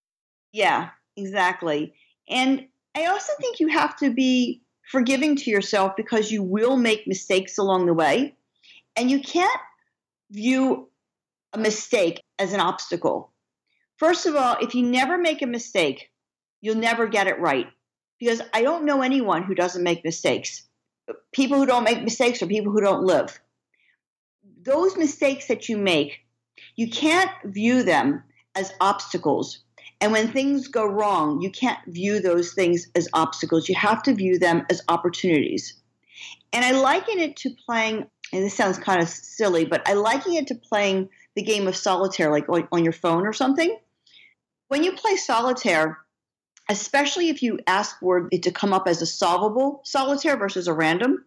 Yeah, 0.52 0.90
exactly. 1.16 1.94
And 2.28 2.66
I 2.94 3.06
also 3.06 3.32
think 3.40 3.60
you 3.60 3.68
have 3.68 3.96
to 3.98 4.12
be 4.12 4.62
forgiving 4.90 5.36
to 5.36 5.50
yourself 5.50 5.96
because 5.96 6.30
you 6.30 6.42
will 6.42 6.76
make 6.76 7.06
mistakes 7.06 7.58
along 7.58 7.86
the 7.86 7.94
way. 7.94 8.36
And 8.96 9.10
you 9.10 9.20
can't 9.20 9.60
view 10.30 10.88
a 11.52 11.58
mistake 11.58 12.22
as 12.38 12.52
an 12.52 12.60
obstacle. 12.60 13.32
First 13.98 14.26
of 14.26 14.36
all, 14.36 14.56
if 14.60 14.74
you 14.74 14.82
never 14.82 15.18
make 15.18 15.42
a 15.42 15.46
mistake, 15.46 16.10
you'll 16.60 16.76
never 16.76 17.06
get 17.06 17.26
it 17.26 17.40
right. 17.40 17.66
Because 18.18 18.40
I 18.54 18.62
don't 18.62 18.84
know 18.84 19.02
anyone 19.02 19.42
who 19.42 19.54
doesn't 19.54 19.82
make 19.82 20.04
mistakes. 20.04 20.62
People 21.32 21.58
who 21.58 21.66
don't 21.66 21.84
make 21.84 22.02
mistakes 22.02 22.42
are 22.42 22.46
people 22.46 22.72
who 22.72 22.80
don't 22.80 23.04
live 23.04 23.38
those 24.66 24.96
mistakes 24.96 25.48
that 25.48 25.68
you 25.68 25.78
make, 25.78 26.20
you 26.74 26.90
can't 26.90 27.30
view 27.44 27.82
them 27.82 28.22
as 28.54 28.72
obstacles. 28.80 29.60
And 30.00 30.12
when 30.12 30.28
things 30.30 30.68
go 30.68 30.84
wrong, 30.84 31.40
you 31.40 31.50
can't 31.50 31.78
view 31.86 32.20
those 32.20 32.52
things 32.52 32.88
as 32.94 33.08
obstacles. 33.14 33.68
You 33.68 33.76
have 33.76 34.02
to 34.02 34.14
view 34.14 34.38
them 34.38 34.66
as 34.68 34.82
opportunities. 34.88 35.80
And 36.52 36.64
I 36.64 36.72
liken 36.72 37.18
it 37.18 37.36
to 37.38 37.50
playing, 37.64 38.06
and 38.32 38.44
this 38.44 38.54
sounds 38.54 38.78
kind 38.78 39.02
of 39.02 39.08
silly, 39.08 39.64
but 39.64 39.88
I 39.88 39.94
liken 39.94 40.34
it 40.34 40.48
to 40.48 40.54
playing 40.54 41.08
the 41.34 41.42
game 41.42 41.66
of 41.66 41.76
solitaire, 41.76 42.30
like 42.30 42.46
on 42.72 42.84
your 42.84 42.92
phone 42.92 43.26
or 43.26 43.32
something. 43.32 43.76
When 44.68 44.82
you 44.82 44.92
play 44.92 45.16
solitaire, 45.16 45.98
especially 46.68 47.28
if 47.28 47.42
you 47.42 47.60
ask 47.66 47.98
for 48.00 48.28
it 48.32 48.42
to 48.42 48.50
come 48.50 48.72
up 48.72 48.88
as 48.88 49.00
a 49.00 49.06
solvable 49.06 49.80
solitaire 49.84 50.36
versus 50.36 50.66
a 50.66 50.74
random, 50.74 51.24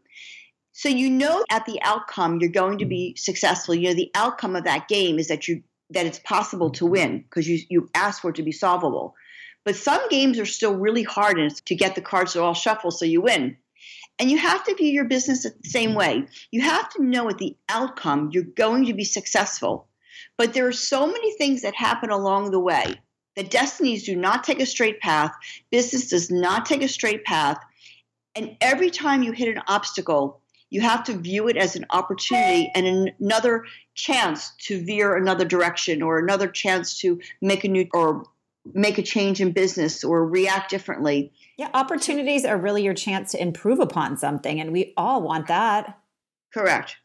so 0.72 0.90
you 0.90 1.10
know 1.10 1.44
at 1.50 1.66
the 1.66 1.82
outcome 1.82 2.40
you're 2.40 2.50
going 2.50 2.78
to 2.80 2.86
be 2.86 3.16
successful. 3.16 3.76
You 3.76 3.90
know 3.90 3.96
the 3.96 4.12
outcome 4.16 4.56
of 4.56 4.64
that 4.66 4.88
game 4.88 5.20
is 5.20 5.28
that 5.28 5.48
you 5.48 5.64
that 5.92 6.06
it's 6.06 6.20
possible 6.20 6.70
to 6.72 6.86
win 6.86 7.20
because 7.20 7.48
you 7.48 7.60
you 7.70 7.90
ask 7.96 8.22
for 8.22 8.30
it 8.30 8.36
to 8.36 8.44
be 8.44 8.52
solvable. 8.52 9.16
But 9.66 9.76
some 9.76 10.08
games 10.10 10.40
are 10.40 10.46
still 10.46 10.76
really 10.76 11.04
hard 11.04 11.38
and 11.38 11.54
to 11.66 11.76
get 11.76 11.96
the 11.96 12.02
cards 12.02 12.34
to 12.34 12.42
all 12.42 12.54
shuffle 12.54 12.92
so 12.92 13.06
you 13.06 13.22
win. 13.22 13.58
And 14.18 14.30
you 14.30 14.38
have 14.38 14.64
to 14.66 14.76
view 14.76 14.88
your 14.88 15.06
business 15.06 15.44
the 15.44 15.54
same 15.64 15.94
way. 15.96 16.26
You 16.52 16.62
have 16.62 16.90
to 16.92 17.04
know 17.04 17.30
at 17.30 17.38
the 17.38 17.56
outcome 17.70 18.30
you're 18.34 18.44
going 18.44 18.86
to 18.86 18.94
be 18.94 19.04
successful. 19.04 19.88
But 20.38 20.54
there 20.54 20.68
are 20.68 20.74
so 20.74 21.08
many 21.08 21.34
things 21.38 21.62
that 21.62 21.76
happen 21.76 22.10
along 22.10 22.52
the 22.52 22.60
way 22.60 22.96
The 23.36 23.44
destinies 23.44 24.04
do 24.06 24.16
not 24.16 24.44
take 24.44 24.60
a 24.60 24.66
straight 24.66 25.00
path, 25.00 25.34
business 25.72 26.10
does 26.10 26.30
not 26.30 26.66
take 26.66 26.82
a 26.82 26.88
straight 26.88 27.24
path. 27.24 27.58
And 28.36 28.58
every 28.60 28.90
time 28.90 29.24
you 29.24 29.32
hit 29.32 29.56
an 29.56 29.64
obstacle, 29.68 30.39
you 30.70 30.82
have 30.82 31.04
to 31.06 31.14
view 31.14 31.48
it 31.48 31.58
as 31.58 31.76
an 31.76 31.86
opportunity 31.90 32.72
and 32.76 33.12
another 33.20 33.66
chance 33.96 34.52
to 34.60 34.84
veer 34.84 35.16
another 35.16 35.46
direction 35.46 36.02
or 36.02 36.20
another 36.20 36.48
chance 36.48 37.00
to 37.00 37.20
make 37.42 37.64
a 37.64 37.68
new 37.68 37.88
or 37.94 38.24
make 38.74 38.98
a 38.98 39.04
change 39.04 39.42
in 39.42 39.52
business 39.52 40.04
or 40.04 40.26
react 40.26 40.70
differently. 40.70 41.32
Yeah, 41.58 41.70
opportunities 41.74 42.46
are 42.46 42.58
really 42.58 42.84
your 42.84 42.94
chance 42.94 43.32
to 43.32 43.42
improve 43.42 43.80
upon 43.80 44.18
something, 44.18 44.60
and 44.60 44.72
we 44.72 44.94
all 44.96 45.22
want 45.22 45.48
that. 45.48 46.00
Correct. 46.54 46.98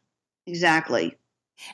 Exactly. 0.47 1.17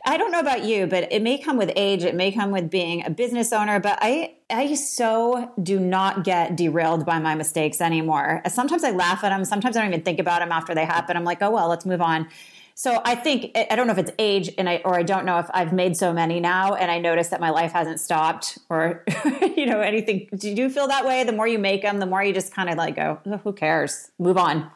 I 0.06 0.18
don't 0.18 0.32
know 0.32 0.40
about 0.40 0.64
you, 0.64 0.88
but 0.88 1.12
it 1.12 1.22
may 1.22 1.38
come 1.38 1.58
with 1.58 1.72
age, 1.76 2.04
it 2.04 2.16
may 2.16 2.32
come 2.32 2.52
with 2.52 2.70
being 2.70 3.06
a 3.06 3.10
business 3.10 3.52
owner, 3.52 3.80
but 3.80 3.98
I 4.02 4.36
I 4.50 4.76
so 4.76 5.52
do 5.62 5.80
not 5.80 6.24
get 6.24 6.56
derailed 6.56 7.06
by 7.06 7.20
my 7.20 7.36
mistakes 7.36 7.82
anymore. 7.82 8.42
Sometimes 8.48 8.84
I 8.84 8.92
laugh 8.92 9.24
at 9.24 9.30
them, 9.30 9.44
sometimes 9.46 9.76
I 9.76 9.82
don't 9.82 9.90
even 9.90 10.04
think 10.04 10.20
about 10.20 10.40
them 10.40 10.52
after 10.52 10.76
they 10.76 10.86
happen. 10.86 11.18
I'm 11.18 11.24
like, 11.24 11.42
"Oh 11.42 11.52
well, 11.52 11.68
let's 11.68 11.86
move 11.86 12.02
on." 12.02 12.28
So 12.76 13.02
I 13.06 13.16
think 13.16 13.52
I 13.56 13.76
don't 13.76 13.86
know 13.88 13.94
if 13.94 14.00
it's 14.00 14.12
age 14.18 14.50
and 14.58 14.70
I 14.70 14.82
or 14.86 14.98
I 14.98 15.04
don't 15.04 15.26
know 15.26 15.40
if 15.40 15.48
I've 15.54 15.74
made 15.74 15.98
so 15.98 16.14
many 16.14 16.40
now 16.40 16.76
and 16.76 16.90
I 16.90 17.00
notice 17.00 17.30
that 17.30 17.40
my 17.40 17.50
life 17.50 17.72
hasn't 17.74 18.00
stopped 18.00 18.58
or 18.70 19.04
you 19.56 19.66
know 19.66 19.82
anything. 19.82 20.30
Do 20.36 20.50
you 20.50 20.70
feel 20.70 20.88
that 20.88 21.06
way? 21.06 21.24
The 21.24 21.32
more 21.32 21.48
you 21.48 21.60
make 21.60 21.82
them, 21.82 22.00
the 22.00 22.06
more 22.06 22.24
you 22.24 22.34
just 22.34 22.54
kind 22.54 22.70
of 22.70 22.78
like 22.78 22.96
go, 22.96 23.20
oh, 23.26 23.38
who 23.38 23.54
cares? 23.54 24.12
Move 24.20 24.38
on. 24.38 24.70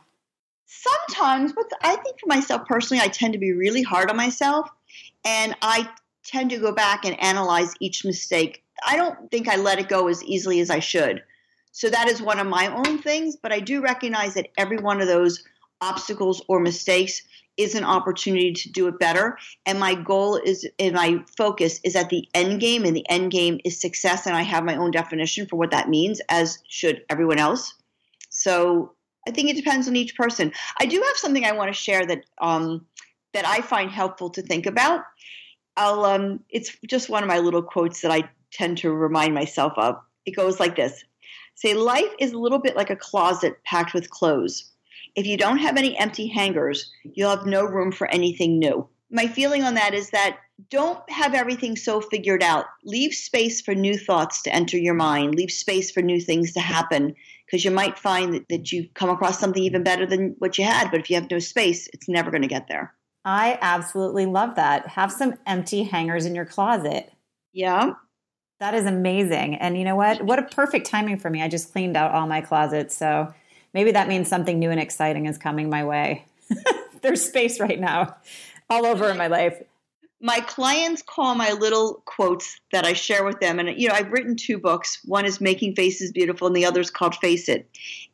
Sometimes, 0.67 1.53
but 1.53 1.65
I 1.81 1.95
think 1.97 2.19
for 2.19 2.27
myself 2.27 2.67
personally, 2.67 3.01
I 3.03 3.07
tend 3.07 3.33
to 3.33 3.39
be 3.39 3.53
really 3.53 3.81
hard 3.81 4.09
on 4.09 4.17
myself 4.17 4.69
and 5.25 5.55
I 5.61 5.89
tend 6.23 6.51
to 6.51 6.57
go 6.57 6.71
back 6.71 7.05
and 7.05 7.21
analyze 7.21 7.73
each 7.79 8.05
mistake. 8.05 8.63
I 8.85 8.95
don't 8.95 9.29
think 9.31 9.47
I 9.47 9.57
let 9.57 9.79
it 9.79 9.89
go 9.89 10.07
as 10.07 10.23
easily 10.23 10.59
as 10.59 10.69
I 10.69 10.79
should. 10.79 11.23
So 11.71 11.89
that 11.89 12.07
is 12.07 12.21
one 12.21 12.39
of 12.39 12.47
my 12.47 12.67
own 12.67 12.99
things, 12.99 13.35
but 13.35 13.51
I 13.51 13.59
do 13.59 13.81
recognize 13.81 14.35
that 14.35 14.49
every 14.57 14.77
one 14.77 15.01
of 15.01 15.07
those 15.07 15.43
obstacles 15.81 16.41
or 16.47 16.59
mistakes 16.59 17.21
is 17.57 17.75
an 17.75 17.83
opportunity 17.83 18.53
to 18.53 18.71
do 18.71 18.87
it 18.87 18.99
better. 18.99 19.37
And 19.65 19.79
my 19.79 19.95
goal 19.95 20.37
is, 20.37 20.67
and 20.79 20.93
my 20.93 21.23
focus 21.37 21.79
is 21.83 21.95
at 21.95 22.09
the 22.09 22.27
end 22.33 22.59
game, 22.59 22.85
and 22.85 22.95
the 22.95 23.07
end 23.09 23.31
game 23.31 23.59
is 23.63 23.79
success. 23.79 24.25
And 24.25 24.35
I 24.35 24.41
have 24.41 24.63
my 24.63 24.75
own 24.75 24.91
definition 24.91 25.47
for 25.47 25.55
what 25.55 25.71
that 25.71 25.89
means, 25.89 26.21
as 26.29 26.59
should 26.67 27.03
everyone 27.09 27.39
else. 27.39 27.73
So 28.29 28.93
I 29.27 29.31
think 29.31 29.49
it 29.49 29.55
depends 29.55 29.87
on 29.87 29.95
each 29.95 30.15
person. 30.15 30.51
I 30.79 30.85
do 30.85 31.01
have 31.01 31.17
something 31.17 31.45
I 31.45 31.53
want 31.53 31.73
to 31.73 31.79
share 31.79 32.05
that 32.05 32.25
um, 32.39 32.85
that 33.35 33.45
I 33.45 33.61
find 33.61 33.91
helpful 33.91 34.29
to 34.31 34.41
think 34.41 34.65
about. 34.65 35.01
I'll 35.77 36.05
um, 36.05 36.39
it's 36.49 36.75
just 36.87 37.09
one 37.09 37.21
of 37.21 37.27
my 37.27 37.39
little 37.39 37.61
quotes 37.61 38.01
that 38.01 38.11
I 38.11 38.29
tend 38.51 38.77
to 38.79 38.91
remind 38.91 39.33
myself 39.33 39.73
of. 39.77 39.97
It 40.25 40.35
goes 40.35 40.59
like 40.59 40.75
this: 40.75 41.03
"Say 41.53 41.73
life 41.73 42.11
is 42.17 42.31
a 42.31 42.39
little 42.39 42.59
bit 42.59 42.75
like 42.75 42.89
a 42.89 42.95
closet 42.95 43.63
packed 43.63 43.93
with 43.93 44.09
clothes." 44.09 44.71
If 45.15 45.25
you 45.25 45.37
don't 45.37 45.59
have 45.59 45.77
any 45.77 45.97
empty 45.97 46.27
hangers, 46.27 46.91
you'll 47.03 47.29
have 47.29 47.45
no 47.45 47.63
room 47.63 47.91
for 47.91 48.07
anything 48.07 48.59
new. 48.59 48.87
My 49.11 49.27
feeling 49.27 49.63
on 49.63 49.75
that 49.75 49.93
is 49.93 50.09
that 50.09 50.39
don't 50.69 51.07
have 51.09 51.33
everything 51.33 51.75
so 51.75 52.01
figured 52.01 52.41
out. 52.41 52.65
Leave 52.83 53.13
space 53.13 53.61
for 53.61 53.75
new 53.75 53.97
thoughts 53.97 54.41
to 54.43 54.53
enter 54.53 54.77
your 54.77 54.93
mind. 54.93 55.35
Leave 55.35 55.51
space 55.51 55.91
for 55.91 56.01
new 56.01 56.19
things 56.19 56.53
to 56.53 56.59
happen 56.61 57.13
because 57.45 57.63
you 57.65 57.71
might 57.71 57.99
find 57.99 58.33
that, 58.33 58.49
that 58.49 58.71
you 58.71 58.89
come 58.93 59.09
across 59.09 59.39
something 59.39 59.63
even 59.63 59.83
better 59.83 60.05
than 60.05 60.35
what 60.39 60.57
you 60.57 60.63
had. 60.63 60.89
But 60.91 61.01
if 61.01 61.09
you 61.09 61.15
have 61.15 61.29
no 61.29 61.39
space, 61.39 61.89
it's 61.93 62.09
never 62.09 62.31
going 62.31 62.41
to 62.41 62.47
get 62.47 62.67
there. 62.67 62.94
I 63.25 63.57
absolutely 63.59 64.27
love 64.27 64.55
that. 64.55 64.87
Have 64.87 65.11
some 65.11 65.33
empty 65.47 65.83
hangers 65.83 66.27
in 66.27 66.35
your 66.35 66.45
closet. 66.45 67.11
Yeah. 67.51 67.93
That 68.59 68.75
is 68.75 68.85
amazing. 68.85 69.55
And 69.55 69.77
you 69.77 69.83
know 69.83 69.95
what? 69.95 70.21
What 70.21 70.39
a 70.39 70.43
perfect 70.43 70.85
timing 70.85 71.17
for 71.17 71.29
me. 71.31 71.41
I 71.41 71.47
just 71.47 71.71
cleaned 71.71 71.97
out 71.97 72.11
all 72.11 72.27
my 72.27 72.41
closets. 72.41 72.95
So 72.95 73.33
maybe 73.73 73.91
that 73.91 74.07
means 74.07 74.29
something 74.29 74.59
new 74.59 74.69
and 74.69 74.79
exciting 74.79 75.25
is 75.25 75.39
coming 75.39 75.69
my 75.69 75.83
way. 75.83 76.25
There's 77.01 77.25
space 77.25 77.59
right 77.59 77.79
now 77.79 78.15
all 78.69 78.85
over 78.85 79.09
in 79.09 79.17
my 79.17 79.27
life. 79.27 79.61
My 80.21 80.39
clients 80.41 81.01
call 81.01 81.35
my 81.35 81.51
little 81.51 82.03
quotes 82.05 82.59
that 82.71 82.85
I 82.85 82.93
share 82.93 83.25
with 83.25 83.39
them. 83.39 83.59
And, 83.59 83.79
you 83.79 83.89
know, 83.89 83.95
I've 83.95 84.11
written 84.11 84.35
two 84.35 84.57
books. 84.57 84.99
One 85.03 85.25
is 85.25 85.41
Making 85.41 85.75
Faces 85.75 86.11
Beautiful, 86.11 86.47
and 86.47 86.55
the 86.55 86.65
other 86.65 86.79
is 86.79 86.89
called 86.89 87.15
Face 87.15 87.49
It. 87.49 87.69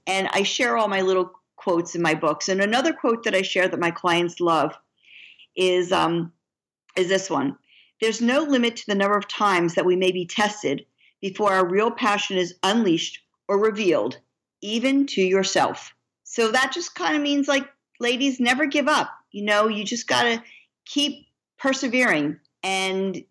And 0.08 0.28
I 0.32 0.44
share 0.44 0.78
all 0.78 0.88
my 0.88 1.02
little 1.02 1.32
quotes 1.58 1.96
in 1.96 2.02
my 2.02 2.16
books. 2.16 2.50
And 2.50 2.60
another 2.60 2.92
quote 2.92 3.24
that 3.24 3.36
I 3.36 3.44
share 3.44 3.68
that 3.68 3.80
my 3.80 3.92
clients 3.92 4.40
love 4.40 4.76
is, 5.56 5.92
um, 5.92 6.32
is 6.96 7.08
this 7.08 7.30
one 7.30 7.58
There's 8.00 8.22
no 8.22 8.42
limit 8.44 8.76
to 8.78 8.88
the 8.88 8.96
number 8.96 9.18
of 9.18 9.28
times 9.28 9.76
that 9.76 9.86
we 9.86 9.96
may 9.96 10.12
be 10.12 10.26
tested 10.26 10.86
before 11.22 11.54
our 11.54 11.68
real 11.68 11.92
passion 11.92 12.38
is 12.38 12.56
unleashed 12.64 13.20
or 13.48 13.60
revealed 13.60 14.18
even 14.62 15.06
to 15.08 15.22
yourself. 15.22 15.94
So 16.24 16.52
that 16.52 16.72
just 16.74 16.96
kind 16.96 17.16
of 17.16 17.22
means 17.22 17.48
like, 17.48 17.68
ladies, 18.00 18.40
never 18.40 18.66
give 18.66 18.88
up. 18.88 19.10
You 19.32 19.44
know, 19.44 19.68
you 19.68 19.84
just 19.84 20.08
got 20.08 20.24
to 20.24 20.44
keep 20.86 21.28
persevering 21.58 22.40
and 22.64 23.24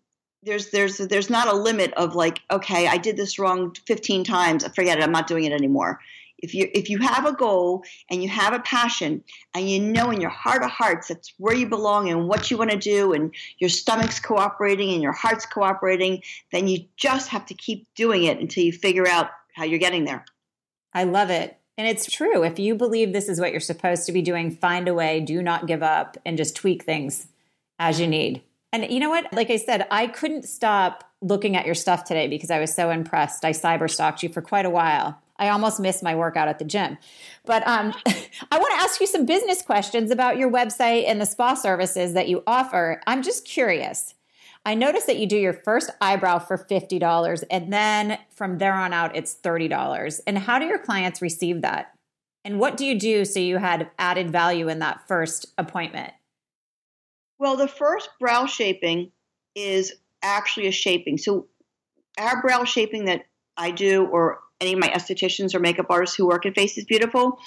there's 0.43 0.71
there's 0.71 0.97
there's 0.97 1.29
not 1.29 1.47
a 1.47 1.53
limit 1.53 1.93
of 1.95 2.15
like 2.15 2.39
okay 2.49 2.87
i 2.87 2.97
did 2.97 3.17
this 3.17 3.37
wrong 3.37 3.75
15 3.85 4.23
times 4.23 4.65
forget 4.73 4.97
it 4.97 5.03
i'm 5.03 5.11
not 5.11 5.27
doing 5.27 5.43
it 5.43 5.51
anymore 5.51 5.99
if 6.41 6.53
you 6.53 6.69
if 6.73 6.89
you 6.89 6.97
have 6.99 7.25
a 7.25 7.33
goal 7.33 7.83
and 8.09 8.21
you 8.23 8.29
have 8.29 8.53
a 8.53 8.59
passion 8.59 9.23
and 9.53 9.69
you 9.69 9.79
know 9.79 10.11
in 10.11 10.21
your 10.21 10.29
heart 10.29 10.63
of 10.63 10.69
hearts 10.69 11.07
that's 11.07 11.33
where 11.37 11.55
you 11.55 11.67
belong 11.67 12.09
and 12.09 12.27
what 12.27 12.49
you 12.51 12.57
want 12.57 12.71
to 12.71 12.77
do 12.77 13.13
and 13.13 13.33
your 13.59 13.69
stomach's 13.69 14.19
cooperating 14.19 14.91
and 14.91 15.01
your 15.01 15.11
heart's 15.11 15.45
cooperating 15.45 16.21
then 16.51 16.67
you 16.67 16.79
just 16.97 17.29
have 17.29 17.45
to 17.45 17.53
keep 17.53 17.87
doing 17.95 18.23
it 18.23 18.39
until 18.39 18.63
you 18.63 18.71
figure 18.71 19.07
out 19.07 19.29
how 19.55 19.63
you're 19.63 19.79
getting 19.79 20.05
there 20.05 20.25
I 20.93 21.03
love 21.03 21.29
it. 21.29 21.57
And 21.77 21.87
it's 21.87 22.11
true. 22.11 22.43
If 22.43 22.59
you 22.59 22.75
believe 22.75 23.13
this 23.13 23.29
is 23.29 23.39
what 23.39 23.51
you're 23.51 23.59
supposed 23.59 24.05
to 24.05 24.11
be 24.11 24.21
doing, 24.21 24.51
find 24.51 24.87
a 24.87 24.93
way, 24.93 25.19
do 25.19 25.41
not 25.41 25.67
give 25.67 25.81
up, 25.81 26.17
and 26.25 26.37
just 26.37 26.55
tweak 26.55 26.83
things 26.83 27.27
as 27.79 27.99
you 27.99 28.07
need. 28.07 28.41
And 28.73 28.89
you 28.91 28.99
know 28.99 29.09
what? 29.09 29.33
Like 29.33 29.49
I 29.49 29.57
said, 29.57 29.87
I 29.89 30.07
couldn't 30.07 30.43
stop 30.43 31.03
looking 31.21 31.55
at 31.55 31.65
your 31.65 31.75
stuff 31.75 32.03
today 32.03 32.27
because 32.27 32.51
I 32.51 32.59
was 32.59 32.73
so 32.73 32.89
impressed. 32.89 33.45
I 33.45 33.51
cyber 33.51 33.89
stalked 33.89 34.23
you 34.23 34.29
for 34.29 34.41
quite 34.41 34.65
a 34.65 34.69
while. 34.69 35.19
I 35.41 35.49
almost 35.49 35.79
missed 35.79 36.03
my 36.03 36.15
workout 36.15 36.47
at 36.47 36.59
the 36.59 36.65
gym. 36.65 36.99
But 37.45 37.67
um, 37.67 37.93
I 38.05 38.59
want 38.59 38.73
to 38.75 38.81
ask 38.81 39.01
you 39.01 39.07
some 39.07 39.25
business 39.25 39.63
questions 39.63 40.11
about 40.11 40.37
your 40.37 40.51
website 40.51 41.05
and 41.07 41.19
the 41.19 41.25
spa 41.25 41.55
services 41.55 42.13
that 42.13 42.29
you 42.29 42.43
offer. 42.45 43.01
I'm 43.07 43.23
just 43.23 43.43
curious. 43.43 44.13
I 44.63 44.75
noticed 44.75 45.07
that 45.07 45.17
you 45.17 45.25
do 45.25 45.37
your 45.37 45.53
first 45.53 45.89
eyebrow 45.99 46.37
for 46.37 46.59
$50 46.59 47.43
and 47.49 47.73
then 47.73 48.19
from 48.29 48.59
there 48.59 48.75
on 48.75 48.93
out 48.93 49.15
it's 49.15 49.35
$30. 49.35 50.21
And 50.27 50.37
how 50.37 50.59
do 50.59 50.65
your 50.65 50.77
clients 50.77 51.23
receive 51.23 51.61
that? 51.63 51.91
And 52.45 52.59
what 52.59 52.77
do 52.77 52.85
you 52.85 52.99
do 52.99 53.25
so 53.25 53.39
you 53.39 53.57
had 53.57 53.89
added 53.97 54.31
value 54.31 54.67
in 54.67 54.77
that 54.79 55.07
first 55.07 55.47
appointment? 55.57 56.13
Well, 57.39 57.55
the 57.57 57.67
first 57.67 58.09
brow 58.19 58.45
shaping 58.45 59.11
is 59.55 59.93
actually 60.21 60.67
a 60.67 60.71
shaping. 60.71 61.17
So 61.17 61.47
our 62.19 62.39
brow 62.43 62.63
shaping 62.63 63.05
that 63.05 63.25
I 63.57 63.71
do 63.71 64.05
or 64.05 64.41
any 64.61 64.73
of 64.73 64.79
my 64.79 64.89
estheticians 64.89 65.53
or 65.53 65.59
makeup 65.59 65.87
artists 65.89 66.15
who 66.15 66.27
work 66.27 66.45
at 66.45 66.55
Faces 66.55 66.85
Beautiful, 66.85 67.39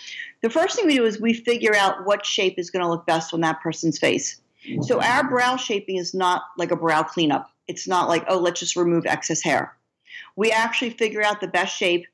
the 0.42 0.50
first 0.50 0.76
thing 0.76 0.86
we 0.86 0.96
do 0.96 1.04
is 1.04 1.20
we 1.20 1.32
figure 1.32 1.74
out 1.74 2.04
what 2.04 2.26
shape 2.26 2.58
is 2.58 2.70
going 2.70 2.82
to 2.82 2.88
look 2.88 3.06
best 3.06 3.32
on 3.32 3.40
that 3.40 3.60
person's 3.62 3.98
face. 3.98 4.40
So 4.82 5.00
our 5.00 5.28
brow 5.28 5.56
shaping 5.56 5.96
is 5.96 6.14
not 6.14 6.42
like 6.58 6.70
a 6.70 6.76
brow 6.76 7.02
cleanup. 7.02 7.50
It's 7.68 7.86
not 7.86 8.08
like, 8.08 8.24
oh, 8.28 8.38
let's 8.38 8.60
just 8.60 8.76
remove 8.76 9.06
excess 9.06 9.42
hair. 9.42 9.76
We 10.36 10.50
actually 10.50 10.90
figure 10.90 11.22
out 11.22 11.40
the 11.40 11.48
best 11.48 11.76
shape 11.76 12.06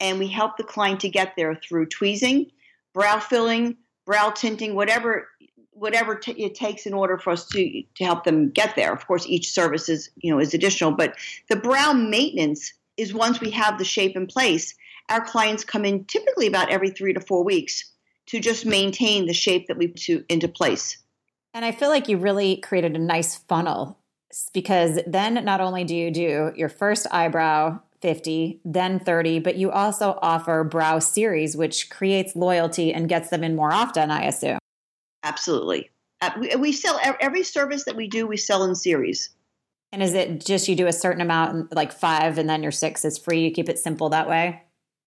and 0.00 0.18
we 0.18 0.28
help 0.28 0.56
the 0.56 0.64
client 0.64 1.00
to 1.00 1.08
get 1.08 1.34
there 1.36 1.54
through 1.54 1.86
tweezing, 1.86 2.50
brow 2.92 3.20
filling, 3.20 3.76
brow 4.04 4.30
tinting, 4.30 4.74
whatever 4.74 5.28
whatever 5.74 6.14
t- 6.14 6.32
it 6.32 6.54
takes 6.54 6.84
in 6.84 6.92
order 6.92 7.16
for 7.16 7.30
us 7.30 7.46
to 7.48 7.82
to 7.94 8.04
help 8.04 8.24
them 8.24 8.50
get 8.50 8.76
there. 8.76 8.92
Of 8.92 9.06
course, 9.06 9.26
each 9.26 9.50
service 9.50 9.88
is 9.88 10.10
you 10.16 10.32
know 10.32 10.40
is 10.40 10.54
additional, 10.54 10.92
but 10.92 11.16
the 11.48 11.56
brow 11.56 11.92
maintenance 11.92 12.72
is 13.02 13.12
once 13.12 13.40
we 13.40 13.50
have 13.50 13.78
the 13.78 13.84
shape 13.84 14.16
in 14.16 14.26
place. 14.26 14.74
Our 15.08 15.24
clients 15.24 15.64
come 15.64 15.84
in 15.84 16.04
typically 16.04 16.46
about 16.46 16.70
every 16.70 16.90
three 16.90 17.12
to 17.12 17.20
four 17.20 17.44
weeks 17.44 17.90
to 18.26 18.40
just 18.40 18.64
maintain 18.64 19.26
the 19.26 19.34
shape 19.34 19.66
that 19.66 19.76
we 19.76 19.88
put 19.88 20.24
into 20.28 20.48
place. 20.48 20.96
And 21.52 21.64
I 21.64 21.72
feel 21.72 21.90
like 21.90 22.08
you 22.08 22.16
really 22.16 22.56
created 22.56 22.96
a 22.96 23.00
nice 23.00 23.36
funnel 23.36 23.98
because 24.54 25.00
then 25.06 25.44
not 25.44 25.60
only 25.60 25.84
do 25.84 25.94
you 25.94 26.10
do 26.10 26.52
your 26.56 26.70
first 26.70 27.06
eyebrow 27.10 27.80
50, 28.00 28.60
then 28.64 28.98
30, 28.98 29.40
but 29.40 29.56
you 29.56 29.70
also 29.70 30.18
offer 30.22 30.64
brow 30.64 30.98
series, 30.98 31.56
which 31.56 31.90
creates 31.90 32.34
loyalty 32.34 32.92
and 32.92 33.08
gets 33.08 33.30
them 33.30 33.44
in 33.44 33.54
more 33.54 33.72
often, 33.72 34.10
I 34.10 34.24
assume. 34.24 34.58
Absolutely. 35.22 35.90
Uh, 36.20 36.30
we, 36.40 36.56
we 36.56 36.72
sell 36.72 36.98
every 37.20 37.42
service 37.42 37.84
that 37.84 37.96
we 37.96 38.08
do, 38.08 38.26
we 38.26 38.36
sell 38.36 38.64
in 38.64 38.74
series. 38.74 39.30
And 39.92 40.02
is 40.02 40.14
it 40.14 40.44
just 40.44 40.68
you 40.68 40.74
do 40.74 40.86
a 40.86 40.92
certain 40.92 41.20
amount, 41.20 41.74
like 41.74 41.92
five, 41.92 42.38
and 42.38 42.48
then 42.48 42.62
your 42.62 42.72
six 42.72 43.04
is 43.04 43.18
free? 43.18 43.44
You 43.44 43.50
keep 43.50 43.68
it 43.68 43.78
simple 43.78 44.08
that 44.08 44.28
way? 44.28 44.62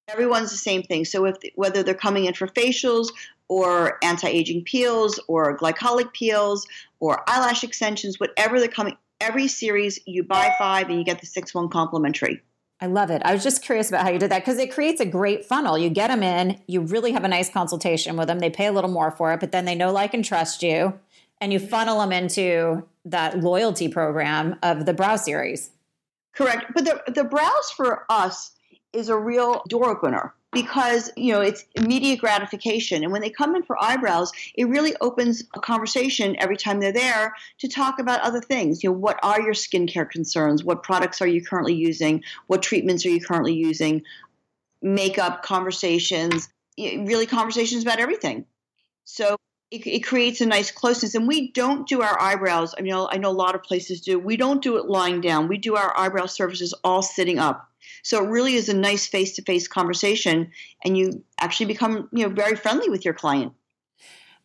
Everyone's 0.08 0.52
the 0.52 0.58
same 0.58 0.84
thing. 0.84 1.06
So 1.06 1.26
if 1.26 1.38
whether 1.56 1.82
they're 1.82 1.96
coming 1.96 2.26
in 2.26 2.36
for 2.36 2.48
facials 2.48 3.08
or 3.50 3.98
anti-aging 4.04 4.64
peels 4.64 5.20
or 5.28 5.58
glycolic 5.58 6.14
peels 6.14 6.68
or 7.00 7.28
eyelash 7.28 7.64
extensions, 7.64 8.20
whatever 8.20 8.60
they're 8.60 8.68
coming, 8.68 8.96
every 9.20 9.48
series 9.48 10.00
you 10.06 10.24
buy 10.24 10.54
five 10.60 10.90
and 10.90 11.00
you 11.00 11.04
get 11.04 11.20
the 11.20 11.26
six 11.26 11.56
one 11.56 11.70
complimentary. 11.70 12.42
I 12.82 12.88
love 12.88 13.10
it. 13.10 13.22
I 13.26 13.34
was 13.34 13.42
just 13.42 13.64
curious 13.64 13.90
about 13.90 14.04
how 14.04 14.12
you 14.12 14.20
did 14.20 14.30
that 14.32 14.44
because 14.44 14.60
it 14.60 14.72
creates 14.72 15.00
a 15.00 15.06
great 15.06 15.46
funnel. 15.46 15.78
You 15.78 15.90
get 15.90 16.10
them 16.10 16.22
in, 16.22 16.62
you 16.68 16.82
really 16.82 17.14
have 17.14 17.24
a 17.24 17.28
nice 17.30 17.50
consultation 17.50 18.18
with 18.18 18.28
them. 18.28 18.40
They 18.40 18.50
pay 18.50 18.68
a 18.68 18.72
little 18.72 18.92
more 18.92 19.12
for 19.12 19.34
it, 19.34 19.40
but 19.40 19.52
then 19.52 19.66
they 19.66 19.76
know, 19.76 19.92
like, 19.92 20.14
and 20.14 20.26
trust 20.26 20.62
you, 20.62 21.00
and 21.40 21.54
you 21.54 21.60
funnel 21.60 22.00
them 22.00 22.12
into 22.12 22.86
that 23.06 23.40
loyalty 23.40 23.88
program 23.88 24.58
of 24.64 24.86
the 24.86 24.94
brow 24.94 25.16
series. 25.16 25.72
Correct. 26.34 26.66
But 26.74 26.86
the, 26.86 27.12
the 27.14 27.24
brows 27.24 27.72
for 27.76 28.06
us 28.10 28.52
is 28.94 29.10
a 29.10 29.18
real 29.18 29.64
door 29.70 29.90
opener 29.90 30.34
because 30.52 31.12
you 31.18 31.34
know 31.34 31.42
it's 31.42 31.66
immediate 31.76 32.20
gratification. 32.20 33.04
And 33.04 33.12
when 33.12 33.22
they 33.22 33.30
come 33.30 33.56
in 33.56 33.64
for 33.64 33.82
eyebrows 33.82 34.32
it 34.56 34.68
really 34.68 34.96
opens 35.02 35.44
a 35.54 35.60
conversation 35.60 36.36
every 36.40 36.58
time 36.58 36.80
they're 36.80 36.94
there 36.94 37.36
to 37.60 37.68
talk 37.68 38.00
about 38.00 38.22
other 38.22 38.42
things. 38.42 38.84
You 38.84 38.90
know 38.90 38.98
what 38.98 39.20
are 39.22 39.42
your 39.42 39.54
skincare 39.54 40.10
concerns? 40.10 40.64
What 40.64 40.84
products 40.84 41.22
are 41.22 41.28
you 41.28 41.44
currently 41.44 41.74
using? 41.74 42.24
What 42.48 42.64
treatments 42.64 43.06
are 43.06 43.10
you 43.10 43.22
currently 43.22 43.54
using? 43.54 44.02
Makeup 44.82 45.44
conversations 45.44 46.50
really 46.78 47.26
conversations 47.26 47.84
about 47.84 48.00
everything. 48.00 48.46
So 49.06 49.38
it, 49.72 49.86
it, 49.88 50.00
creates 50.02 50.42
a 50.42 50.46
nice 50.46 50.72
closeness. 50.72 51.16
And 51.16 51.28
we 51.28 51.52
don't 51.52 51.88
do 51.88 52.02
our 52.02 52.20
eyebrows. 52.22 52.76
I 52.78 52.82
mean, 52.82 52.94
I 52.94 53.18
know 53.18 53.30
a 53.30 53.32
lot 53.32 53.56
of 53.56 53.64
places 53.64 54.02
do. 54.02 54.20
We 54.20 54.38
don't 54.38 54.62
do 54.62 54.78
it 54.78 54.86
lying 54.86 55.22
down. 55.22 55.48
We 55.48 55.58
do 55.58 55.76
our 55.76 55.98
eyebrow 55.98 56.28
services 56.28 56.74
all 56.84 57.02
sitting 57.02 57.40
up. 57.40 57.70
So 58.04 58.24
it 58.24 58.30
really 58.30 58.54
is 58.54 58.70
a 58.70 58.74
nice 58.76 59.08
face-to-face 59.08 59.68
conversation, 59.68 60.52
and 60.84 60.96
you 60.96 61.24
actually 61.40 61.66
become 61.66 62.08
you 62.12 62.28
know 62.28 62.34
very 62.34 62.56
friendly 62.56 62.90
with 62.90 63.04
your 63.04 63.16
client. 63.16 63.54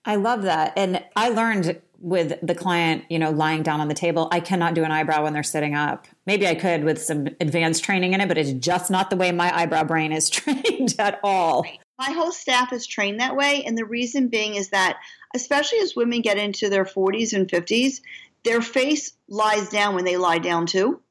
I 0.05 0.16
love 0.16 0.43
that, 0.43 0.73
and 0.77 1.05
I 1.14 1.29
learned 1.29 1.81
with 1.99 2.35
the 2.43 2.55
client, 2.55 3.05
you 3.11 3.18
know, 3.18 3.31
lying 3.31 3.62
down 3.62 3.81
on 3.81 3.89
the 3.89 3.95
table. 3.95 4.29
I 4.33 4.41
cannot 4.41 4.73
do 4.73 4.83
an 4.85 4.91
eyebrow 4.91 5.23
when 5.23 5.35
they're 5.35 5.43
sitting 5.43 5.75
up. 5.75 6.07
Maybe 6.25 6.47
I 6.47 6.55
could 6.55 6.85
with 6.85 7.03
some 7.03 7.27
advanced 7.39 7.85
training 7.85 8.14
in 8.14 8.23
it, 8.23 8.29
but 8.29 8.39
it's 8.39 8.53
just 8.53 8.91
not 8.91 9.11
the 9.11 9.16
way 9.16 9.31
my 9.31 9.55
eyebrow 9.55 9.85
brain 9.85 10.11
is 10.12 10.31
trained 10.31 10.95
at 10.99 11.21
all. 11.23 11.66
My 12.01 12.12
whole 12.12 12.32
staff 12.32 12.72
is 12.72 12.86
trained 12.86 13.20
that 13.20 13.36
way. 13.36 13.62
And 13.64 13.76
the 13.76 13.84
reason 13.84 14.28
being 14.28 14.55
is 14.55 14.70
that, 14.70 14.96
especially 15.34 15.80
as 15.80 15.94
women 15.94 16.22
get 16.22 16.38
into 16.38 16.70
their 16.70 16.86
40s 16.86 17.34
and 17.34 17.46
50s, 17.46 18.01
their 18.42 18.62
face 18.62 19.12
lies 19.28 19.68
down 19.68 19.94
when 19.94 20.07
they 20.07 20.16
lie 20.16 20.38
down 20.38 20.64
too. 20.64 21.03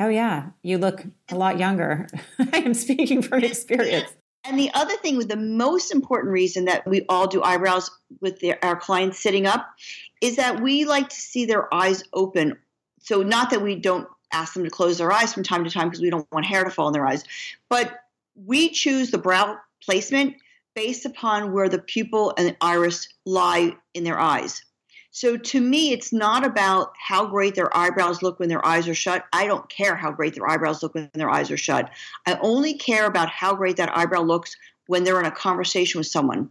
Oh, 0.00 0.08
yeah. 0.08 0.46
You 0.62 0.78
look 0.78 1.04
a 1.30 1.36
lot 1.36 1.58
younger. 1.58 2.06
I 2.38 2.56
am 2.56 2.72
speaking 2.72 3.20
from 3.20 3.44
experience. 3.44 4.10
And 4.44 4.58
the 4.58 4.70
other 4.72 4.96
thing, 4.96 5.18
with 5.18 5.28
the 5.28 5.36
most 5.36 5.92
important 5.92 6.32
reason 6.32 6.64
that 6.64 6.86
we 6.86 7.04
all 7.10 7.26
do 7.26 7.42
eyebrows 7.42 7.90
with 8.22 8.40
their, 8.40 8.58
our 8.64 8.76
clients 8.76 9.22
sitting 9.22 9.46
up, 9.46 9.74
is 10.22 10.36
that 10.36 10.62
we 10.62 10.86
like 10.86 11.10
to 11.10 11.16
see 11.16 11.44
their 11.44 11.72
eyes 11.72 12.02
open. 12.14 12.56
So, 13.00 13.22
not 13.22 13.50
that 13.50 13.60
we 13.60 13.76
don't 13.76 14.08
ask 14.32 14.54
them 14.54 14.64
to 14.64 14.70
close 14.70 14.98
their 14.98 15.12
eyes 15.12 15.34
from 15.34 15.42
time 15.44 15.64
to 15.64 15.70
time 15.70 15.88
because 15.88 16.00
we 16.00 16.10
don't 16.10 16.26
want 16.32 16.46
hair 16.46 16.64
to 16.64 16.70
fall 16.70 16.88
in 16.88 16.92
their 16.94 17.06
eyes, 17.06 17.24
but 17.68 18.00
we 18.34 18.70
choose 18.70 19.10
the 19.10 19.18
brow 19.18 19.58
placement 19.84 20.36
based 20.74 21.06
upon 21.06 21.52
where 21.52 21.68
the 21.68 21.78
pupil 21.78 22.32
and 22.36 22.48
the 22.48 22.56
iris 22.60 23.08
lie 23.24 23.76
in 23.94 24.04
their 24.04 24.18
eyes. 24.18 24.62
So 25.10 25.36
to 25.36 25.60
me, 25.60 25.92
it's 25.92 26.12
not 26.12 26.44
about 26.44 26.92
how 26.98 27.26
great 27.26 27.54
their 27.54 27.74
eyebrows 27.76 28.20
look 28.20 28.40
when 28.40 28.48
their 28.48 28.66
eyes 28.66 28.88
are 28.88 28.94
shut. 28.94 29.24
I 29.32 29.46
don't 29.46 29.68
care 29.68 29.94
how 29.94 30.10
great 30.10 30.34
their 30.34 30.48
eyebrows 30.48 30.82
look 30.82 30.94
when 30.94 31.08
their 31.14 31.30
eyes 31.30 31.52
are 31.52 31.56
shut. 31.56 31.88
I 32.26 32.36
only 32.42 32.74
care 32.74 33.06
about 33.06 33.28
how 33.28 33.54
great 33.54 33.76
that 33.76 33.96
eyebrow 33.96 34.22
looks 34.22 34.56
when 34.88 35.04
they're 35.04 35.20
in 35.20 35.26
a 35.26 35.30
conversation 35.30 36.00
with 36.00 36.08
someone 36.08 36.50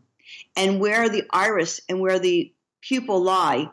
and 0.55 0.79
where 0.79 1.09
the 1.09 1.25
iris 1.31 1.81
and 1.89 1.99
where 1.99 2.19
the 2.19 2.53
pupil 2.81 3.21
lie 3.21 3.69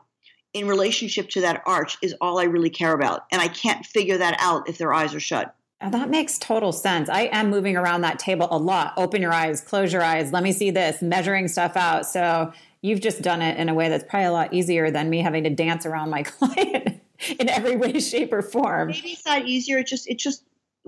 in 0.53 0.67
relationship 0.67 1.29
to 1.31 1.43
that 1.43 1.63
arch 1.67 1.97
is 2.03 2.17
all 2.21 2.41
I 2.41 2.45
really 2.45 2.71
care 2.71 2.93
about. 2.93 3.27
And 3.31 3.41
I 3.41 3.47
can't 3.47 3.87
figure 3.87 4.19
that 4.19 4.39
out 4.41 4.69
if 4.69 4.77
their 4.77 4.93
eyes 4.93 5.15
are 5.15 5.21
shut. 5.21 5.55
Oh, 5.83 5.89
that 5.91 6.11
makes 6.11 6.39
total 6.39 6.73
sense. 6.73 7.09
I 7.09 7.23
am 7.33 7.49
moving 7.49 7.75
around 7.75 8.03
that 8.03 8.19
table 8.19 8.49
a 8.51 8.59
lot. 8.59 8.93
Open 8.99 9.23
your 9.23 9.33
eyes, 9.33 9.63
close 9.63 9.93
your 9.93 10.03
eyes. 10.03 10.31
Let 10.31 10.43
me 10.43 10.53
see 10.53 10.71
this, 10.71 11.01
measuring 11.01 11.49
stuff 11.49 11.75
out. 11.75 12.05
So 12.07 12.53
you've 12.83 13.01
just 13.01 13.23
done 13.23 13.41
it 13.41 13.59
in 13.59 13.71
a 13.71 13.75
way 13.75 13.89
that's 13.89 14.05
probably 14.05 14.27
a 14.27 14.33
lot 14.33 14.53
easier 14.53 14.91
than 14.91 15.09
me 15.09 15.19
having 15.23 15.45
to 15.45 15.51
dance 15.51 15.87
around 15.87 16.11
my 16.11 16.23
client 16.25 17.01
in 17.39 17.49
every 17.49 17.77
way, 17.77 17.99
shape, 17.99 18.33
or 18.33 18.43
form. 18.43 18.89
Maybe 18.89 19.11
it's 19.11 19.25
not 19.25 19.47
easier. 19.47 19.79
It 19.79 19.87
just, 19.87 20.07
it 20.07 20.19
just, 20.19 20.45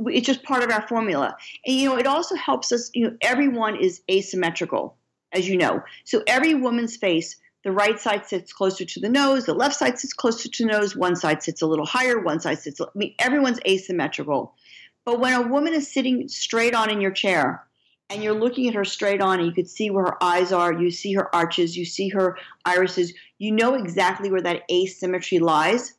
it's 0.07 0.26
just 0.26 0.43
part 0.43 0.62
of 0.62 0.70
our 0.70 0.86
formula. 0.86 1.36
And 1.64 1.74
you 1.74 1.88
know, 1.88 1.97
it 1.97 2.07
also 2.07 2.34
helps 2.34 2.70
us. 2.70 2.90
You 2.93 3.09
know, 3.09 3.16
everyone 3.22 3.76
is 3.76 4.03
asymmetrical, 4.11 4.97
as 5.32 5.49
you 5.49 5.57
know. 5.57 5.82
So 6.05 6.22
every 6.26 6.53
woman's 6.53 6.97
face 6.97 7.36
the 7.64 7.72
right 7.72 7.99
side 7.99 8.26
sits 8.26 8.53
closer 8.53 8.84
to 8.84 9.01
the 9.01 9.09
nose, 9.09 9.47
the 9.47 9.55
left 9.55 9.76
side 9.76 9.99
sits 9.99 10.12
closer 10.12 10.49
to 10.49 10.64
the 10.64 10.72
nose, 10.72 10.97
one 10.97 11.14
side 11.14 11.43
sits 11.43 11.62
a 11.62 11.66
little 11.66 11.86
higher, 11.86 12.18
one 12.18 12.40
side 12.40 12.59
sits, 12.59 12.80
I 12.80 12.86
mean, 12.95 13.14
everyone's 13.18 13.61
asymmetrical. 13.66 14.55
But 15.05 15.20
when 15.20 15.32
a 15.32 15.48
woman 15.48 15.72
is 15.74 15.92
sitting 15.92 16.28
straight 16.28 16.74
on 16.74 16.90
in 16.90 17.00
your 17.00 17.11
chair 17.11 17.66
and 18.09 18.22
you're 18.22 18.38
looking 18.38 18.68
at 18.68 18.74
her 18.74 18.84
straight 18.84 19.20
on 19.20 19.38
and 19.38 19.46
you 19.48 19.55
could 19.55 19.68
see 19.68 19.90
where 19.90 20.05
her 20.05 20.22
eyes 20.22 20.53
are, 20.53 20.72
you 20.72 20.90
see 20.90 21.12
her 21.14 21.34
arches, 21.34 21.76
you 21.76 21.84
see 21.84 22.09
her 22.11 22.38
irises, 22.64 23.12
you 23.38 23.50
know 23.50 23.74
exactly 23.74 24.30
where 24.30 24.42
that 24.42 24.62
asymmetry 24.70 25.38
lies. 25.38 25.94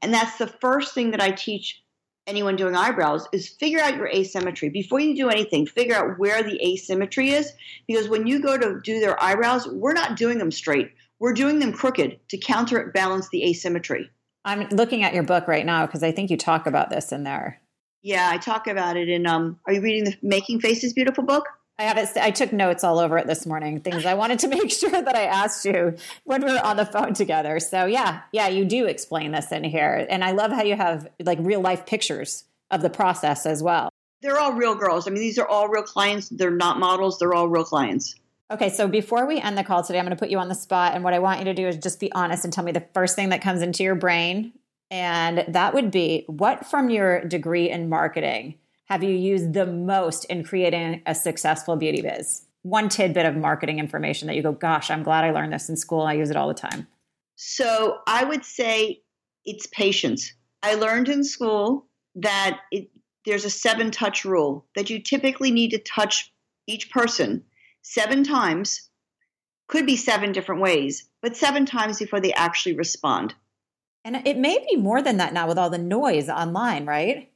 And 0.00 0.12
that's 0.12 0.38
the 0.38 0.46
first 0.46 0.94
thing 0.94 1.12
that 1.12 1.20
I 1.20 1.30
teach 1.30 1.82
anyone 2.26 2.56
doing 2.56 2.74
eyebrows 2.74 3.26
is 3.32 3.48
figure 3.48 3.80
out 3.80 3.96
your 3.96 4.08
asymmetry. 4.08 4.68
Before 4.68 5.00
you 5.00 5.14
do 5.14 5.28
anything 5.28 5.66
figure 5.66 5.94
out 5.94 6.18
where 6.18 6.42
the 6.42 6.60
asymmetry 6.64 7.30
is 7.30 7.52
because 7.86 8.08
when 8.08 8.26
you 8.26 8.40
go 8.40 8.56
to 8.56 8.80
do 8.80 9.00
their 9.00 9.20
eyebrows 9.22 9.66
we're 9.66 9.92
not 9.92 10.16
doing 10.16 10.38
them 10.38 10.50
straight. 10.52 10.92
We're 11.18 11.34
doing 11.34 11.58
them 11.60 11.72
crooked 11.72 12.18
to 12.28 12.38
counterbalance 12.38 13.28
the 13.28 13.44
asymmetry. 13.44 14.10
I'm 14.44 14.68
looking 14.70 15.04
at 15.04 15.14
your 15.14 15.22
book 15.22 15.46
right 15.46 15.66
now 15.66 15.86
because 15.86 16.02
i 16.02 16.10
think 16.10 16.30
you 16.30 16.36
talk 16.36 16.66
about 16.66 16.90
this 16.90 17.12
in 17.12 17.22
there 17.22 17.61
yeah, 18.02 18.28
I 18.30 18.38
talk 18.38 18.66
about 18.66 18.96
it 18.96 19.08
in. 19.08 19.26
Um, 19.26 19.58
are 19.66 19.72
you 19.72 19.80
reading 19.80 20.04
the 20.04 20.16
Making 20.22 20.60
Faces 20.60 20.92
Beautiful 20.92 21.24
book? 21.24 21.46
I 21.78 21.84
have 21.84 21.96
it. 21.96 22.10
I 22.16 22.30
took 22.30 22.52
notes 22.52 22.84
all 22.84 22.98
over 22.98 23.16
it 23.16 23.26
this 23.26 23.46
morning. 23.46 23.80
Things 23.80 24.04
I 24.04 24.14
wanted 24.14 24.38
to 24.40 24.48
make 24.56 24.70
sure 24.70 24.90
that 24.90 25.16
I 25.16 25.24
asked 25.24 25.64
you 25.64 25.96
when 26.24 26.44
we 26.44 26.52
were 26.52 26.64
on 26.64 26.76
the 26.76 26.84
phone 26.84 27.14
together. 27.14 27.58
So 27.60 27.86
yeah, 27.86 28.22
yeah, 28.32 28.48
you 28.48 28.64
do 28.64 28.86
explain 28.86 29.32
this 29.32 29.52
in 29.52 29.64
here, 29.64 30.06
and 30.10 30.22
I 30.22 30.32
love 30.32 30.50
how 30.50 30.62
you 30.62 30.76
have 30.76 31.08
like 31.20 31.38
real 31.40 31.60
life 31.60 31.86
pictures 31.86 32.44
of 32.70 32.82
the 32.82 32.90
process 32.90 33.46
as 33.46 33.62
well. 33.62 33.90
They're 34.20 34.38
all 34.38 34.52
real 34.52 34.74
girls. 34.74 35.06
I 35.06 35.10
mean, 35.10 35.20
these 35.20 35.38
are 35.38 35.48
all 35.48 35.68
real 35.68 35.82
clients. 35.82 36.28
They're 36.28 36.50
not 36.50 36.78
models. 36.78 37.18
They're 37.18 37.34
all 37.34 37.48
real 37.48 37.64
clients. 37.64 38.14
Okay, 38.50 38.68
so 38.68 38.86
before 38.86 39.26
we 39.26 39.40
end 39.40 39.56
the 39.56 39.64
call 39.64 39.82
today, 39.82 39.98
I'm 39.98 40.04
going 40.04 40.14
to 40.16 40.20
put 40.20 40.28
you 40.28 40.38
on 40.38 40.48
the 40.48 40.54
spot, 40.54 40.94
and 40.94 41.02
what 41.02 41.14
I 41.14 41.18
want 41.20 41.38
you 41.38 41.46
to 41.46 41.54
do 41.54 41.66
is 41.66 41.76
just 41.78 41.98
be 41.98 42.12
honest 42.12 42.44
and 42.44 42.52
tell 42.52 42.64
me 42.64 42.72
the 42.72 42.86
first 42.92 43.16
thing 43.16 43.30
that 43.30 43.40
comes 43.40 43.62
into 43.62 43.82
your 43.82 43.94
brain 43.94 44.52
and 44.92 45.46
that 45.48 45.72
would 45.72 45.90
be 45.90 46.24
what 46.28 46.66
from 46.66 46.90
your 46.90 47.24
degree 47.24 47.70
in 47.70 47.88
marketing 47.88 48.58
have 48.84 49.02
you 49.02 49.10
used 49.10 49.54
the 49.54 49.64
most 49.64 50.26
in 50.26 50.44
creating 50.44 51.00
a 51.06 51.14
successful 51.14 51.76
beauty 51.76 52.02
biz? 52.02 52.44
One 52.60 52.90
tidbit 52.90 53.24
of 53.24 53.34
marketing 53.34 53.78
information 53.78 54.28
that 54.28 54.36
you 54.36 54.42
go, 54.42 54.52
gosh, 54.52 54.90
I'm 54.90 55.02
glad 55.02 55.24
I 55.24 55.30
learned 55.30 55.54
this 55.54 55.70
in 55.70 55.78
school. 55.78 56.02
I 56.02 56.12
use 56.12 56.28
it 56.28 56.36
all 56.36 56.46
the 56.46 56.52
time. 56.52 56.86
So 57.36 58.00
I 58.06 58.24
would 58.24 58.44
say 58.44 59.00
it's 59.46 59.66
patience. 59.68 60.34
I 60.62 60.74
learned 60.74 61.08
in 61.08 61.24
school 61.24 61.86
that 62.16 62.60
it, 62.70 62.90
there's 63.24 63.46
a 63.46 63.50
seven 63.50 63.90
touch 63.90 64.26
rule 64.26 64.66
that 64.76 64.90
you 64.90 65.00
typically 65.00 65.50
need 65.50 65.70
to 65.70 65.78
touch 65.78 66.30
each 66.66 66.90
person 66.90 67.44
seven 67.80 68.24
times, 68.24 68.90
could 69.68 69.86
be 69.86 69.96
seven 69.96 70.32
different 70.32 70.60
ways, 70.60 71.08
but 71.22 71.34
seven 71.34 71.64
times 71.64 71.98
before 71.98 72.20
they 72.20 72.34
actually 72.34 72.76
respond. 72.76 73.34
And 74.04 74.26
it 74.26 74.36
may 74.36 74.64
be 74.68 74.76
more 74.76 75.00
than 75.02 75.18
that 75.18 75.32
now 75.32 75.46
with 75.46 75.58
all 75.58 75.70
the 75.70 75.78
noise 75.78 76.28
online, 76.28 76.86
right? 76.86 77.30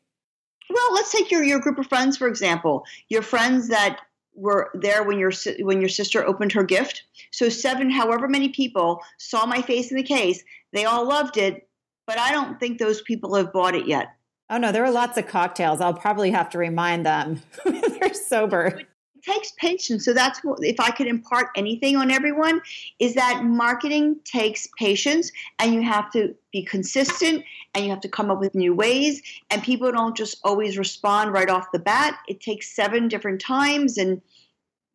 Well, 0.68 0.94
let's 0.94 1.12
take 1.12 1.30
your, 1.30 1.44
your 1.44 1.60
group 1.60 1.78
of 1.78 1.86
friends, 1.86 2.16
for 2.16 2.26
example. 2.26 2.84
Your 3.08 3.22
friends 3.22 3.68
that 3.68 4.00
were 4.34 4.70
there 4.74 5.02
when 5.02 5.18
your 5.18 5.32
when 5.60 5.80
your 5.80 5.88
sister 5.88 6.24
opened 6.26 6.52
her 6.52 6.64
gift. 6.64 7.04
So 7.30 7.48
seven, 7.48 7.90
however 7.90 8.28
many 8.28 8.50
people 8.50 9.00
saw 9.18 9.46
my 9.46 9.62
face 9.62 9.90
in 9.90 9.96
the 9.96 10.02
case, 10.02 10.42
they 10.72 10.84
all 10.84 11.06
loved 11.06 11.36
it, 11.38 11.68
but 12.06 12.18
I 12.18 12.32
don't 12.32 12.60
think 12.60 12.78
those 12.78 13.00
people 13.02 13.34
have 13.36 13.52
bought 13.52 13.74
it 13.74 13.86
yet. 13.86 14.08
Oh 14.50 14.58
no, 14.58 14.72
there 14.72 14.84
are 14.84 14.90
lots 14.90 15.16
of 15.16 15.26
cocktails. 15.26 15.80
I'll 15.80 15.94
probably 15.94 16.30
have 16.30 16.50
to 16.50 16.58
remind 16.58 17.06
them 17.06 17.42
they're 17.64 18.14
sober 18.14 18.82
takes 19.26 19.52
patience. 19.52 20.04
So 20.04 20.12
that's 20.12 20.42
what, 20.44 20.58
if 20.62 20.78
I 20.80 20.90
could 20.90 21.06
impart 21.06 21.48
anything 21.56 21.96
on 21.96 22.10
everyone, 22.10 22.60
is 22.98 23.14
that 23.14 23.44
marketing 23.44 24.16
takes 24.24 24.68
patience 24.78 25.32
and 25.58 25.74
you 25.74 25.82
have 25.82 26.10
to 26.12 26.34
be 26.52 26.62
consistent 26.62 27.44
and 27.74 27.84
you 27.84 27.90
have 27.90 28.00
to 28.00 28.08
come 28.08 28.30
up 28.30 28.40
with 28.40 28.54
new 28.54 28.74
ways. 28.74 29.22
And 29.50 29.62
people 29.62 29.90
don't 29.92 30.16
just 30.16 30.38
always 30.44 30.78
respond 30.78 31.32
right 31.32 31.50
off 31.50 31.72
the 31.72 31.78
bat. 31.78 32.18
It 32.28 32.40
takes 32.40 32.74
seven 32.74 33.08
different 33.08 33.40
times 33.40 33.98
and 33.98 34.22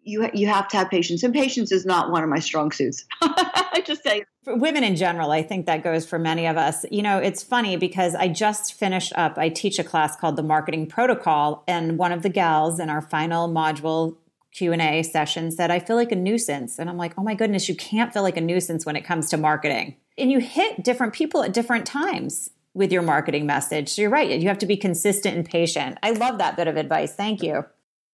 you, 0.04 0.30
you 0.34 0.48
have 0.48 0.68
to 0.70 0.78
have 0.78 0.90
patience. 0.90 1.22
And 1.24 1.34
patience 1.34 1.72
is 1.72 1.86
not 1.86 2.12
one 2.12 2.24
of 2.24 2.30
my 2.30 2.40
strong 2.40 2.72
suits. 2.72 3.06
I 3.22 3.84
just 3.86 4.04
say 4.04 4.24
for 4.44 4.56
women 4.56 4.84
in 4.84 4.96
general, 4.96 5.32
I 5.32 5.44
think 5.44 5.68
that 5.68 5.84
goes 5.84 6.06
for 6.06 6.18
many 6.18 6.48
of 6.48 6.58
us. 6.58 6.84
You 6.90 7.04
know, 7.04 7.20
it's 7.20 7.44
funny 7.44 7.78
because 7.78 8.16
I 8.16 8.28
just 8.28 8.74
finished 8.74 9.14
up, 9.16 9.38
I 9.38 9.50
teach 9.50 9.78
a 9.78 9.84
class 9.84 10.16
called 10.16 10.36
the 10.36 10.44
marketing 10.44 10.88
protocol 10.88 11.64
and 11.68 11.98
one 11.98 12.12
of 12.12 12.24
the 12.24 12.30
gals 12.30 12.80
in 12.80 12.90
our 12.90 13.02
final 13.02 13.48
module 13.48 14.18
Q&A 14.52 15.04
session 15.04 15.52
said 15.52 15.72
I 15.72 15.80
feel 15.80 15.96
like 15.96 16.12
a 16.12 16.16
nuisance 16.16 16.78
and 16.78 16.90
I'm 16.90 16.98
like, 16.98 17.14
"Oh 17.18 17.24
my 17.24 17.36
goodness, 17.36 17.70
you 17.70 17.76
can't 17.76 18.14
feel 18.14 18.24
like 18.24 18.38
a 18.38 18.42
nuisance 18.42 18.86
when 18.86 18.96
it 18.96 19.06
comes 19.06 19.30
to 19.30 19.38
marketing." 19.38 19.96
And 20.18 20.32
you 20.32 20.40
hit 20.40 20.84
different 20.84 21.14
people 21.14 21.44
at 21.44 21.54
different 21.54 21.86
times 21.86 22.50
with 22.74 22.92
your 22.92 23.02
marketing 23.02 23.46
message. 23.46 23.90
So 23.90 24.02
you're 24.02 24.12
right, 24.12 24.30
you 24.30 24.48
have 24.48 24.60
to 24.60 24.66
be 24.66 24.78
consistent 24.78 25.36
and 25.36 25.46
patient. 25.46 25.98
I 26.04 26.12
love 26.12 26.38
that 26.38 26.56
bit 26.56 26.68
of 26.68 26.78
advice. 26.78 27.14
Thank 27.14 27.44
you. 27.44 27.66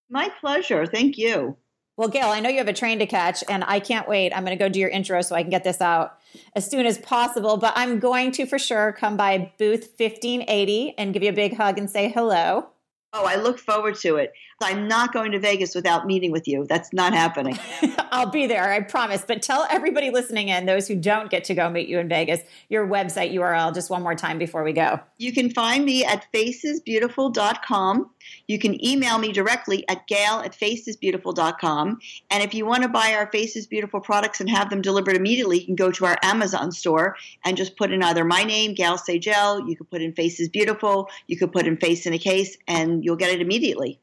My 0.10 0.30
pleasure. 0.40 0.86
Thank 0.86 1.18
you. 1.18 1.58
Well, 1.98 2.10
Gail, 2.10 2.28
I 2.28 2.40
know 2.40 2.50
you 2.50 2.60
have 2.60 2.68
a 2.68 2.74
train 2.74 3.00
to 3.00 3.08
catch, 3.08 3.44
and 3.50 3.64
I 3.66 3.80
can't 3.80 4.08
wait. 4.08 4.32
I'm 4.32 4.46
going 4.46 4.56
to 4.56 4.64
go 4.64 4.70
do 4.70 4.80
your 4.80 4.90
intro 4.90 5.20
so 5.22 5.36
I 5.36 5.42
can 5.42 5.50
get 5.50 5.64
this 5.64 5.82
out 5.82 6.20
as 6.56 6.70
soon 6.70 6.86
as 6.86 7.00
possible. 7.00 7.58
But 7.58 7.74
I'm 7.76 7.98
going 8.00 8.32
to 8.34 8.46
for 8.46 8.60
sure 8.60 8.92
come 8.92 9.18
by 9.18 9.52
booth 9.58 9.90
1580 9.98 10.94
and 11.00 11.12
give 11.12 11.24
you 11.24 11.30
a 11.30 11.34
big 11.34 11.58
hug 11.58 11.80
and 11.80 11.90
say 11.90 12.10
hello. 12.10 12.68
Oh, 13.14 13.26
I 13.26 13.38
look 13.38 13.58
forward 13.58 13.96
to 14.02 14.18
it. 14.18 14.34
I'm 14.60 14.88
not 14.88 15.14
going 15.14 15.32
to 15.34 15.40
Vegas 15.40 15.76
without 15.76 16.08
meeting 16.08 16.32
with 16.32 16.48
you. 16.48 16.66
That's 16.68 16.92
not 16.92 17.14
happening. 17.14 17.60
I'll 18.12 18.30
be 18.30 18.48
there, 18.48 18.72
I 18.72 18.82
promise. 18.82 19.24
But 19.28 19.44
tell 19.44 19.68
everybody 19.70 20.10
listening 20.10 20.50
in, 20.50 20.66
those 20.66 20.88
who 20.88 20.96
don't 20.96 21.30
get 21.30 21.44
to 21.46 21.54
go 21.54 21.70
meet 21.70 21.88
you 21.88 22.00
in 22.00 22.10
Vegas, 22.10 22.42
your 22.70 22.88
website 22.88 23.34
URL 23.34 23.74
just 23.74 23.92
one 23.92 24.02
more 24.02 24.16
time 24.16 24.40
before 24.40 24.64
we 24.64 24.74
go. 24.74 25.00
You 25.18 25.32
can 25.32 25.52
find 25.52 25.86
me 25.86 26.04
at 26.04 26.26
facesbeautiful.com. 26.34 28.10
You 28.48 28.58
can 28.58 28.84
email 28.84 29.20
me 29.20 29.32
directly 29.32 29.88
at 29.88 30.08
gail 30.08 30.42
at 30.44 30.54
facesbeautiful.com. 30.54 32.00
And 32.32 32.44
if 32.44 32.54
you 32.56 32.66
want 32.66 32.82
to 32.82 32.90
buy 32.90 33.14
our 33.14 33.30
Faces 33.32 33.68
Beautiful 33.68 34.00
products 34.00 34.40
and 34.40 34.50
have 34.50 34.72
them 34.72 34.82
delivered 34.82 35.16
immediately, 35.16 35.60
you 35.60 35.66
can 35.66 35.76
go 35.76 35.92
to 35.92 36.06
our 36.06 36.18
Amazon 36.24 36.72
store 36.72 37.16
and 37.46 37.56
just 37.56 37.78
put 37.78 37.92
in 37.92 38.02
either 38.02 38.26
my 38.26 38.44
name, 38.44 38.74
Gail 38.74 38.98
Sagel, 38.98 39.68
you 39.70 39.76
could 39.76 39.90
put 39.92 40.02
in 40.02 40.14
Faces 40.14 40.50
Beautiful, 40.50 41.10
you 41.28 41.38
could 41.38 41.52
put 41.52 41.68
in 41.68 41.78
Face 41.78 42.08
in 42.08 42.14
a 42.14 42.18
Case, 42.18 42.58
and 42.68 43.06
you'll 43.06 43.16
get 43.16 43.32
it 43.32 43.42
immediately. 43.42 44.00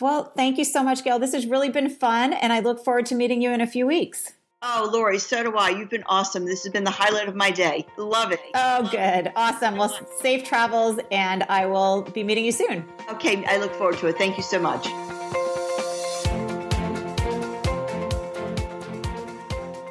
Well, 0.00 0.32
thank 0.36 0.58
you 0.58 0.64
so 0.64 0.84
much, 0.84 1.02
Gail. 1.02 1.18
This 1.18 1.32
has 1.32 1.46
really 1.46 1.70
been 1.70 1.90
fun, 1.90 2.32
and 2.32 2.52
I 2.52 2.60
look 2.60 2.84
forward 2.84 3.06
to 3.06 3.16
meeting 3.16 3.42
you 3.42 3.50
in 3.50 3.60
a 3.60 3.66
few 3.66 3.84
weeks. 3.84 4.32
Oh, 4.62 4.88
Lori, 4.92 5.18
so 5.18 5.42
do 5.42 5.56
I. 5.56 5.70
You've 5.70 5.90
been 5.90 6.04
awesome. 6.06 6.44
This 6.44 6.62
has 6.62 6.72
been 6.72 6.84
the 6.84 6.90
highlight 6.90 7.28
of 7.28 7.34
my 7.34 7.50
day. 7.50 7.84
Love 7.96 8.30
it. 8.30 8.40
Oh, 8.54 8.88
good. 8.90 9.32
Awesome. 9.34 9.76
Well, 9.76 9.96
safe 10.20 10.44
travels, 10.44 11.00
and 11.10 11.42
I 11.44 11.66
will 11.66 12.02
be 12.02 12.22
meeting 12.22 12.44
you 12.44 12.52
soon. 12.52 12.84
Okay, 13.10 13.44
I 13.44 13.56
look 13.56 13.74
forward 13.74 13.98
to 13.98 14.06
it. 14.06 14.18
Thank 14.18 14.36
you 14.36 14.42
so 14.44 14.60
much. 14.60 14.86